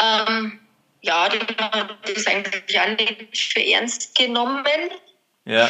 Ähm, 0.00 0.60
ja, 1.00 1.28
die 1.28 1.40
hat 1.40 1.96
das 2.04 2.26
eigentlich 2.28 2.80
auch 2.80 2.86
nicht 2.86 3.52
für 3.52 3.60
ernst 3.60 4.14
genommen. 4.14 4.64
Ja. 5.46 5.68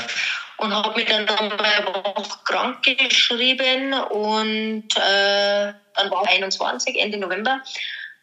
Und 0.59 0.74
habe 0.74 0.95
mich 0.95 1.09
dann 1.09 1.26
eine 1.26 1.86
Woche 1.86 2.38
krank 2.45 2.82
geschrieben 2.82 3.95
und 3.95 4.95
äh, 4.95 5.72
dann 5.95 6.11
war 6.11 6.28
21, 6.28 7.01
Ende 7.01 7.16
November. 7.16 7.62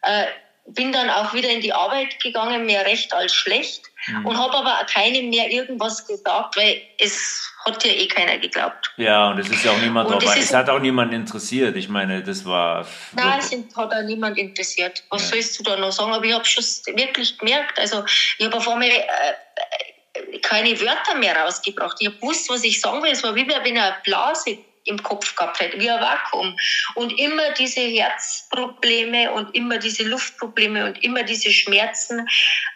Äh, 0.03 0.27
bin 0.73 0.91
dann 0.91 1.09
auch 1.09 1.33
wieder 1.33 1.49
in 1.49 1.61
die 1.61 1.73
Arbeit 1.73 2.19
gegangen, 2.21 2.65
mehr 2.65 2.85
recht 2.85 3.13
als 3.13 3.33
schlecht. 3.33 3.83
Mhm. 4.07 4.25
Und 4.25 4.37
habe 4.37 4.53
aber 4.53 4.85
keinem 4.85 5.29
mehr 5.29 5.51
irgendwas 5.51 6.05
gesagt, 6.05 6.55
weil 6.55 6.81
es 6.97 7.51
hat 7.65 7.83
ja 7.83 7.91
eh 7.91 8.07
keiner 8.07 8.37
geglaubt. 8.37 8.91
Ja, 8.97 9.29
und 9.29 9.39
es 9.39 9.49
ist 9.49 9.63
ja 9.63 9.71
auch 9.71 9.77
niemand 9.79 10.09
dabei. 10.09 10.37
Es 10.37 10.53
hat 10.53 10.69
auch 10.69 10.79
niemand 10.79 11.13
interessiert. 11.13 11.75
Ich 11.75 11.89
meine, 11.89 12.23
das 12.23 12.45
war. 12.45 12.87
Nein, 13.13 13.39
es 13.39 13.51
hat 13.75 13.93
auch 13.93 14.03
niemand 14.03 14.37
interessiert. 14.37 15.03
Was 15.09 15.23
ja. 15.23 15.27
sollst 15.29 15.59
du 15.59 15.63
da 15.63 15.75
noch 15.77 15.91
sagen? 15.91 16.13
Aber 16.13 16.23
ich 16.23 16.33
habe 16.33 16.45
schon 16.45 16.63
wirklich 16.95 17.37
gemerkt, 17.37 17.77
also 17.79 18.03
ich 18.37 18.45
habe 18.45 18.55
auf 18.55 18.67
einmal 18.67 18.89
äh, 18.89 19.01
äh, 20.13 20.39
keine 20.39 20.79
Wörter 20.79 21.15
mehr 21.15 21.35
rausgebracht. 21.35 21.97
Ich 21.99 22.07
habe 22.07 22.17
gewusst, 22.17 22.49
was 22.49 22.63
ich 22.63 22.79
sagen 22.79 23.03
will. 23.03 23.11
Es 23.11 23.23
war 23.23 23.35
wie 23.35 23.47
wenn 23.47 23.77
eine 23.77 23.95
Blase 24.03 24.59
im 24.89 25.01
Kopf 25.01 25.35
gehabt 25.35 25.59
hätte, 25.59 25.79
wie 25.79 25.89
ein 25.89 26.01
Vakuum. 26.01 26.57
Und 26.95 27.17
immer 27.17 27.51
diese 27.53 27.81
Herzprobleme 27.81 29.31
und 29.31 29.55
immer 29.55 29.77
diese 29.77 30.03
Luftprobleme 30.03 30.85
und 30.85 31.03
immer 31.03 31.23
diese 31.23 31.51
Schmerzen 31.51 32.27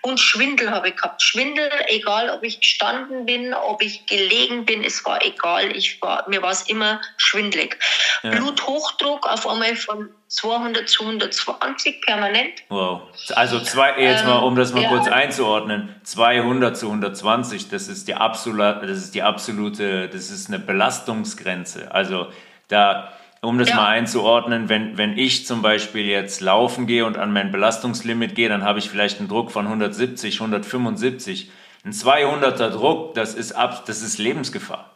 und 0.01 0.19
Schwindel 0.19 0.71
habe 0.71 0.89
ich 0.89 0.95
gehabt. 0.95 1.21
Schwindel, 1.21 1.69
egal 1.87 2.29
ob 2.29 2.43
ich 2.43 2.59
gestanden 2.59 3.25
bin, 3.25 3.53
ob 3.53 3.81
ich 3.81 4.05
gelegen 4.05 4.65
bin, 4.65 4.83
es 4.83 5.03
war 5.05 5.23
egal. 5.25 5.75
Ich 5.75 6.01
war, 6.01 6.27
mir 6.29 6.41
war 6.41 6.51
es 6.51 6.63
immer 6.63 7.01
schwindelig. 7.17 7.77
Ja. 8.21 8.31
Bluthochdruck 8.31 9.27
auf 9.27 9.47
einmal 9.47 9.75
von 9.75 10.09
200 10.33 10.89
zu 10.89 11.03
120 11.03 12.01
permanent. 12.01 12.63
Wow. 12.69 13.03
Also 13.35 13.59
zwei, 13.59 14.01
jetzt 14.01 14.25
mal, 14.25 14.39
um 14.39 14.55
das 14.55 14.73
mal 14.73 14.83
ähm, 14.83 14.89
kurz 14.89 15.07
einzuordnen, 15.07 15.95
200 16.03 16.75
zu 16.75 16.87
120, 16.87 17.69
das 17.69 17.87
ist 17.87 18.07
die 18.07 18.15
absolute, 18.15 18.87
das 18.87 18.97
ist 18.97 19.13
die 19.13 19.21
absolute, 19.21 20.09
das 20.09 20.31
ist 20.31 20.47
eine 20.47 20.57
Belastungsgrenze. 20.57 21.93
Also 21.93 22.29
da, 22.67 23.13
um 23.41 23.59
das 23.59 23.69
ja. 23.69 23.75
mal 23.75 23.89
einzuordnen, 23.89 24.69
wenn, 24.69 24.97
wenn 24.97 25.19
ich 25.19 25.45
zum 25.45 25.61
Beispiel 25.61 26.07
jetzt 26.07 26.41
laufen 26.41 26.87
gehe 26.87 27.05
und 27.05 27.19
an 27.19 27.31
mein 27.31 27.51
Belastungslimit 27.51 28.33
gehe, 28.33 28.49
dann 28.49 28.63
habe 28.63 28.79
ich 28.79 28.89
vielleicht 28.89 29.19
einen 29.19 29.29
Druck 29.29 29.51
von 29.51 29.67
170, 29.67 30.41
175. 30.41 31.51
Ein 31.85 31.91
200er 31.91 32.69
Druck, 32.69 33.13
das 33.13 33.35
ist, 33.35 33.51
ab, 33.51 33.85
das 33.85 34.01
ist 34.01 34.17
Lebensgefahr. 34.17 34.89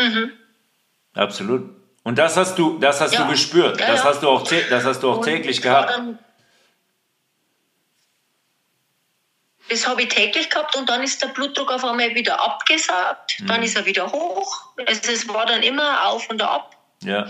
Mhm. 0.00 0.32
Absolut. 1.14 1.81
Und 2.04 2.18
das 2.18 2.36
hast 2.36 2.58
du, 2.58 2.78
das 2.78 3.00
hast 3.00 3.14
ja. 3.14 3.22
du 3.22 3.30
gespürt. 3.30 3.80
Ja, 3.80 3.88
das, 3.88 4.04
Hast 4.04 4.22
du 4.22 4.28
auch, 4.28 4.42
das 4.42 4.84
hast 4.84 5.02
du 5.02 5.10
auch 5.10 5.24
täglich 5.24 5.62
gehabt. 5.62 5.90
Dann, 5.90 6.18
das 9.68 9.86
habe 9.86 10.02
ich 10.02 10.08
täglich 10.08 10.50
gehabt 10.50 10.76
und 10.76 10.88
dann 10.88 11.02
ist 11.02 11.22
der 11.22 11.28
Blutdruck 11.28 11.70
auf 11.72 11.84
einmal 11.84 12.14
wieder 12.14 12.40
abgesagt. 12.40 13.40
Mhm. 13.40 13.46
Dann 13.46 13.62
ist 13.62 13.76
er 13.76 13.86
wieder 13.86 14.10
hoch. 14.10 14.66
Also 14.86 15.12
es 15.12 15.28
war 15.28 15.46
dann 15.46 15.62
immer 15.62 16.08
auf 16.08 16.28
und 16.28 16.42
ab. 16.42 16.76
Ja. 17.02 17.26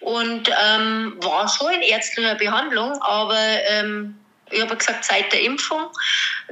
Und 0.00 0.48
ähm, 0.64 1.16
war 1.20 1.48
schon 1.48 1.72
in 1.74 1.82
ärztlicher 1.82 2.34
Behandlung, 2.34 3.00
aber 3.02 3.38
ähm, 3.68 4.18
ich 4.50 4.60
habe 4.60 4.76
gesagt, 4.76 5.04
seit 5.04 5.32
der 5.32 5.42
Impfung. 5.42 5.84
Und 5.84 5.94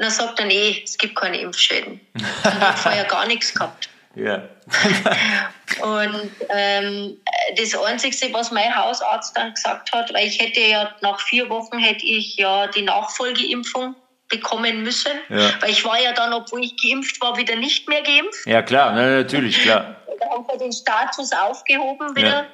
dann 0.02 0.10
sagt 0.10 0.40
er, 0.40 0.46
nee, 0.46 0.82
es 0.84 0.98
gibt 0.98 1.16
keine 1.16 1.40
Impfschäden. 1.40 2.00
ich 2.14 2.44
habe 2.44 2.76
vorher 2.76 3.04
gar 3.04 3.26
nichts 3.26 3.54
gehabt. 3.54 3.88
Ja. 4.16 4.42
und 5.82 6.30
ähm, 6.48 7.16
das 7.56 7.74
Einzige, 7.76 8.32
was 8.32 8.50
mein 8.50 8.74
Hausarzt 8.74 9.36
dann 9.36 9.54
gesagt 9.54 9.92
hat, 9.92 10.12
weil 10.14 10.26
ich 10.26 10.40
hätte 10.40 10.60
ja 10.60 10.94
nach 11.00 11.20
vier 11.20 11.48
Wochen 11.48 11.78
hätte 11.78 12.04
ich 12.04 12.36
ja 12.36 12.66
die 12.68 12.82
Nachfolgeimpfung 12.82 13.94
bekommen 14.28 14.82
müssen, 14.82 15.12
ja. 15.28 15.50
weil 15.60 15.70
ich 15.70 15.84
war 15.84 16.00
ja 16.00 16.12
dann, 16.12 16.32
obwohl 16.32 16.64
ich 16.64 16.74
geimpft 16.80 17.20
war, 17.20 17.36
wieder 17.36 17.56
nicht 17.56 17.88
mehr 17.88 18.02
geimpft. 18.02 18.46
Ja 18.46 18.62
klar, 18.62 18.92
na, 18.92 19.22
natürlich, 19.22 19.60
klar. 19.62 19.96
Da 20.20 20.30
haben 20.30 20.46
wir 20.46 20.58
den 20.58 20.72
Status 20.72 21.32
aufgehoben 21.32 22.16
wieder. 22.16 22.28
Ja. 22.28 22.46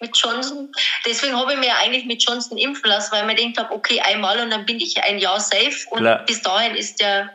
Mit 0.00 0.16
Johnson. 0.16 0.72
Deswegen 1.06 1.36
habe 1.36 1.52
ich 1.52 1.58
mir 1.60 1.76
eigentlich 1.78 2.04
mit 2.06 2.24
Johnson 2.24 2.58
impfen 2.58 2.90
lassen, 2.90 3.12
weil 3.12 3.20
ich 3.20 3.26
mir 3.26 3.34
gedacht 3.36 3.66
habe, 3.66 3.74
okay, 3.74 4.00
einmal 4.00 4.40
und 4.40 4.50
dann 4.50 4.66
bin 4.66 4.80
ich 4.80 5.00
ein 5.02 5.18
Jahr 5.18 5.38
safe. 5.38 5.88
Und 5.90 6.00
klar. 6.00 6.24
bis 6.26 6.42
dahin 6.42 6.74
ist 6.74 7.00
der 7.00 7.30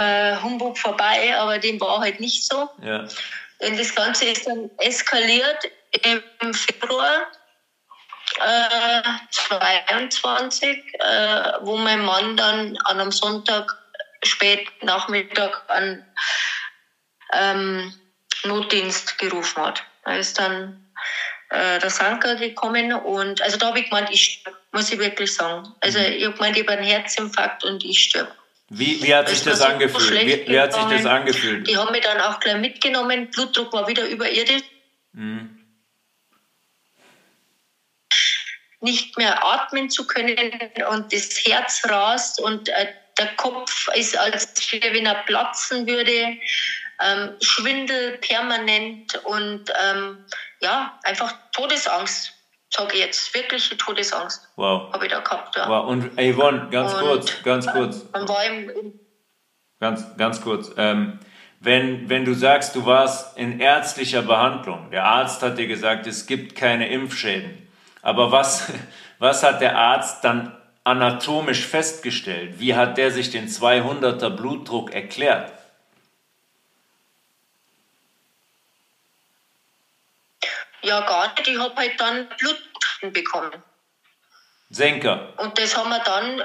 äh, 0.00 0.36
Humbug 0.42 0.78
vorbei, 0.78 1.34
aber 1.36 1.58
dem 1.58 1.80
war 1.80 2.00
halt 2.00 2.20
nicht 2.20 2.46
so. 2.46 2.68
Ja. 2.82 3.06
Und 3.58 3.78
das 3.78 3.94
Ganze 3.94 4.26
ist 4.26 4.46
dann 4.46 4.70
eskaliert 4.78 5.70
im 6.40 6.54
Februar 6.54 7.26
äh, 8.40 9.02
22, 9.30 10.68
äh, 10.68 11.52
wo 11.60 11.76
mein 11.76 12.04
Mann 12.04 12.36
dann 12.36 12.76
an 12.84 13.00
einem 13.00 13.12
Sonntag 13.12 13.76
spät 14.24 14.68
Nachmittag 14.82 15.62
an 15.68 16.04
ähm, 17.32 17.94
Notdienst 18.44 19.18
gerufen 19.18 19.64
hat. 19.64 19.84
Da 20.04 20.16
ist 20.16 20.38
dann 20.38 20.90
äh, 21.50 21.78
der 21.78 21.90
Sanker 21.90 22.34
gekommen 22.36 22.92
und 22.92 23.40
also 23.42 23.56
da 23.56 23.68
habe 23.68 23.80
ich 23.80 23.88
gemeint, 23.88 24.10
ich 24.10 24.24
sterbe, 24.24 24.58
muss 24.72 24.92
ich 24.92 24.98
wirklich 24.98 25.32
sagen. 25.32 25.72
Also 25.80 25.98
mhm. 25.98 26.06
ich 26.06 26.24
habe 26.24 26.34
gemeint, 26.34 26.56
ich 26.56 26.62
habe 26.64 26.78
einen 26.78 26.86
Herzinfarkt 26.86 27.64
und 27.64 27.84
ich 27.84 27.98
sterbe. 27.98 28.32
Wie, 28.78 29.02
wie 29.02 29.14
hat 29.14 29.28
sich 29.28 29.42
das, 29.42 29.58
das 29.58 29.68
angefühlt? 29.68 30.26
Wie, 30.26 30.48
wie, 30.48 30.60
hat 30.60 30.72
sich 30.72 30.84
das 30.84 31.06
angefühlt? 31.06 31.68
Die 31.68 31.76
haben 31.76 31.92
mich 31.92 32.02
dann 32.02 32.20
auch 32.20 32.40
gleich 32.40 32.58
mitgenommen. 32.58 33.30
Blutdruck 33.30 33.72
war 33.72 33.86
wieder 33.86 34.06
überirdisch. 34.06 34.62
Mhm. 35.12 35.64
nicht 38.84 39.16
mehr 39.16 39.42
atmen 39.42 39.88
zu 39.88 40.06
können 40.06 40.60
und 40.90 41.12
das 41.12 41.42
Herz 41.46 41.82
rast 41.86 42.40
und 42.40 42.68
äh, 42.68 42.92
der 43.18 43.28
Kopf 43.36 43.88
ist, 43.94 44.16
als 44.16 44.46
wenn 44.70 45.06
er 45.06 45.22
platzen 45.24 45.86
würde, 45.86 46.36
ähm, 47.02 47.34
Schwindel 47.40 48.18
permanent 48.18 49.14
und 49.24 49.72
ähm, 49.82 50.24
ja, 50.60 50.98
einfach 51.04 51.32
Todesangst, 51.52 52.33
sage 52.74 52.94
ich 52.94 53.00
jetzt, 53.00 53.34
wirkliche 53.34 53.76
Todesangst. 53.76 54.48
Wow. 54.56 54.92
Habe 54.92 55.06
ich 55.06 55.12
da 55.12 55.20
gehabt, 55.20 55.56
ja. 55.56 55.68
Wow. 55.68 55.86
Und 55.86 56.12
Yvonne, 56.18 56.68
ganz 56.70 56.92
Und, 56.94 57.00
kurz, 57.00 57.42
ganz 57.42 57.66
kurz, 57.66 58.04
Man 58.12 58.28
war 58.28 58.44
im, 58.44 58.98
ganz, 59.80 60.16
ganz 60.16 60.40
kurz. 60.40 60.72
Ähm, 60.76 61.20
wenn, 61.60 62.08
wenn 62.10 62.24
du 62.24 62.34
sagst, 62.34 62.74
du 62.74 62.84
warst 62.84 63.38
in 63.38 63.60
ärztlicher 63.60 64.22
Behandlung, 64.22 64.90
der 64.90 65.04
Arzt 65.04 65.42
hat 65.42 65.56
dir 65.56 65.66
gesagt, 65.66 66.06
es 66.06 66.26
gibt 66.26 66.56
keine 66.56 66.88
Impfschäden. 66.88 67.66
Aber 68.02 68.32
was, 68.32 68.72
was 69.18 69.42
hat 69.42 69.60
der 69.60 69.78
Arzt 69.78 70.24
dann 70.24 70.56
anatomisch 70.82 71.66
festgestellt? 71.66 72.58
Wie 72.58 72.74
hat 72.74 72.98
der 72.98 73.10
sich 73.10 73.30
den 73.30 73.48
200er 73.48 74.30
Blutdruck 74.30 74.92
erklärt? 74.92 75.52
ja 80.84 81.00
gar 81.00 81.32
nicht, 81.34 81.48
ich 81.48 81.58
habe 81.58 81.74
halt 81.76 81.98
dann 81.98 82.28
Blut 82.38 82.63
bekommen. 83.12 83.62
Senker. 84.70 85.32
Und 85.38 85.58
das 85.58 85.76
haben 85.76 85.90
wir 85.90 86.00
dann 86.00 86.42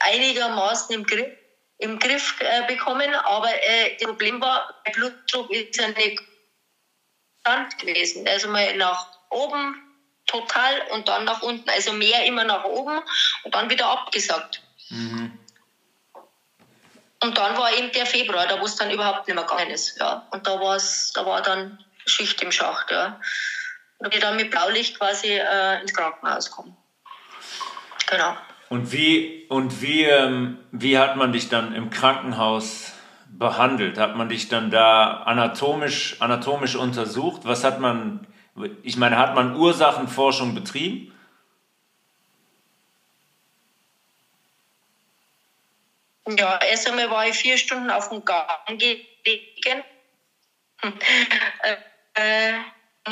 einigermaßen 0.00 0.94
im 0.94 1.04
Griff, 1.04 1.36
im 1.78 1.98
Griff 1.98 2.34
äh, 2.40 2.66
bekommen. 2.66 3.14
Aber 3.14 3.50
äh, 3.50 3.96
das 3.98 4.08
Problem 4.08 4.40
war, 4.40 4.74
der 4.86 4.92
Blutdruck 4.92 5.50
ist 5.50 5.76
ja 5.76 5.88
nicht 5.88 6.22
konstant 7.44 7.78
gewesen. 7.78 8.26
Also 8.28 8.48
mal 8.48 8.76
nach 8.76 9.06
oben 9.30 9.76
total 10.26 10.82
und 10.92 11.08
dann 11.08 11.24
nach 11.24 11.42
unten. 11.42 11.68
Also 11.70 11.92
mehr 11.92 12.24
immer 12.24 12.44
nach 12.44 12.64
oben 12.64 13.00
und 13.44 13.54
dann 13.54 13.70
wieder 13.70 13.86
abgesagt. 13.86 14.62
Und 17.20 17.36
dann 17.36 17.56
war 17.56 17.72
eben 17.76 17.90
der 17.92 18.06
Februar, 18.06 18.46
da 18.46 18.60
wo 18.60 18.64
es 18.64 18.76
dann 18.76 18.90
überhaupt 18.90 19.26
nicht 19.26 19.34
mehr 19.34 19.44
gegangen 19.44 19.70
ist. 19.70 19.98
Ja. 19.98 20.26
Und 20.30 20.46
da, 20.46 20.60
war's, 20.60 21.12
da 21.14 21.26
war 21.26 21.42
dann 21.42 21.84
Schicht 22.06 22.40
im 22.42 22.52
Schacht. 22.52 22.90
Ja. 22.90 23.20
Und 23.98 24.14
ich 24.14 24.20
dann 24.20 24.36
mit 24.36 24.50
Blaulicht 24.50 24.98
quasi 24.98 25.28
äh, 25.28 25.80
ins 25.80 25.92
Krankenhaus 25.92 26.50
gekommen. 26.50 26.76
Genau. 28.08 28.36
Und 28.68 28.92
wie, 28.92 29.46
und 29.48 29.82
wie, 29.82 30.04
ähm, 30.04 30.58
wie 30.72 30.98
hat 30.98 31.16
man 31.16 31.32
dich 31.32 31.48
dann 31.48 31.74
im 31.74 31.90
Krankenhaus 31.90 32.92
behandelt? 33.26 33.98
Hat 33.98 34.16
man 34.16 34.28
dich 34.28 34.48
dann 34.48 34.70
da 34.70 35.22
anatomisch, 35.24 36.20
anatomisch 36.20 36.76
untersucht? 36.76 37.42
Was 37.44 37.64
hat 37.64 37.80
man, 37.80 38.26
ich 38.82 38.96
meine, 38.96 39.18
hat 39.18 39.34
man 39.34 39.56
Ursachenforschung 39.56 40.54
betrieben? 40.54 41.12
Ja, 46.36 46.60
erst 46.62 46.86
einmal 46.88 47.10
war 47.10 47.26
ich 47.26 47.36
vier 47.36 47.56
Stunden 47.56 47.90
auf 47.90 48.10
dem 48.10 48.22
Gang 48.24 48.46
gelegen. 48.66 49.82
äh, 52.14 52.52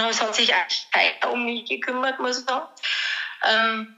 und 0.00 0.10
es 0.10 0.20
hat 0.20 0.34
sich 0.34 0.54
eigentlich 0.54 0.86
keiner 0.92 1.32
um 1.32 1.44
mich 1.44 1.68
gekümmert, 1.68 2.18
muss 2.18 2.40
ich 2.40 2.44
sagen. 2.46 2.66
Ähm, 3.44 3.96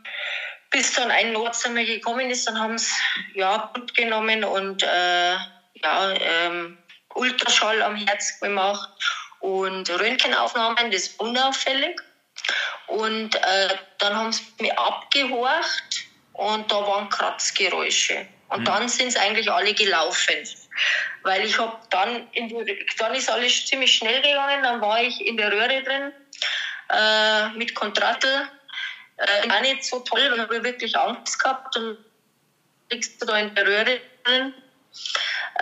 bis 0.70 0.92
dann 0.92 1.10
ein 1.10 1.32
Notarzt 1.32 1.66
einmal 1.66 1.86
gekommen 1.86 2.30
ist, 2.30 2.46
dann 2.46 2.60
haben 2.60 2.78
sie 2.78 2.92
ja, 3.34 3.70
Blut 3.72 3.94
genommen 3.94 4.44
und 4.44 4.82
äh, 4.82 5.34
ja, 5.82 6.12
ähm, 6.20 6.78
Ultraschall 7.14 7.82
am 7.82 7.96
Herz 7.96 8.38
gemacht 8.40 8.90
und 9.40 9.88
Röntgenaufnahmen, 9.90 10.90
das 10.90 11.02
ist 11.02 11.20
unauffällig. 11.20 12.00
Und 12.86 13.34
äh, 13.34 13.68
dann 13.98 14.16
haben 14.16 14.32
sie 14.32 14.44
mich 14.60 14.78
abgehorcht 14.78 16.04
und 16.32 16.70
da 16.70 16.86
waren 16.86 17.08
Kratzgeräusche. 17.08 18.26
Und 18.48 18.66
dann 18.66 18.88
sind 18.88 19.12
sie 19.12 19.18
eigentlich 19.18 19.50
alle 19.50 19.74
gelaufen. 19.74 20.36
Weil 21.22 21.44
ich 21.44 21.58
habe 21.58 21.78
dann, 21.90 22.28
in 22.32 22.48
die, 22.48 22.86
dann 22.98 23.14
ist 23.14 23.30
alles 23.30 23.66
ziemlich 23.66 23.94
schnell 23.96 24.20
gegangen, 24.22 24.62
dann 24.62 24.80
war 24.80 25.00
ich 25.02 25.26
in 25.26 25.36
der 25.36 25.52
Röhre 25.52 25.82
drin 25.82 26.12
äh, 26.90 27.48
mit 27.50 27.74
Kontrattel. 27.74 28.48
Äh, 29.16 29.50
auch 29.50 29.60
nicht 29.60 29.84
so 29.84 30.00
toll, 30.00 30.32
weil 30.48 30.58
ich 30.58 30.62
wirklich 30.62 30.96
Angst 30.96 31.42
gehabt 31.42 31.76
und 31.76 31.98
liegst 32.90 33.20
du 33.20 33.26
da 33.26 33.38
in 33.38 33.54
der 33.54 33.66
Röhre 33.66 34.00
drin. 34.24 34.54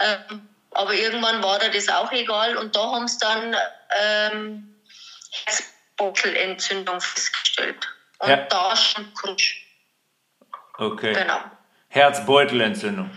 Ähm, 0.00 0.48
aber 0.72 0.92
irgendwann 0.92 1.42
war 1.42 1.58
da 1.58 1.68
das 1.68 1.88
auch 1.88 2.12
egal 2.12 2.56
und 2.56 2.76
da 2.76 2.92
haben 2.92 3.08
sie 3.08 3.18
dann 3.18 3.56
ähm, 3.98 4.76
Herzbeutelentzündung 5.44 7.00
festgestellt. 7.00 7.88
Und 8.18 8.28
Ja. 8.28 8.36
da 8.36 8.76
schon 8.76 9.12
Krutsch. 9.14 9.62
Okay. 10.78 11.14
Genau. 11.14 11.40
Herzbeutelentzündung. 11.88 13.10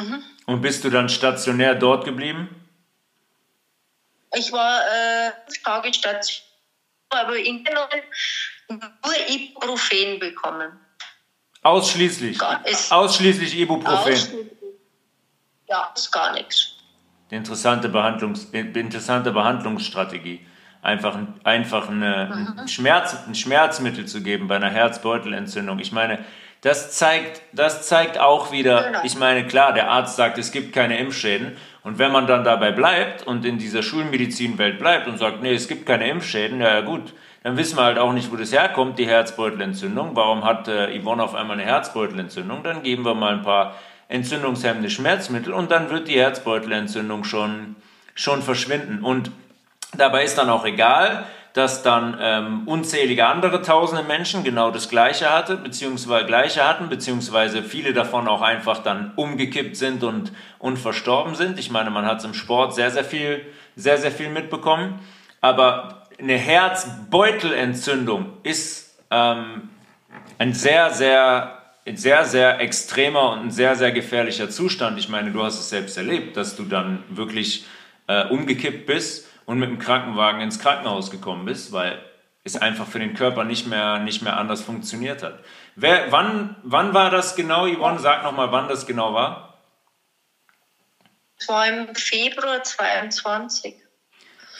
Mhm. 0.00 0.22
Und 0.46 0.60
bist 0.62 0.84
du 0.84 0.90
dann 0.90 1.08
stationär 1.08 1.74
dort 1.74 2.04
geblieben? 2.04 2.48
Ich 4.34 4.52
war 4.52 4.80
äh, 4.82 5.30
Tage 5.64 5.92
stationär, 5.92 6.42
aber 7.10 7.36
in 7.36 7.64
nur 7.64 8.78
Ibuprofen 9.28 10.18
bekommen. 10.20 10.70
Ausschließlich. 11.62 12.38
Gar- 12.38 12.64
Ausschließlich 12.90 13.58
Ibuprofen. 13.58 14.12
Ausschließlich. 14.12 14.46
Ja, 15.68 15.92
ist 15.94 16.10
gar 16.10 16.32
nichts. 16.32 16.74
Interessante, 17.30 17.88
Behandlungs, 17.88 18.44
interessante 18.44 19.30
Behandlungsstrategie. 19.32 20.44
Einfach, 20.82 21.14
ein- 21.14 21.40
einfach 21.44 21.88
eine, 21.88 22.56
ein, 22.58 22.68
Schmerz, 22.68 23.14
ein 23.26 23.34
Schmerzmittel 23.34 24.06
zu 24.06 24.22
geben 24.22 24.48
bei 24.48 24.56
einer 24.56 24.70
Herzbeutelentzündung. 24.70 25.78
Ich 25.80 25.92
meine, 25.92 26.24
das 26.62 26.92
zeigt, 26.92 27.40
das 27.52 27.86
zeigt 27.88 28.18
auch 28.18 28.52
wieder, 28.52 28.82
Genau. 28.84 29.00
ich 29.04 29.16
meine, 29.18 29.46
klar, 29.46 29.72
der 29.72 29.90
Arzt 29.90 30.16
sagt, 30.16 30.38
es 30.38 30.52
gibt 30.52 30.74
keine 30.74 30.98
Impfschäden. 30.98 31.56
Und 31.82 31.98
wenn 31.98 32.12
man 32.12 32.26
dann 32.26 32.44
dabei 32.44 32.70
bleibt 32.72 33.26
und 33.26 33.44
in 33.46 33.56
dieser 33.58 33.82
Schulmedizinwelt 33.82 34.78
bleibt 34.78 35.08
und 35.08 35.18
sagt, 35.18 35.42
nee, 35.42 35.54
es 35.54 35.66
gibt 35.66 35.86
keine 35.86 36.08
Impfschäden, 36.08 36.60
ja 36.60 36.82
gut, 36.82 37.14
dann 37.42 37.56
wissen 37.56 37.78
wir 37.78 37.84
halt 37.84 37.98
auch 37.98 38.12
nicht, 38.12 38.30
wo 38.30 38.36
das 38.36 38.52
herkommt, 38.52 38.98
die 38.98 39.06
Herzbeutelentzündung. 39.06 40.14
Warum 40.14 40.44
hat 40.44 40.68
äh, 40.68 41.00
Yvonne 41.00 41.22
auf 41.22 41.34
einmal 41.34 41.58
eine 41.58 41.64
Herzbeutelentzündung? 41.64 42.62
Dann 42.62 42.82
geben 42.82 43.06
wir 43.06 43.14
mal 43.14 43.32
ein 43.32 43.42
paar 43.42 43.76
entzündungshemmende 44.08 44.90
Schmerzmittel 44.90 45.54
und 45.54 45.70
dann 45.70 45.88
wird 45.88 46.08
die 46.08 46.18
Herzbeutelentzündung 46.18 47.24
schon, 47.24 47.76
schon 48.14 48.42
verschwinden. 48.42 49.02
Und 49.02 49.30
dabei 49.96 50.24
ist 50.24 50.36
dann 50.36 50.50
auch 50.50 50.66
egal, 50.66 51.24
dass 51.52 51.82
dann 51.82 52.16
ähm, 52.20 52.62
unzählige 52.66 53.26
andere 53.26 53.62
tausende 53.62 54.04
Menschen 54.04 54.44
genau 54.44 54.70
das 54.70 54.88
Gleiche 54.88 55.30
hatte, 55.30 55.56
beziehungsweise 55.56 56.26
Gleiche 56.26 56.66
hatten, 56.66 56.88
beziehungsweise 56.88 57.62
viele 57.64 57.92
davon 57.92 58.28
auch 58.28 58.42
einfach 58.42 58.82
dann 58.82 59.12
umgekippt 59.16 59.76
sind 59.76 60.04
und, 60.04 60.32
und 60.58 60.78
verstorben 60.78 61.34
sind. 61.34 61.58
Ich 61.58 61.70
meine, 61.70 61.90
man 61.90 62.06
hat 62.06 62.18
es 62.18 62.24
im 62.24 62.34
Sport 62.34 62.74
sehr, 62.74 62.90
sehr 62.92 63.04
viel, 63.04 63.44
sehr, 63.74 63.98
sehr 63.98 64.12
viel 64.12 64.30
mitbekommen. 64.30 65.00
Aber 65.40 66.06
eine 66.20 66.36
Herzbeutelentzündung 66.36 68.34
ist 68.44 68.96
ähm, 69.10 69.70
ein 70.38 70.52
sehr, 70.52 70.90
sehr, 70.90 71.58
sehr, 71.92 72.24
sehr 72.26 72.60
extremer 72.60 73.32
und 73.32 73.40
ein 73.40 73.50
sehr, 73.50 73.74
sehr 73.74 73.90
gefährlicher 73.90 74.50
Zustand. 74.50 74.98
Ich 74.98 75.08
meine, 75.08 75.32
du 75.32 75.42
hast 75.42 75.58
es 75.58 75.70
selbst 75.70 75.96
erlebt, 75.96 76.36
dass 76.36 76.54
du 76.54 76.62
dann 76.64 77.02
wirklich 77.08 77.64
äh, 78.06 78.26
umgekippt 78.26 78.86
bist 78.86 79.29
und 79.50 79.58
mit 79.58 79.68
dem 79.68 79.80
Krankenwagen 79.80 80.40
ins 80.40 80.60
Krankenhaus 80.60 81.10
gekommen 81.10 81.44
bist, 81.44 81.72
weil 81.72 82.00
es 82.44 82.54
einfach 82.54 82.86
für 82.86 83.00
den 83.00 83.14
Körper 83.14 83.42
nicht 83.42 83.66
mehr, 83.66 83.98
nicht 83.98 84.22
mehr 84.22 84.36
anders 84.36 84.62
funktioniert 84.62 85.24
hat. 85.24 85.40
Wer, 85.74 86.12
wann, 86.12 86.54
wann 86.62 86.94
war 86.94 87.10
das 87.10 87.34
genau, 87.34 87.66
Yvonne? 87.66 87.98
Sag 87.98 88.22
nochmal, 88.22 88.52
wann 88.52 88.68
das 88.68 88.86
genau 88.86 89.12
war. 89.12 89.58
Es 91.36 91.48
war 91.48 91.66
im 91.66 91.92
Februar 91.96 92.62
22. 92.62 93.74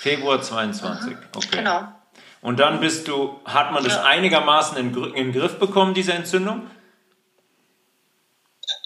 Februar 0.01 0.43
22. 0.43 1.17
Okay. 1.37 1.59
Genau. 1.59 1.87
Und 2.41 2.59
dann 2.59 2.81
bist 2.81 3.07
du, 3.07 3.41
hat 3.45 3.71
man 3.71 3.85
das 3.85 3.95
Ja. 3.95 4.03
einigermaßen 4.03 4.77
in, 4.77 4.93
in 5.15 5.15
den 5.15 5.33
Griff 5.33 5.61
bekommen, 5.61 5.95
diese 5.95 6.15
Entzündung? 6.15 6.69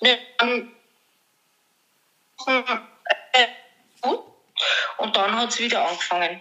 Ne, 0.02 0.18
äh, 0.38 0.64
gut. 2.36 2.82
Und 4.98 5.16
dann 5.16 5.36
hat 5.36 5.50
es 5.50 5.58
wieder 5.58 5.86
angefangen. 5.88 6.40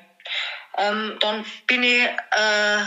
Ähm, 0.78 1.17
dann 1.19 1.45
bin 1.67 1.84
ich 1.84 2.03
äh, 2.03 2.80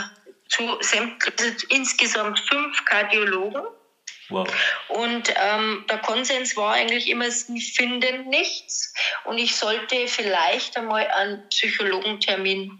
zu 0.49 0.77
also 0.79 1.65
insgesamt 1.69 2.39
fünf 2.39 2.85
Kardiologen. 2.85 3.63
Wow. 4.29 4.47
Und 4.89 5.33
ähm, 5.41 5.85
der 5.89 5.99
Konsens 5.99 6.57
war 6.57 6.73
eigentlich 6.73 7.09
immer, 7.09 7.31
sie 7.31 7.61
finden 7.61 8.27
nichts. 8.29 8.93
Und 9.23 9.37
ich 9.37 9.55
sollte 9.55 10.07
vielleicht 10.07 10.75
einmal 10.75 11.07
einen 11.07 11.47
Psychologentermin 11.49 12.77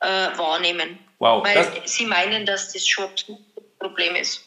äh, 0.00 0.06
wahrnehmen. 0.38 0.98
Wow, 1.18 1.44
Weil 1.44 1.54
das- 1.54 1.92
sie 1.92 2.06
meinen, 2.06 2.46
dass 2.46 2.72
das 2.72 2.86
schon 2.86 3.08
ein 3.28 3.38
Problem 3.78 4.16
ist. 4.16 4.42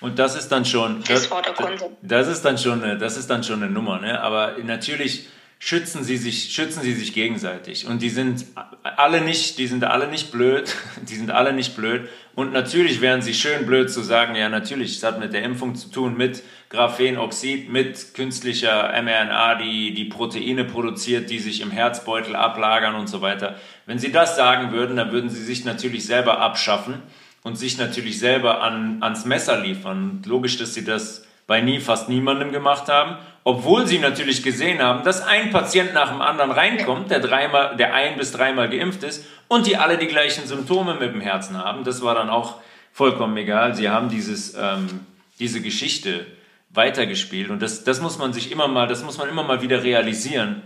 Und 0.00 0.18
das 0.18 0.34
ist 0.34 0.48
dann 0.48 0.64
schon, 0.64 1.04
Das 1.04 1.30
war 1.30 1.42
der 1.42 1.52
Konsens. 1.52 1.96
das 2.00 2.26
ist 2.28 2.42
dann 2.44 2.56
schon, 2.56 2.82
eine, 2.82 2.96
das 2.96 3.16
ist 3.18 3.28
dann 3.28 3.44
schon 3.44 3.62
eine 3.62 3.70
Nummer, 3.70 3.98
ne? 4.00 4.20
Aber 4.20 4.52
natürlich 4.62 5.26
schützen 5.62 6.02
sie 6.02 6.16
sich, 6.16 6.54
schützen 6.54 6.82
sie 6.82 6.94
sich 6.94 7.12
gegenseitig. 7.12 7.86
Und 7.86 8.00
die 8.00 8.08
sind 8.08 8.46
alle 8.82 9.20
nicht, 9.20 9.58
die 9.58 9.66
sind 9.66 9.84
alle 9.84 10.08
nicht 10.08 10.32
blöd, 10.32 10.74
die 11.08 11.14
sind 11.14 11.30
alle 11.30 11.52
nicht 11.52 11.76
blöd. 11.76 12.08
Und 12.34 12.52
natürlich 12.52 13.02
wären 13.02 13.20
sie 13.20 13.34
schön 13.34 13.66
blöd 13.66 13.90
zu 13.90 14.00
sagen, 14.00 14.34
ja, 14.34 14.48
natürlich, 14.48 14.96
es 14.96 15.02
hat 15.02 15.20
mit 15.20 15.34
der 15.34 15.42
Impfung 15.42 15.74
zu 15.74 15.90
tun, 15.90 16.16
mit 16.16 16.42
Graphenoxid, 16.70 17.68
mit 17.68 18.14
künstlicher 18.14 18.90
mRNA, 19.02 19.56
die 19.56 19.92
die 19.92 20.06
Proteine 20.06 20.64
produziert, 20.64 21.28
die 21.28 21.38
sich 21.38 21.60
im 21.60 21.70
Herzbeutel 21.70 22.34
ablagern 22.34 22.94
und 22.94 23.08
so 23.08 23.20
weiter. 23.20 23.56
Wenn 23.84 23.98
sie 23.98 24.12
das 24.12 24.36
sagen 24.36 24.72
würden, 24.72 24.96
dann 24.96 25.12
würden 25.12 25.28
sie 25.28 25.44
sich 25.44 25.66
natürlich 25.66 26.06
selber 26.06 26.40
abschaffen 26.40 27.02
und 27.42 27.56
sich 27.56 27.76
natürlich 27.76 28.18
selber 28.18 28.62
an, 28.62 29.02
ans 29.02 29.26
Messer 29.26 29.60
liefern. 29.60 30.22
logisch, 30.24 30.56
dass 30.56 30.72
sie 30.72 30.84
das 30.84 31.26
bei 31.46 31.60
nie 31.60 31.80
fast 31.80 32.08
niemandem 32.08 32.52
gemacht 32.52 32.88
haben, 32.88 33.18
obwohl 33.44 33.86
sie 33.86 33.98
natürlich 33.98 34.42
gesehen 34.42 34.82
haben, 34.82 35.02
dass 35.04 35.22
ein 35.22 35.50
Patient 35.50 35.94
nach 35.94 36.10
dem 36.10 36.20
anderen 36.20 36.50
reinkommt, 36.50 37.10
der 37.10 37.20
dreimal, 37.20 37.76
der 37.76 37.94
ein 37.94 38.16
bis 38.16 38.32
dreimal 38.32 38.68
geimpft 38.68 39.02
ist 39.02 39.24
und 39.48 39.66
die 39.66 39.76
alle 39.76 39.96
die 39.96 40.06
gleichen 40.06 40.46
Symptome 40.46 40.94
mit 40.94 41.14
dem 41.14 41.20
Herzen 41.20 41.56
haben. 41.56 41.84
Das 41.84 42.02
war 42.02 42.14
dann 42.14 42.28
auch 42.28 42.60
vollkommen 42.92 43.36
egal. 43.36 43.74
Sie 43.74 43.88
haben 43.88 44.08
dieses, 44.08 44.54
ähm, 44.54 45.06
diese 45.38 45.62
Geschichte 45.62 46.26
weitergespielt 46.70 47.50
und 47.50 47.60
das, 47.62 47.82
das 47.84 48.00
muss 48.00 48.18
man 48.18 48.32
sich 48.32 48.52
immer 48.52 48.68
mal, 48.68 48.86
das 48.86 49.02
muss 49.02 49.18
man 49.18 49.28
immer 49.28 49.42
mal 49.42 49.62
wieder 49.62 49.82
realisieren, 49.82 50.62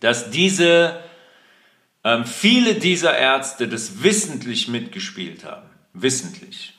dass 0.00 0.30
diese 0.30 1.00
ähm, 2.04 2.24
viele 2.26 2.74
dieser 2.74 3.16
Ärzte 3.16 3.68
das 3.68 4.02
wissentlich 4.02 4.68
mitgespielt 4.68 5.44
haben, 5.44 5.68
wissentlich. 5.92 6.74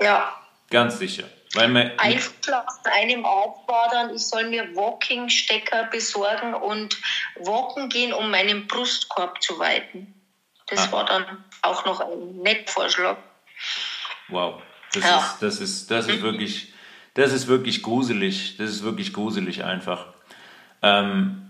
Ja. 0.00 0.30
Ganz 0.70 0.98
sicher. 0.98 1.24
Weil 1.54 1.68
man 1.68 1.92
Einfluss 1.98 2.80
einem 2.84 3.24
Arzt 3.24 3.68
war 3.68 3.88
dann, 3.90 4.14
ich 4.14 4.26
soll 4.26 4.48
mir 4.48 4.74
Walking-Stecker 4.74 5.84
besorgen 5.84 6.54
und 6.54 7.00
walken 7.36 7.88
gehen, 7.88 8.12
um 8.12 8.30
meinen 8.30 8.66
Brustkorb 8.66 9.40
zu 9.40 9.58
weiten. 9.58 10.14
Das 10.66 10.88
ah. 10.88 10.92
war 10.92 11.04
dann 11.04 11.44
auch 11.62 11.84
noch 11.84 12.00
ein 12.00 12.36
Nettvorschlag. 12.42 13.18
Wow, 14.28 14.62
das, 14.92 15.04
ja. 15.04 15.18
ist, 15.18 15.38
das, 15.40 15.60
ist, 15.60 15.90
das, 15.90 16.08
ist 16.08 16.22
wirklich, 16.22 16.72
das 17.14 17.32
ist 17.32 17.46
wirklich 17.46 17.82
gruselig. 17.82 18.56
Das 18.56 18.70
ist 18.70 18.82
wirklich 18.82 19.12
gruselig 19.12 19.64
einfach. 19.64 20.06
Ähm, 20.82 21.44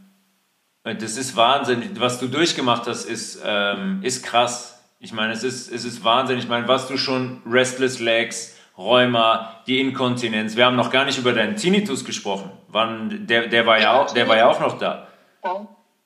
das 0.82 1.16
ist 1.16 1.34
Wahnsinn. 1.36 1.98
Was 1.98 2.18
du 2.18 2.28
durchgemacht 2.28 2.86
hast, 2.86 3.04
ist, 3.04 3.40
ähm, 3.44 4.00
ist 4.02 4.22
krass. 4.24 4.82
Ich 4.98 5.12
meine, 5.12 5.32
es 5.32 5.42
ist, 5.42 5.70
es 5.70 5.84
ist 5.84 6.04
Wahnsinn. 6.04 6.38
Ich 6.38 6.48
meine, 6.48 6.68
was 6.68 6.88
du 6.88 6.96
schon 6.96 7.42
Restless 7.46 8.00
Legs, 8.00 8.53
Rheuma, 8.76 9.62
die 9.66 9.80
Inkontinenz. 9.80 10.56
Wir 10.56 10.66
haben 10.66 10.76
noch 10.76 10.90
gar 10.90 11.04
nicht 11.04 11.18
über 11.18 11.32
deinen 11.32 11.56
Tinnitus 11.56 12.04
gesprochen. 12.04 12.50
Wann, 12.68 13.26
der, 13.26 13.46
der, 13.46 13.66
war 13.66 13.80
ja 13.80 14.00
auch, 14.00 14.12
der 14.12 14.28
war 14.28 14.36
ja 14.36 14.48
auch 14.48 14.60
noch 14.60 14.78
da. 14.78 15.08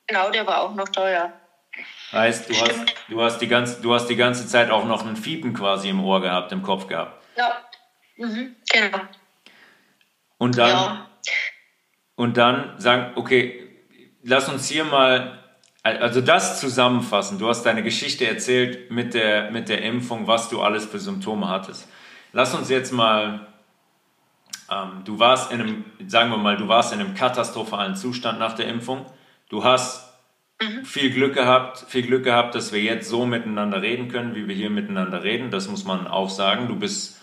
Genau, 0.07 0.31
der 0.31 0.47
war 0.47 0.63
auch 0.63 0.75
noch 0.75 0.89
da, 0.89 1.11
ja. 1.11 1.33
Heißt, 2.13 2.49
du 2.49 2.55
hast, 2.55 2.95
du, 3.09 3.23
hast 3.23 3.39
die 3.39 3.49
ganze, 3.49 3.83
du 3.83 3.95
hast 3.95 4.07
die 4.07 4.17
ganze 4.17 4.47
Zeit 4.47 4.71
auch 4.71 4.87
noch 4.87 5.07
ein 5.07 5.17
Fiepen 5.17 5.53
quasi 5.53 5.91
im 5.91 6.03
Ohr 6.03 6.23
gehabt, 6.23 6.51
im 6.53 6.63
Kopf 6.63 6.87
gehabt. 6.87 7.23
Ja, 7.37 7.57
mhm. 8.17 8.57
genau. 8.71 9.01
Und 10.39 10.57
dann, 10.57 10.71
ja. 10.71 11.07
und 12.17 12.37
dann 12.37 12.75
sagen, 12.79 13.13
okay, 13.17 13.69
lass 14.23 14.49
uns 14.49 14.69
hier 14.69 14.85
mal, 14.85 15.39
also 15.83 16.21
das 16.23 16.61
zusammenfassen. 16.61 17.39
Du 17.39 17.49
hast 17.49 17.65
deine 17.65 17.83
Geschichte 17.83 18.27
erzählt 18.27 18.91
mit 18.91 19.13
der, 19.15 19.51
mit 19.51 19.69
der 19.69 19.83
Impfung, 19.83 20.27
was 20.27 20.49
du 20.49 20.63
alles 20.63 20.87
für 20.87 20.99
Symptome 20.99 21.49
hattest. 21.49 21.89
Lass 22.33 22.55
uns 22.55 22.69
jetzt 22.69 22.93
mal, 22.93 23.47
ähm, 24.71 25.03
du 25.05 25.19
warst 25.19 25.51
in 25.51 25.61
einem, 25.61 25.85
sagen 26.07 26.31
wir 26.31 26.37
mal, 26.39 26.57
du 26.57 26.69
warst 26.69 26.93
in 26.93 27.01
einem 27.01 27.15
katastrophalen 27.15 27.97
Zustand 27.97 28.39
nach 28.39 28.55
der 28.55 28.67
Impfung. 28.67 29.07
Du 29.49 29.65
hast 29.65 30.13
mhm. 30.61 30.85
viel 30.85 31.11
Glück 31.11 31.35
gehabt, 31.35 31.85
viel 31.89 32.03
Glück 32.03 32.25
gehabt, 32.25 32.55
dass 32.55 32.73
wir 32.73 32.83
jetzt 32.83 33.09
so 33.09 33.27
miteinander 33.27 33.81
reden 33.81 34.09
können, 34.09 34.35
wie 34.35 34.47
wir 34.47 34.55
hier 34.55 34.71
miteinander 34.71 35.23
reden. 35.23 35.51
Das 35.51 35.69
muss 35.69 35.85
man 35.85 36.07
auch 36.07 36.31
sagen. 36.31 36.69
Du 36.69 36.77
bist 36.77 37.19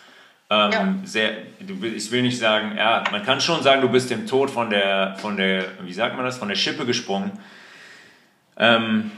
ähm, 0.49 0.71
ja. 0.71 0.95
sehr, 1.03 1.37
du, 1.59 1.85
ich 1.85 2.11
will 2.11 2.21
nicht 2.21 2.37
sagen, 2.37 2.77
ja, 2.77 3.03
man 3.11 3.23
kann 3.23 3.41
schon 3.41 3.63
sagen, 3.63 3.81
du 3.81 3.89
bist 3.89 4.09
dem 4.09 4.27
Tod 4.27 4.49
von 4.49 4.69
der, 4.69 5.15
von 5.17 5.37
der, 5.37 5.65
wie 5.81 5.93
sagt 5.93 6.15
man 6.15 6.25
das, 6.25 6.37
von 6.37 6.49
der 6.49 6.55
Schippe 6.55 6.85
gesprungen. 6.85 7.31
Ähm, 8.57 9.11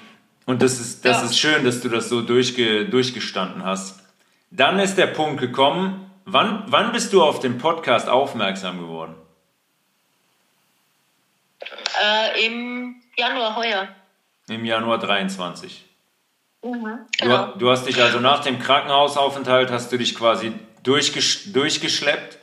und 0.46 0.62
das 0.62 0.80
ist, 0.80 1.04
das 1.04 1.18
ja. 1.18 1.26
ist 1.26 1.38
schön, 1.38 1.66
dass 1.66 1.82
du 1.82 1.90
das 1.90 2.08
so 2.08 2.22
durchge, 2.22 2.86
durchgestanden 2.86 3.66
hast. 3.66 4.07
Dann 4.50 4.80
ist 4.80 4.96
der 4.98 5.08
Punkt 5.08 5.42
gekommen, 5.42 6.10
wann, 6.26 6.64
wann 6.68 6.92
bist 6.92 7.12
du 7.14 7.24
auf 7.24 7.40
den 7.40 7.58
Podcast 7.58 8.08
aufmerksam 8.08 8.80
geworden? 8.80 9.16
Äh, 12.02 12.46
Im 12.46 13.02
Januar 13.18 13.56
heuer. 13.56 13.88
Im 14.48 14.64
Januar 14.64 15.00
23. 15.00 15.86
Mhm, 16.64 17.00
genau. 17.20 17.48
du, 17.48 17.60
du, 17.60 17.70
hast 17.70 17.88
dich 17.88 18.02
also 18.02 18.20
nach 18.20 18.40
dem 18.40 18.60
Krankenhausaufenthalt, 18.60 19.70
hast 19.70 19.92
du 19.92 19.98
dich 19.98 20.16
quasi 20.16 20.54
durchgesch 20.84 21.52
durchgeschleppt, 21.52 22.38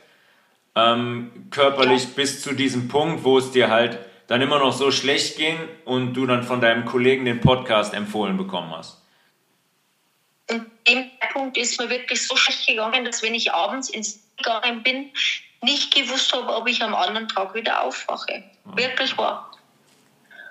ähm, 0.75 1.47
körperlich 1.49 2.03
ja. 2.03 2.09
bis 2.15 2.41
zu 2.41 2.53
diesem 2.53 2.87
Punkt, 2.87 3.23
wo 3.23 3.37
es 3.37 3.51
dir 3.51 3.69
halt 3.69 3.99
dann 4.27 4.41
immer 4.41 4.59
noch 4.59 4.73
so 4.73 4.91
schlecht 4.91 5.37
ging 5.37 5.57
und 5.85 6.13
du 6.13 6.25
dann 6.25 6.43
von 6.43 6.61
deinem 6.61 6.85
Kollegen 6.85 7.25
den 7.25 7.41
Podcast 7.41 7.93
empfohlen 7.93 8.37
bekommen 8.37 8.71
hast 8.75 9.04
dem 10.49 11.11
Punkt 11.33 11.57
ist 11.57 11.79
mir 11.79 11.89
wirklich 11.89 12.27
so 12.27 12.35
schlecht 12.35 12.67
gegangen, 12.67 13.05
dass 13.05 13.21
wenn 13.21 13.33
ich 13.33 13.53
abends 13.53 13.89
ins 13.89 14.25
gegangen 14.37 14.83
bin, 14.83 15.11
nicht 15.61 15.93
gewusst 15.93 16.33
habe, 16.33 16.53
ob 16.53 16.67
ich 16.67 16.81
am 16.83 16.93
anderen 16.93 17.27
Tag 17.27 17.53
wieder 17.55 17.81
aufwache. 17.81 18.43
Mhm. 18.65 18.77
Wirklich 18.77 19.17
war. 19.17 19.51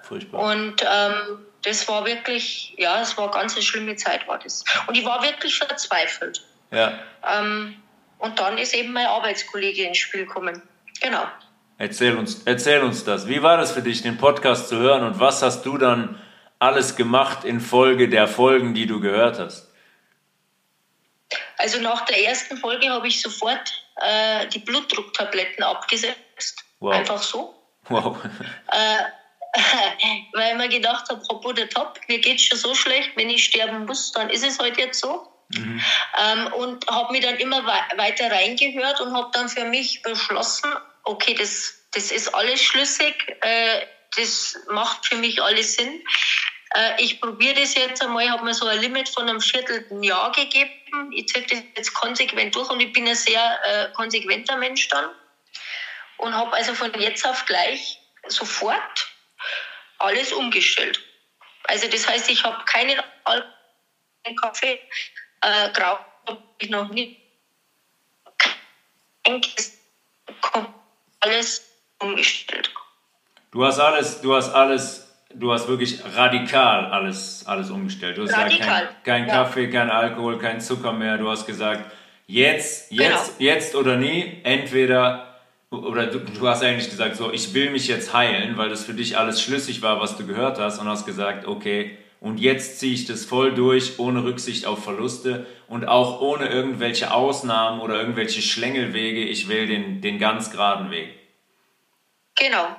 Furchtbar. 0.03 0.53
Und 0.53 0.83
ähm, 0.83 1.47
das 1.63 1.89
war 1.89 2.05
wirklich, 2.05 2.75
ja, 2.77 3.01
es 3.01 3.17
war 3.17 3.25
eine 3.25 3.33
ganz 3.33 3.63
schlimme 3.63 3.97
Zeit, 3.97 4.27
war 4.29 4.39
das. 4.39 4.65
Und 4.87 4.97
ich 4.97 5.05
war 5.05 5.23
wirklich 5.23 5.57
verzweifelt. 5.57 6.45
Ja. 6.71 6.99
Ähm, 7.27 7.77
und 8.19 8.39
dann 8.39 8.59
ist 8.59 8.75
eben 8.75 8.93
mein 8.93 9.07
Arbeitskollege 9.07 9.85
ins 9.85 9.99
Spiel 9.99 10.27
gekommen. 10.27 10.63
Genau. 11.01 11.25
Erzähl 11.79 12.17
uns, 12.17 12.43
erzähl 12.45 12.83
uns 12.83 13.05
das. 13.05 13.29
Wie 13.29 13.43
war 13.43 13.57
das 13.57 13.73
für 13.73 13.83
dich, 13.83 14.03
den 14.03 14.19
Podcast 14.19 14.69
zu 14.69 14.77
hören 14.77 15.03
und 15.03 15.21
was 15.21 15.43
hast 15.43 15.65
du 15.67 15.79
dann 15.79 16.21
alles 16.59 16.97
gemacht 16.97 17.45
in 17.45 17.61
Folge 17.61 18.09
der 18.09 18.29
Folgen, 18.29 18.75
die 18.75 18.87
du 18.87 19.01
gehört 19.01 19.39
hast? 19.39 19.74
Also 21.59 21.81
nach 21.81 22.05
der 22.07 22.25
ersten 22.25 22.57
Folge 22.57 22.91
habe 22.91 23.09
ich 23.09 23.21
sofort 23.21 23.73
äh, 23.97 24.47
die 24.49 24.59
Blutdrucktabletten 24.59 25.63
abgesetzt. 25.63 26.65
Wow. 26.81 26.95
Einfach 26.95 27.23
so. 27.23 27.55
Wow. 27.89 28.19
Äh, 28.71 29.05
weil 30.33 30.53
ich 30.53 30.59
mir 30.59 30.69
gedacht 30.69 31.09
habe, 31.09 31.23
hopp 31.31 31.45
oder 31.45 31.69
top, 31.69 31.99
mir 32.09 32.19
geht 32.19 32.37
es 32.37 32.45
schon 32.45 32.59
so 32.59 32.75
schlecht, 32.75 33.11
wenn 33.15 33.31
ich 33.31 33.45
sterben 33.45 33.87
muss, 33.87 34.13
dann 34.13 34.31
ist 34.31 34.45
es 34.45 34.59
halt 34.59 34.77
jetzt 34.79 35.01
so. 35.01 35.29
Mhm. 35.51 35.81
Ähm, 36.19 36.53
und 36.55 36.87
habe 36.89 37.13
mich 37.13 37.23
dann 37.23 37.37
immer 37.37 37.65
weiter 37.65 38.31
reingehört 38.31 39.01
und 39.01 39.15
habe 39.15 39.31
dann 39.33 39.49
für 39.49 39.65
mich 39.65 40.03
beschlossen, 40.03 40.71
okay, 41.05 41.35
das, 41.35 41.75
das 41.93 42.11
ist 42.11 42.35
alles 42.35 42.63
schlüssig, 42.63 43.15
äh, 43.43 43.87
das 44.17 44.57
macht 44.71 45.07
für 45.07 45.17
mich 45.17 45.43
alles 45.43 45.75
Sinn. 45.75 46.03
Äh, 46.75 47.03
ich 47.03 47.21
probiere 47.21 47.61
das 47.61 47.75
jetzt 47.75 48.03
einmal, 48.03 48.25
ich 48.25 48.31
habe 48.31 48.45
mir 48.45 48.55
so 48.55 48.67
ein 48.67 48.81
Limit 48.81 49.09
von 49.09 49.29
einem 49.29 49.41
Vierteljahr 49.41 50.33
gegeben. 50.33 51.13
Ich 51.13 51.29
ziehe 51.29 51.47
das 51.47 51.63
jetzt 51.77 51.95
konsequent 51.95 52.55
durch 52.55 52.71
und 52.71 52.81
ich 52.81 52.93
bin 52.93 53.07
ein 53.07 53.15
sehr 53.15 53.61
äh, 53.65 53.93
konsequenter 53.93 54.57
Mensch 54.57 54.89
dann. 54.89 55.11
Und 56.19 56.35
habe 56.35 56.53
also 56.53 56.75
von 56.75 56.93
jetzt 57.01 57.27
auf 57.27 57.45
gleich 57.47 58.01
sofort 58.29 59.15
alles 59.99 60.33
umgestellt. 60.33 61.01
Also 61.65 61.89
das 61.89 62.09
heißt, 62.09 62.29
ich 62.31 62.43
habe 62.45 62.65
keinen 62.65 63.01
Alkohol, 63.25 63.51
Kaffee, 64.41 64.81
äh, 65.43 65.71
Grau 65.73 65.99
habe 66.27 66.43
ich 66.59 66.71
noch 66.71 66.89
nie. 66.89 67.21
Alles 71.21 71.65
umgestellt. 71.99 72.71
Du 73.51 73.65
hast 73.65 73.79
alles, 73.79 74.21
du 74.21 74.35
hast 74.35 74.53
alles 74.53 75.04
du 75.35 75.53
hast 75.53 75.69
wirklich 75.69 76.01
radikal 76.17 76.87
alles, 76.87 77.45
alles 77.47 77.71
umgestellt. 77.71 78.19
Du 78.19 78.23
hast 78.23 78.33
radikal. 78.33 78.59
gesagt, 78.59 79.05
kein, 79.05 79.27
kein 79.27 79.29
ja. 79.29 79.35
Kaffee, 79.35 79.69
kein 79.69 79.91
Alkohol, 79.91 80.39
kein 80.39 80.61
Zucker 80.61 80.93
mehr. 80.93 81.19
Du 81.19 81.29
hast 81.29 81.47
gesagt, 81.47 81.91
jetzt, 82.27 82.91
jetzt, 82.91 83.39
genau. 83.39 83.51
jetzt 83.51 83.75
oder 83.75 83.97
nie, 83.97 84.41
entweder 84.45 85.31
oder 85.71 86.07
du, 86.07 86.21
du, 86.21 86.49
hast 86.49 86.63
eigentlich 86.63 86.89
gesagt, 86.89 87.17
so, 87.17 87.33
ich 87.33 87.53
will 87.53 87.71
mich 87.71 87.89
jetzt 87.89 88.15
heilen, 88.15 88.57
weil 88.57 88.69
das 88.69 88.85
für 88.85 88.95
dich 88.95 89.19
alles 89.19 89.43
schlüssig 89.43 89.83
war, 89.83 90.01
was 90.01 90.17
du 90.17 90.25
gehört 90.25 90.59
hast 90.59 90.79
und 90.79 90.89
hast 90.89 91.05
gesagt, 91.05 91.47
okay, 91.47 91.99
und 92.21 92.39
jetzt 92.39 92.79
ziehe 92.79 92.95
ich 92.95 93.07
das 93.07 93.25
voll 93.25 93.55
durch, 93.55 93.99
ohne 93.99 94.25
Rücksicht 94.25 94.67
auf 94.67 94.83
Verluste 94.83 95.47
und 95.69 95.87
auch 95.87 96.21
ohne 96.21 96.49
irgendwelche 96.49 97.13
Ausnahmen 97.13 97.81
oder 97.81 97.99
irgendwelche 97.99 98.41
Schlängelwege. 98.41 99.25
Ich 99.25 99.49
will 99.49 99.67
den, 99.67 100.01
den 100.01 100.19
ganz 100.19 100.51
geraden 100.51 100.91
Weg. 100.91 101.11
Genau, 102.37 102.77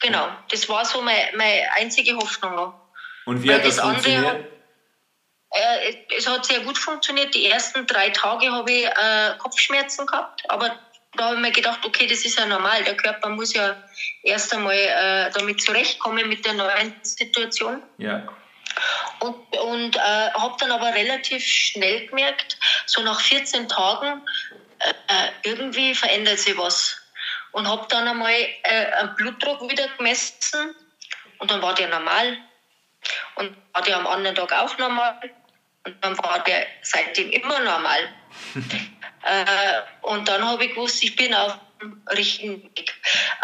Genau, 0.00 0.28
das 0.50 0.68
war 0.68 0.84
so 0.84 1.02
meine, 1.02 1.36
meine 1.36 1.72
einzige 1.76 2.16
Hoffnung 2.16 2.54
noch. 2.54 2.74
Und 3.26 3.42
wie 3.42 3.48
Weil 3.48 3.56
hat 3.56 3.64
das, 3.66 3.76
das 3.76 3.84
funktioniert? 3.84 4.26
Andere, 4.26 4.48
äh, 5.50 5.94
es 6.16 6.28
hat 6.28 6.44
sehr 6.44 6.60
gut 6.60 6.78
funktioniert. 6.78 7.34
Die 7.34 7.46
ersten 7.46 7.86
drei 7.86 8.10
Tage 8.10 8.50
habe 8.50 8.70
ich 8.70 8.86
äh, 8.86 9.34
Kopfschmerzen 9.38 10.06
gehabt, 10.06 10.42
aber 10.48 10.78
da 11.16 11.24
habe 11.24 11.36
ich 11.36 11.40
mir 11.40 11.50
gedacht, 11.50 11.84
okay, 11.84 12.06
das 12.06 12.24
ist 12.24 12.38
ja 12.38 12.46
normal. 12.46 12.84
Der 12.84 12.96
Körper 12.96 13.30
muss 13.30 13.54
ja 13.54 13.76
erst 14.22 14.54
einmal 14.54 14.76
äh, 14.76 15.30
damit 15.32 15.60
zurechtkommen 15.60 16.28
mit 16.28 16.44
der 16.44 16.54
neuen 16.54 16.94
Situation. 17.02 17.82
Ja. 17.96 18.28
Und, 19.20 19.56
und 19.58 19.96
äh, 19.96 20.30
habe 20.34 20.54
dann 20.60 20.70
aber 20.70 20.94
relativ 20.94 21.44
schnell 21.44 22.06
gemerkt, 22.06 22.58
so 22.86 23.02
nach 23.02 23.20
14 23.20 23.68
Tagen, 23.68 24.22
äh, 24.78 24.90
äh, 24.90 25.30
irgendwie 25.42 25.94
verändert 25.94 26.38
sich 26.38 26.56
was. 26.56 27.02
Und 27.52 27.68
habe 27.68 27.86
dann 27.88 28.06
einmal 28.06 28.32
äh, 28.32 28.86
einen 28.92 29.14
Blutdruck 29.16 29.68
wieder 29.70 29.88
gemessen 29.96 30.74
und 31.38 31.50
dann 31.50 31.62
war 31.62 31.74
der 31.74 31.88
normal. 31.88 32.38
Und 33.36 33.56
war 33.72 33.82
der 33.82 33.96
am 33.96 34.06
anderen 34.06 34.36
Tag 34.36 34.52
auch 34.52 34.76
normal. 34.78 35.18
Und 35.84 36.04
dann 36.04 36.18
war 36.18 36.42
der 36.44 36.66
seitdem 36.82 37.30
immer 37.30 37.60
normal. 37.60 38.12
äh, 39.22 39.80
und 40.02 40.28
dann 40.28 40.44
habe 40.44 40.64
ich 40.64 40.70
gewusst, 40.74 41.02
ich 41.02 41.16
bin 41.16 41.32
auf 41.34 41.58
dem 41.80 42.02
richtigen 42.10 42.62
Weg. 42.62 42.94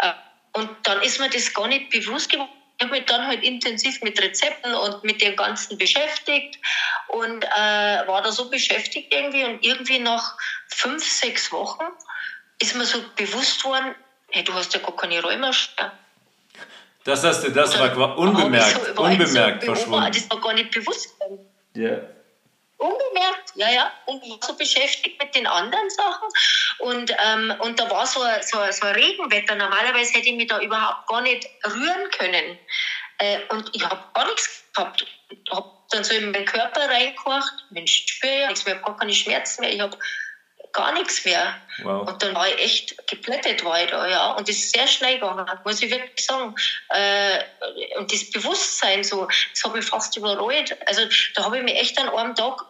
Äh, 0.01 0.13
und 0.53 0.69
dann 0.83 1.01
ist 1.01 1.19
mir 1.19 1.29
das 1.29 1.53
gar 1.53 1.67
nicht 1.67 1.89
bewusst 1.89 2.29
geworden. 2.29 2.49
Ich 2.77 2.83
habe 2.83 2.97
mich 2.97 3.05
dann 3.05 3.25
halt 3.25 3.41
intensiv 3.41 4.01
mit 4.01 4.21
Rezepten 4.21 4.75
und 4.75 5.03
mit 5.05 5.21
dem 5.21 5.37
Ganzen 5.37 5.77
beschäftigt 5.77 6.59
und 7.07 7.43
äh, 7.45 8.07
war 8.07 8.21
da 8.21 8.31
so 8.31 8.49
beschäftigt 8.49 9.13
irgendwie. 9.13 9.45
Und 9.45 9.63
irgendwie 9.63 9.99
nach 9.99 10.37
fünf, 10.67 11.03
sechs 11.03 11.53
Wochen 11.53 11.85
ist 12.65 12.75
mir 12.75 12.85
so 12.85 12.99
bewusst 13.15 13.63
worden, 13.63 13.95
hey, 14.31 14.43
du 14.43 14.53
hast 14.53 14.73
ja 14.73 14.79
gar 14.79 14.95
keine 14.95 15.21
Rheumastörung. 15.21 15.91
Das 17.03 17.23
hast 17.23 17.43
du, 17.43 17.51
das 17.51 17.77
war 17.79 18.17
unbemerkt, 18.17 18.95
so 18.95 19.03
unbemerkt 19.03 19.61
so 19.61 19.75
verschwunden. 19.75 20.11
Das 20.11 20.29
war 20.29 20.41
gar 20.41 20.53
nicht 20.53 20.71
bewusst. 20.71 21.13
Ja. 21.75 21.81
Yeah. 21.81 22.09
Unbemerkt, 22.77 23.51
ja, 23.55 23.69
ja. 23.69 23.91
Und 24.07 24.21
war 24.23 24.39
so 24.41 24.55
beschäftigt 24.55 25.21
mit 25.21 25.33
den 25.35 25.45
anderen 25.45 25.89
Sachen. 25.91 26.27
Und, 26.79 27.11
ähm, 27.11 27.53
und 27.59 27.79
da 27.79 27.89
war 27.89 28.07
so, 28.07 28.21
so, 28.41 28.57
so 28.71 28.87
ein 28.87 28.95
Regenwetter. 28.95 29.55
Normalerweise 29.55 30.13
hätte 30.13 30.29
ich 30.29 30.35
mich 30.35 30.47
da 30.47 30.59
überhaupt 30.59 31.07
gar 31.07 31.21
nicht 31.21 31.47
rühren 31.65 32.09
können. 32.17 32.57
Äh, 33.19 33.39
und 33.49 33.69
ich 33.73 33.85
habe 33.85 34.03
gar 34.13 34.25
nichts 34.25 34.63
gehabt. 34.73 35.05
Ich 35.29 35.51
habe 35.51 35.71
dann 35.91 36.03
so 36.03 36.15
in 36.15 36.31
meinen 36.31 36.45
Körper 36.45 36.89
reingehorcht. 36.89 37.53
Mensch, 37.69 38.03
ich 38.05 38.13
spüre 38.13 38.39
ja 38.41 38.47
nichts 38.47 38.65
mehr, 38.65 38.75
ich 38.75 38.81
habe 38.81 38.91
gar 38.91 38.99
keine 38.99 39.13
Schmerzen 39.13 39.61
mehr. 39.61 39.73
Ich 39.73 39.79
habe 39.79 39.97
gar 40.75 40.91
nichts 40.93 41.25
mehr. 41.25 41.55
Wow. 41.83 42.07
Und 42.07 42.21
dann 42.21 42.35
war 42.35 42.47
ich 42.47 42.59
echt 42.59 43.07
geplättet 43.07 43.63
weiter, 43.63 44.07
ja. 44.07 44.31
Und 44.31 44.47
das 44.47 44.57
ist 44.57 44.71
sehr 44.75 44.87
schnell 44.87 45.15
gegangen, 45.15 45.49
muss 45.63 45.81
ich 45.81 45.89
wirklich 45.89 46.25
sagen. 46.25 46.53
Äh, 46.89 47.39
und 47.97 48.11
das 48.11 48.29
Bewusstsein 48.29 49.03
so, 49.03 49.25
das 49.25 49.63
habe 49.63 49.79
ich 49.79 49.85
fast 49.85 50.15
überrollt. 50.17 50.77
Also 50.87 51.01
da 51.33 51.45
habe 51.45 51.57
ich 51.57 51.63
mich 51.63 51.75
echt 51.75 51.99
an 51.99 52.09
einem 52.09 52.35
Tag, 52.35 52.61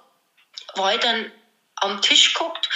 war 0.76 0.94
ich 0.94 1.02
dann 1.02 1.32
am 1.78 2.02
Tisch 2.02 2.34
geguckt 2.34 2.70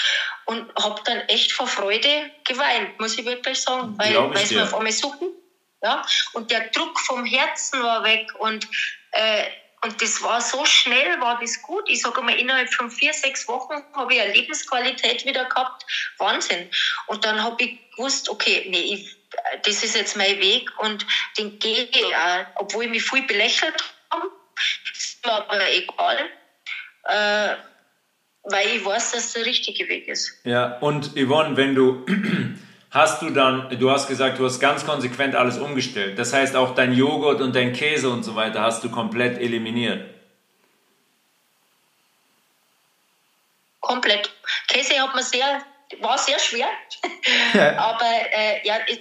und 0.45 0.73
habe 0.75 1.01
dann 1.05 1.19
echt 1.29 1.53
vor 1.53 1.67
Freude 1.67 2.31
geweint, 2.43 2.99
muss 2.99 3.17
ich 3.17 3.25
wirklich 3.25 3.61
sagen, 3.61 3.97
weil, 3.97 4.13
weil 4.15 4.43
es 4.43 4.51
mir 4.51 4.63
auf 4.63 4.75
einmal 4.75 4.91
gut 4.91 5.39
ja? 5.81 6.05
Und 6.33 6.51
der 6.51 6.69
Druck 6.69 6.99
vom 6.99 7.25
Herzen 7.25 7.81
war 7.81 8.03
weg 8.03 8.27
und 8.39 8.67
äh, 9.11 9.45
und 9.81 10.01
das 10.01 10.21
war 10.21 10.41
so 10.41 10.65
schnell, 10.65 11.19
war 11.21 11.39
das 11.39 11.61
gut. 11.61 11.83
Ich 11.87 12.01
sage 12.01 12.21
mal, 12.21 12.35
innerhalb 12.35 12.71
von 12.73 12.89
vier, 12.89 13.13
sechs 13.13 13.47
Wochen 13.47 13.81
habe 13.93 14.13
ich 14.13 14.21
eine 14.21 14.33
Lebensqualität 14.33 15.23
wieder 15.25 15.45
gehabt. 15.45 15.83
Wahnsinn. 16.17 16.69
Und 17.07 17.23
dann 17.23 17.41
habe 17.41 17.63
ich 17.63 17.77
gewusst, 17.95 18.29
okay, 18.29 18.65
nee, 18.67 18.93
ich, 18.93 19.17
das 19.63 19.83
ist 19.83 19.95
jetzt 19.95 20.17
mein 20.17 20.39
Weg 20.39 20.69
und 20.79 21.05
den 21.37 21.57
gehe 21.59 21.87
ich 21.91 22.15
auch. 22.15 22.45
Obwohl 22.55 22.85
ich 22.85 22.89
mich 22.89 23.03
viel 23.03 23.25
belächelt 23.25 23.75
habe, 24.11 24.29
ist 24.91 25.25
mir 25.25 25.31
aber 25.31 25.71
egal. 25.71 26.29
Äh, 27.03 27.55
weil 28.43 28.67
ich 28.75 28.83
weiß, 28.83 29.11
dass 29.11 29.33
der 29.33 29.45
richtige 29.45 29.87
Weg 29.87 30.07
ist. 30.07 30.39
Ja, 30.43 30.77
und 30.79 31.11
Yvonne, 31.15 31.55
wenn 31.55 31.75
du 31.75 32.05
hast 32.91 33.21
du 33.21 33.29
dann, 33.29 33.77
du 33.79 33.91
hast 33.91 34.07
gesagt, 34.07 34.39
du 34.39 34.45
hast 34.45 34.59
ganz 34.59 34.85
konsequent 34.85 35.35
alles 35.35 35.57
umgestellt. 35.57 36.17
Das 36.17 36.33
heißt, 36.33 36.55
auch 36.55 36.75
dein 36.75 36.93
Joghurt 36.93 37.41
und 37.41 37.55
dein 37.55 37.73
Käse 37.73 38.09
und 38.09 38.23
so 38.23 38.35
weiter 38.35 38.61
hast 38.61 38.83
du 38.83 38.89
komplett 38.89 39.39
eliminiert. 39.39 40.09
Komplett. 43.79 44.31
Käse 44.67 44.99
hat 44.99 45.13
man 45.15 45.23
sehr, 45.23 45.61
war 46.01 46.17
sehr 46.17 46.39
schwer. 46.39 46.67
aber 47.77 48.11
äh, 48.31 48.67
ja, 48.67 48.75
ich, 48.87 48.99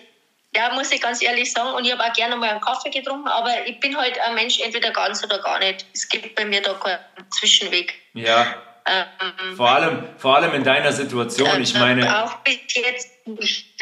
ja, 0.54 0.72
muss 0.72 0.90
ich 0.90 1.00
ganz 1.00 1.22
ehrlich 1.22 1.52
sagen. 1.52 1.74
Und 1.74 1.84
ich 1.84 1.92
habe 1.92 2.04
auch 2.04 2.12
gerne 2.12 2.36
mal 2.36 2.50
einen 2.50 2.60
Kaffee 2.60 2.90
getrunken, 2.90 3.28
aber 3.28 3.66
ich 3.66 3.78
bin 3.80 3.96
halt 3.96 4.18
ein 4.20 4.34
Mensch, 4.34 4.60
entweder 4.60 4.90
ganz 4.90 5.22
oder 5.22 5.38
gar 5.40 5.58
nicht. 5.58 5.86
Es 5.92 6.08
gibt 6.08 6.34
bei 6.34 6.44
mir 6.44 6.62
da 6.62 6.74
keinen 6.74 7.30
Zwischenweg. 7.30 7.94
Ja. 8.14 8.62
Ähm, 8.88 9.56
vor, 9.56 9.70
allem, 9.70 10.02
vor 10.16 10.36
allem 10.36 10.54
in 10.54 10.64
deiner 10.64 10.92
Situation, 10.92 11.60
ich 11.60 11.74
meine. 11.74 12.24
Auch 12.24 12.36
bis 12.36 12.58
jetzt. 12.74 13.10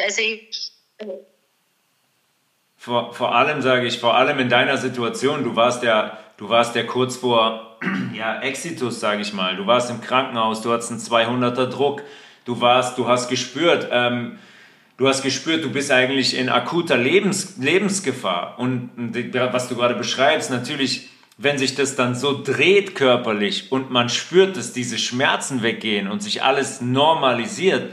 Also 0.02 0.20
ich, 0.20 0.72
vor, 2.76 3.12
vor 3.12 3.34
allem 3.34 3.62
sage 3.62 3.86
ich, 3.86 3.98
vor 3.98 4.16
allem 4.16 4.38
in 4.38 4.48
deiner 4.48 4.76
Situation, 4.76 5.44
du 5.44 5.56
warst 5.56 5.82
ja, 5.82 6.18
du 6.36 6.48
warst 6.48 6.74
ja 6.74 6.82
kurz 6.82 7.16
vor 7.16 7.78
ja, 8.14 8.40
Exitus, 8.40 9.00
sage 9.00 9.22
ich 9.22 9.32
mal. 9.32 9.56
Du 9.56 9.66
warst 9.66 9.90
im 9.90 10.00
Krankenhaus, 10.00 10.62
du 10.62 10.72
hattest 10.72 10.90
einen 10.90 11.00
200er 11.00 11.66
Druck, 11.66 12.02
du 12.44 12.60
warst, 12.60 12.98
du 12.98 13.08
hast 13.08 13.28
gespürt, 13.28 13.88
ähm, 13.90 14.38
du 14.96 15.08
hast 15.08 15.22
gespürt, 15.22 15.64
du 15.64 15.70
bist 15.70 15.90
eigentlich 15.90 16.36
in 16.36 16.48
akuter 16.48 16.96
Lebens, 16.96 17.56
Lebensgefahr. 17.58 18.58
Und 18.58 18.90
was 19.32 19.68
du 19.68 19.76
gerade 19.76 19.94
beschreibst, 19.94 20.50
natürlich 20.50 21.08
wenn 21.38 21.58
sich 21.58 21.74
das 21.74 21.96
dann 21.96 22.14
so 22.14 22.42
dreht 22.42 22.94
körperlich 22.94 23.70
und 23.70 23.90
man 23.90 24.08
spürt, 24.08 24.56
dass 24.56 24.72
diese 24.72 24.98
Schmerzen 24.98 25.62
weggehen 25.62 26.08
und 26.08 26.22
sich 26.22 26.42
alles 26.42 26.80
normalisiert, 26.80 27.92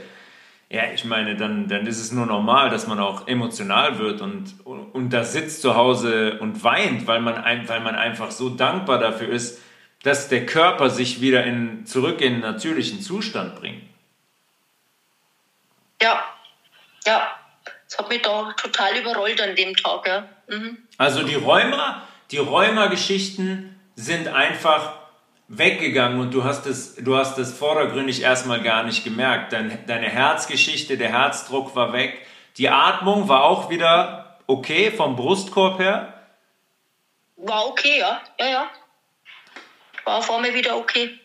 ja, 0.69 0.91
ich 0.91 1.05
meine, 1.05 1.35
dann, 1.35 1.67
dann 1.67 1.85
ist 1.85 1.99
es 1.99 2.11
nur 2.11 2.25
normal, 2.25 2.71
dass 2.71 2.87
man 2.87 2.99
auch 2.99 3.27
emotional 3.27 3.99
wird 3.99 4.21
und, 4.21 4.55
und, 4.63 4.85
und 4.93 5.09
da 5.11 5.23
sitzt 5.23 5.61
zu 5.61 5.75
Hause 5.75 6.39
und 6.39 6.63
weint, 6.63 7.05
weil 7.05 7.19
man, 7.21 7.35
ein, 7.35 7.69
weil 7.69 7.81
man 7.81 7.95
einfach 7.95 8.31
so 8.31 8.49
dankbar 8.49 8.97
dafür 8.97 9.29
ist, 9.29 9.61
dass 10.01 10.29
der 10.29 10.45
Körper 10.45 10.89
sich 10.89 11.21
wieder 11.21 11.43
in, 11.43 11.85
zurück 11.85 12.21
in 12.21 12.33
den 12.33 12.41
natürlichen 12.41 13.01
Zustand 13.01 13.55
bringt. 13.55 13.83
Ja, 16.01 16.23
ja, 17.05 17.27
das 17.87 17.99
hat 17.99 18.09
mich 18.09 18.21
da 18.21 18.51
total 18.53 18.97
überrollt 18.97 19.41
an 19.41 19.55
dem 19.55 19.75
Tag. 19.75 20.07
Ja. 20.07 20.27
Mhm. 20.47 20.77
Also 20.97 21.23
die 21.23 21.35
Rheuma, 21.35 22.01
die 22.33 22.39
Rheuma-Geschichten 22.39 23.79
sind 23.95 24.27
einfach 24.27 24.93
weggegangen 25.47 26.19
und 26.19 26.33
du 26.33 26.43
hast 26.43 26.65
es, 26.65 26.95
du 26.95 27.15
hast 27.15 27.37
es 27.37 27.55
vordergründig 27.55 28.23
erstmal 28.23 28.61
gar 28.61 28.83
nicht 28.83 29.03
gemerkt. 29.03 29.53
Dein, 29.53 29.85
deine 29.85 30.09
Herzgeschichte, 30.09 30.97
der 30.97 31.09
Herzdruck 31.09 31.75
war 31.75 31.93
weg. 31.93 32.25
Die 32.57 32.69
Atmung 32.69 33.29
war 33.29 33.43
auch 33.43 33.69
wieder 33.69 34.39
okay 34.47 34.89
vom 34.89 35.15
Brustkorb 35.15 35.77
her? 35.77 36.25
War 37.35 37.67
okay, 37.67 37.99
ja. 37.99 38.19
Ja, 38.39 38.47
ja. 38.47 38.71
War 40.05 40.21
vor 40.23 40.41
mir 40.41 40.55
wieder 40.55 40.75
okay. 40.75 41.19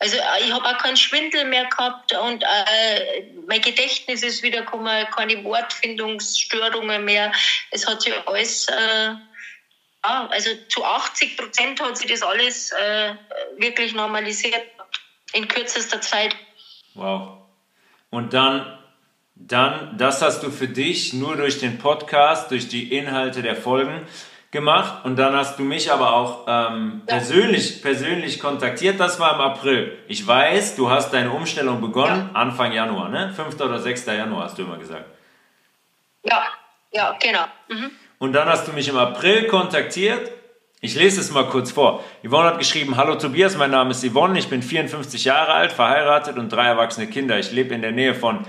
Also 0.00 0.16
äh, 0.16 0.44
ich 0.44 0.52
habe 0.52 0.64
auch 0.64 0.78
keinen 0.78 0.96
Schwindel 0.96 1.44
mehr 1.44 1.66
gehabt 1.66 2.12
und 2.12 2.42
äh, 2.42 3.22
mein 3.46 3.60
Gedächtnis 3.60 4.24
ist 4.24 4.42
wieder 4.42 4.62
gekommen, 4.62 5.06
keine 5.14 5.44
Wortfindungsstörungen 5.44 7.04
mehr. 7.04 7.30
Es 7.70 7.86
hat 7.86 8.02
sich 8.02 8.12
alles 8.26 8.66
äh, 8.68 9.14
ja, 10.04 10.28
also 10.30 10.50
zu 10.68 10.84
80 10.84 11.36
Prozent 11.36 11.80
hat 11.80 11.96
sich 11.96 12.10
das 12.10 12.22
alles 12.22 12.72
äh, 12.72 13.14
wirklich 13.56 13.94
normalisiert 13.94 14.62
in 15.32 15.48
kürzester 15.48 16.00
Zeit. 16.00 16.36
Wow. 16.94 17.38
Und 18.10 18.32
dann, 18.32 18.78
dann, 19.34 19.96
das 19.98 20.22
hast 20.22 20.42
du 20.42 20.50
für 20.50 20.68
dich 20.68 21.12
nur 21.14 21.36
durch 21.36 21.58
den 21.58 21.78
Podcast, 21.78 22.50
durch 22.50 22.68
die 22.68 22.96
Inhalte 22.96 23.42
der 23.42 23.56
Folgen 23.56 24.06
gemacht 24.50 25.04
und 25.04 25.16
dann 25.16 25.34
hast 25.34 25.58
du 25.58 25.64
mich 25.64 25.90
aber 25.90 26.12
auch 26.12 26.44
ähm, 26.46 27.02
ja. 27.08 27.16
persönlich, 27.16 27.82
persönlich 27.82 28.38
kontaktiert. 28.38 29.00
Das 29.00 29.18
war 29.18 29.34
im 29.34 29.40
April. 29.40 29.98
Ich 30.06 30.24
weiß, 30.24 30.76
du 30.76 30.90
hast 30.90 31.12
deine 31.12 31.32
Umstellung 31.32 31.80
begonnen 31.80 32.30
ja. 32.32 32.40
Anfang 32.40 32.72
Januar, 32.72 33.08
ne? 33.08 33.32
5. 33.34 33.60
oder 33.60 33.80
6. 33.80 34.06
Januar 34.06 34.44
hast 34.44 34.58
du 34.58 34.62
immer 34.62 34.76
gesagt. 34.76 35.06
Ja, 36.22 36.44
ja, 36.92 37.16
genau. 37.20 37.46
Mhm. 37.68 37.90
Und 38.18 38.32
dann 38.32 38.48
hast 38.48 38.68
du 38.68 38.72
mich 38.72 38.88
im 38.88 38.96
April 38.96 39.46
kontaktiert. 39.48 40.30
Ich 40.80 40.94
lese 40.94 41.20
es 41.20 41.30
mal 41.32 41.46
kurz 41.46 41.72
vor. 41.72 42.04
Yvonne 42.22 42.48
hat 42.48 42.58
geschrieben, 42.58 42.96
Hallo 42.96 43.14
Tobias, 43.14 43.56
mein 43.56 43.70
Name 43.70 43.92
ist 43.92 44.04
Yvonne, 44.04 44.38
ich 44.38 44.48
bin 44.48 44.62
54 44.62 45.24
Jahre 45.24 45.52
alt, 45.54 45.72
verheiratet 45.72 46.36
und 46.36 46.50
drei 46.50 46.66
erwachsene 46.66 47.06
Kinder. 47.06 47.38
Ich 47.38 47.52
lebe 47.52 47.74
in 47.74 47.80
der 47.80 47.92
Nähe 47.92 48.14
von 48.14 48.40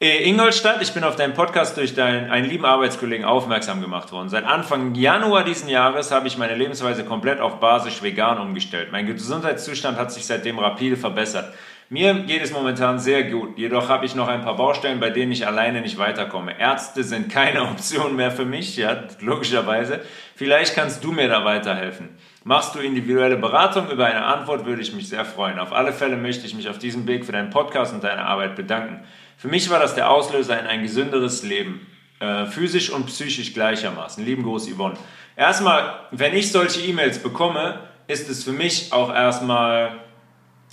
äh, 0.00 0.28
Ingolstadt. 0.28 0.82
Ich 0.82 0.92
bin 0.92 1.04
auf 1.04 1.16
deinen 1.16 1.34
Podcast 1.34 1.76
durch 1.76 1.94
deinen, 1.94 2.30
einen 2.30 2.48
lieben 2.48 2.64
Arbeitskollegen 2.64 3.24
aufmerksam 3.24 3.80
gemacht 3.80 4.12
worden. 4.12 4.28
Seit 4.28 4.44
Anfang 4.44 4.94
Januar 4.94 5.44
diesen 5.44 5.68
Jahres 5.68 6.10
habe 6.10 6.26
ich 6.26 6.36
meine 6.36 6.56
Lebensweise 6.56 7.04
komplett 7.04 7.40
auf 7.40 7.60
basisch 7.60 8.02
vegan 8.02 8.38
umgestellt. 8.38 8.90
Mein 8.90 9.06
Gesundheitszustand 9.06 9.98
hat 9.98 10.12
sich 10.12 10.26
seitdem 10.26 10.58
rapide 10.58 10.96
verbessert. 10.96 11.52
Mir 11.90 12.12
geht 12.24 12.42
es 12.42 12.52
momentan 12.52 12.98
sehr 12.98 13.24
gut, 13.30 13.56
jedoch 13.56 13.88
habe 13.88 14.04
ich 14.04 14.14
noch 14.14 14.28
ein 14.28 14.42
paar 14.42 14.56
Baustellen, 14.56 15.00
bei 15.00 15.08
denen 15.08 15.32
ich 15.32 15.46
alleine 15.46 15.80
nicht 15.80 15.96
weiterkomme. 15.96 16.58
Ärzte 16.60 17.02
sind 17.02 17.32
keine 17.32 17.62
Option 17.70 18.14
mehr 18.14 18.30
für 18.30 18.44
mich, 18.44 18.76
ja, 18.76 19.04
logischerweise. 19.20 20.00
Vielleicht 20.34 20.74
kannst 20.74 21.02
du 21.02 21.12
mir 21.12 21.28
da 21.28 21.46
weiterhelfen. 21.46 22.10
Machst 22.44 22.74
du 22.74 22.80
individuelle 22.80 23.38
Beratung 23.38 23.90
über 23.90 24.04
eine 24.04 24.22
Antwort, 24.22 24.66
würde 24.66 24.82
ich 24.82 24.92
mich 24.92 25.08
sehr 25.08 25.24
freuen. 25.24 25.58
Auf 25.58 25.72
alle 25.72 25.94
Fälle 25.94 26.18
möchte 26.18 26.46
ich 26.46 26.54
mich 26.54 26.68
auf 26.68 26.78
diesem 26.78 27.06
Weg 27.06 27.24
für 27.24 27.32
deinen 27.32 27.48
Podcast 27.48 27.94
und 27.94 28.04
deine 28.04 28.26
Arbeit 28.26 28.54
bedanken. 28.54 29.04
Für 29.38 29.48
mich 29.48 29.70
war 29.70 29.78
das 29.78 29.94
der 29.94 30.10
Auslöser 30.10 30.60
in 30.60 30.66
ein 30.66 30.82
gesünderes 30.82 31.42
Leben, 31.42 31.86
äh, 32.20 32.44
physisch 32.44 32.90
und 32.90 33.06
psychisch 33.06 33.54
gleichermaßen. 33.54 34.22
Lieben 34.22 34.42
Gruß, 34.42 34.68
Yvonne. 34.74 34.98
Erstmal, 35.36 36.00
wenn 36.10 36.34
ich 36.34 36.52
solche 36.52 36.82
E-Mails 36.82 37.18
bekomme, 37.20 37.80
ist 38.08 38.28
es 38.28 38.44
für 38.44 38.52
mich 38.52 38.92
auch 38.92 39.14
erstmal 39.14 40.00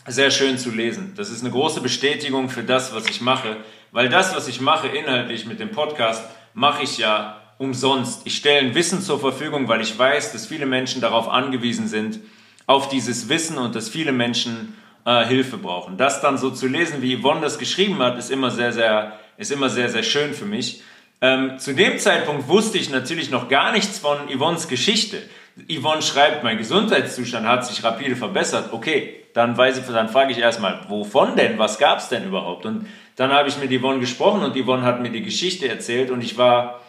sehr 0.08 0.32
schön 0.32 0.58
zu 0.58 0.72
lesen. 0.72 1.14
Das 1.16 1.30
ist 1.30 1.42
eine 1.42 1.52
große 1.52 1.82
Bestätigung 1.82 2.50
für 2.50 2.64
das, 2.64 2.94
was 2.94 3.08
ich 3.10 3.22
mache, 3.22 3.58
weil 3.92 4.10
das, 4.10 4.36
was 4.36 4.48
ich 4.48 4.62
mache 4.62 4.88
inhaltlich 4.88 5.46
mit 5.46 5.60
dem 5.60 5.72
Podcast, 5.72 6.24
mache 6.54 6.84
ich 6.84 6.98
ja 6.98 7.42
umsonst. 7.58 8.22
Ich 8.26 8.38
stelle 8.38 8.60
ein 8.60 8.76
Wissen 8.76 9.02
zur 9.02 9.20
Verfügung, 9.20 9.68
weil 9.68 9.82
ich 9.82 9.98
weiß, 9.98 10.32
dass 10.34 10.48
viele 10.48 10.66
Menschen 10.66 11.02
darauf 11.02 11.28
angewiesen 11.28 11.88
sind, 11.88 12.20
auf 12.68 12.90
dieses 12.90 13.30
Wissen 13.30 13.58
und 13.58 13.76
dass 13.76 13.90
viele 13.90 14.12
Menschen 14.12 14.76
äh, 15.06 15.26
Hilfe 15.26 15.58
brauchen. 15.58 15.98
Das 15.98 16.22
dann 16.22 16.38
so 16.38 16.52
zu 16.52 16.68
lesen, 16.68 17.02
wie 17.02 17.20
Yvonne 17.20 17.42
das 17.42 17.58
geschrieben 17.58 18.00
hat, 18.00 18.18
ist 18.18 18.32
immer 18.32 18.52
sehr, 18.52 18.74
sehr, 18.74 19.20
ist 19.38 19.52
immer 19.52 19.70
sehr, 19.70 19.90
sehr 19.90 20.04
schön 20.04 20.34
für 20.34 20.46
mich. 20.46 20.82
Ähm, 21.22 21.58
zu 21.58 21.74
dem 21.74 21.98
Zeitpunkt 21.98 22.48
wusste 22.48 22.78
ich 22.78 22.90
natürlich 22.90 23.32
noch 23.32 23.48
gar 23.48 23.72
nichts 23.72 24.00
von 24.00 24.18
Yvonnes 24.30 24.68
Geschichte. 24.68 25.22
Yvonne 25.70 26.02
schreibt, 26.02 26.44
mein 26.44 26.58
Gesundheitszustand 26.58 27.48
hat 27.48 27.66
sich 27.66 27.84
rapide 27.84 28.16
verbessert. 28.16 28.74
Okay, 28.74 29.26
dann, 29.34 29.58
weiß 29.58 29.78
ich, 29.78 29.86
dann 29.86 30.10
frage 30.10 30.32
ich 30.32 30.38
erstmal, 30.38 30.82
wovon 30.90 31.36
denn? 31.36 31.58
Was 31.58 31.78
gab 31.78 32.00
es 32.00 32.10
denn 32.10 32.26
überhaupt? 32.26 32.66
Und 32.66 32.88
dann 33.16 33.32
habe 33.32 33.48
ich 33.48 33.58
mit 33.58 33.72
Yvonne 33.72 34.00
gesprochen 34.00 34.44
und 34.44 34.56
Yvonne 34.56 34.84
hat 34.84 35.02
mir 35.02 35.12
die 35.12 35.22
Geschichte 35.22 35.70
erzählt 35.70 36.12
und 36.12 36.22
ich 36.22 36.38
war 36.38 36.82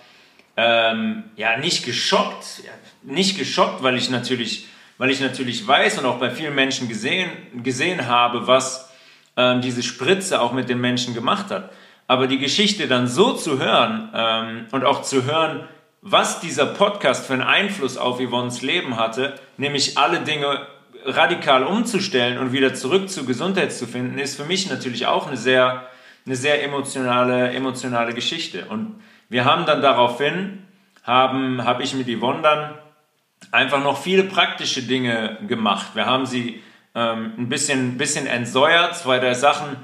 ähm, 0.57 1.25
ja 1.37 1.57
nicht 1.59 1.85
geschockt, 1.85 2.63
nicht 3.03 3.39
geschockt, 3.39 3.83
weil 3.83 3.97
ich 3.97 4.11
natürlich, 4.11 4.67
weil 4.99 5.11
ich 5.11 5.21
natürlich 5.21 5.67
weiß 5.67 5.99
und 5.99 6.07
auch 6.07 6.19
bei 6.19 6.31
vielen 6.31 6.55
Menschen 6.55 6.89
gesehen, 6.89 7.31
gesehen 7.63 8.09
habe, 8.09 8.49
was 8.49 8.93
ähm, 9.37 9.61
diese 9.61 9.83
Spritze 9.85 10.41
auch 10.41 10.53
mit 10.53 10.69
den 10.69 10.81
Menschen 10.81 11.15
gemacht 11.15 11.51
hat. 11.51 11.71
Aber 12.09 12.27
die 12.27 12.39
Geschichte 12.39 12.89
dann 12.89 13.07
so 13.07 13.33
zu 13.33 13.59
hören 13.59 14.11
ähm, 14.15 14.67
und 14.73 14.85
auch 14.85 15.03
zu 15.03 15.25
hören, 15.25 15.69
was 16.09 16.39
dieser 16.39 16.67
Podcast 16.67 17.27
für 17.27 17.33
einen 17.33 17.43
Einfluss 17.43 17.97
auf 17.99 18.21
Yvonnes 18.21 18.63
Leben 18.63 18.97
hatte, 18.97 19.35
nämlich 19.57 19.99
alle 19.99 20.21
Dinge 20.21 20.65
radikal 21.05 21.65
umzustellen 21.65 22.39
und 22.39 22.53
wieder 22.53 22.75
zurück 22.75 23.11
zur 23.11 23.27
Gesundheit 23.27 23.73
zu 23.73 23.89
finden, 23.89 24.17
ist 24.19 24.37
für 24.37 24.45
mich 24.45 24.71
natürlich 24.71 25.07
auch 25.07 25.27
eine 25.27 25.37
sehr, 25.37 25.89
eine 26.25 26.37
sehr 26.37 26.63
emotionale, 26.63 27.51
emotionale 27.51 28.15
Geschichte. 28.15 28.67
Und 28.67 29.01
wir 29.29 29.45
haben 29.45 29.67
dann 29.67 29.83
daraufhin, 29.83 30.63
haben, 31.03 31.65
habe 31.65 31.83
ich 31.83 31.95
mit 31.95 32.07
Yvonne 32.07 32.43
dann 32.43 32.75
einfach 33.51 33.83
noch 33.83 34.01
viele 34.01 34.23
praktische 34.23 34.83
Dinge 34.83 35.39
gemacht. 35.49 35.89
Wir 35.95 36.07
haben 36.07 36.27
sie 36.27 36.63
ähm, 36.95 37.33
ein 37.37 37.49
bisschen, 37.49 37.99
bisschen 37.99 38.29
entsäuert, 38.29 38.97
zwei, 38.97 39.19
drei 39.19 39.35
Sachen 39.35 39.77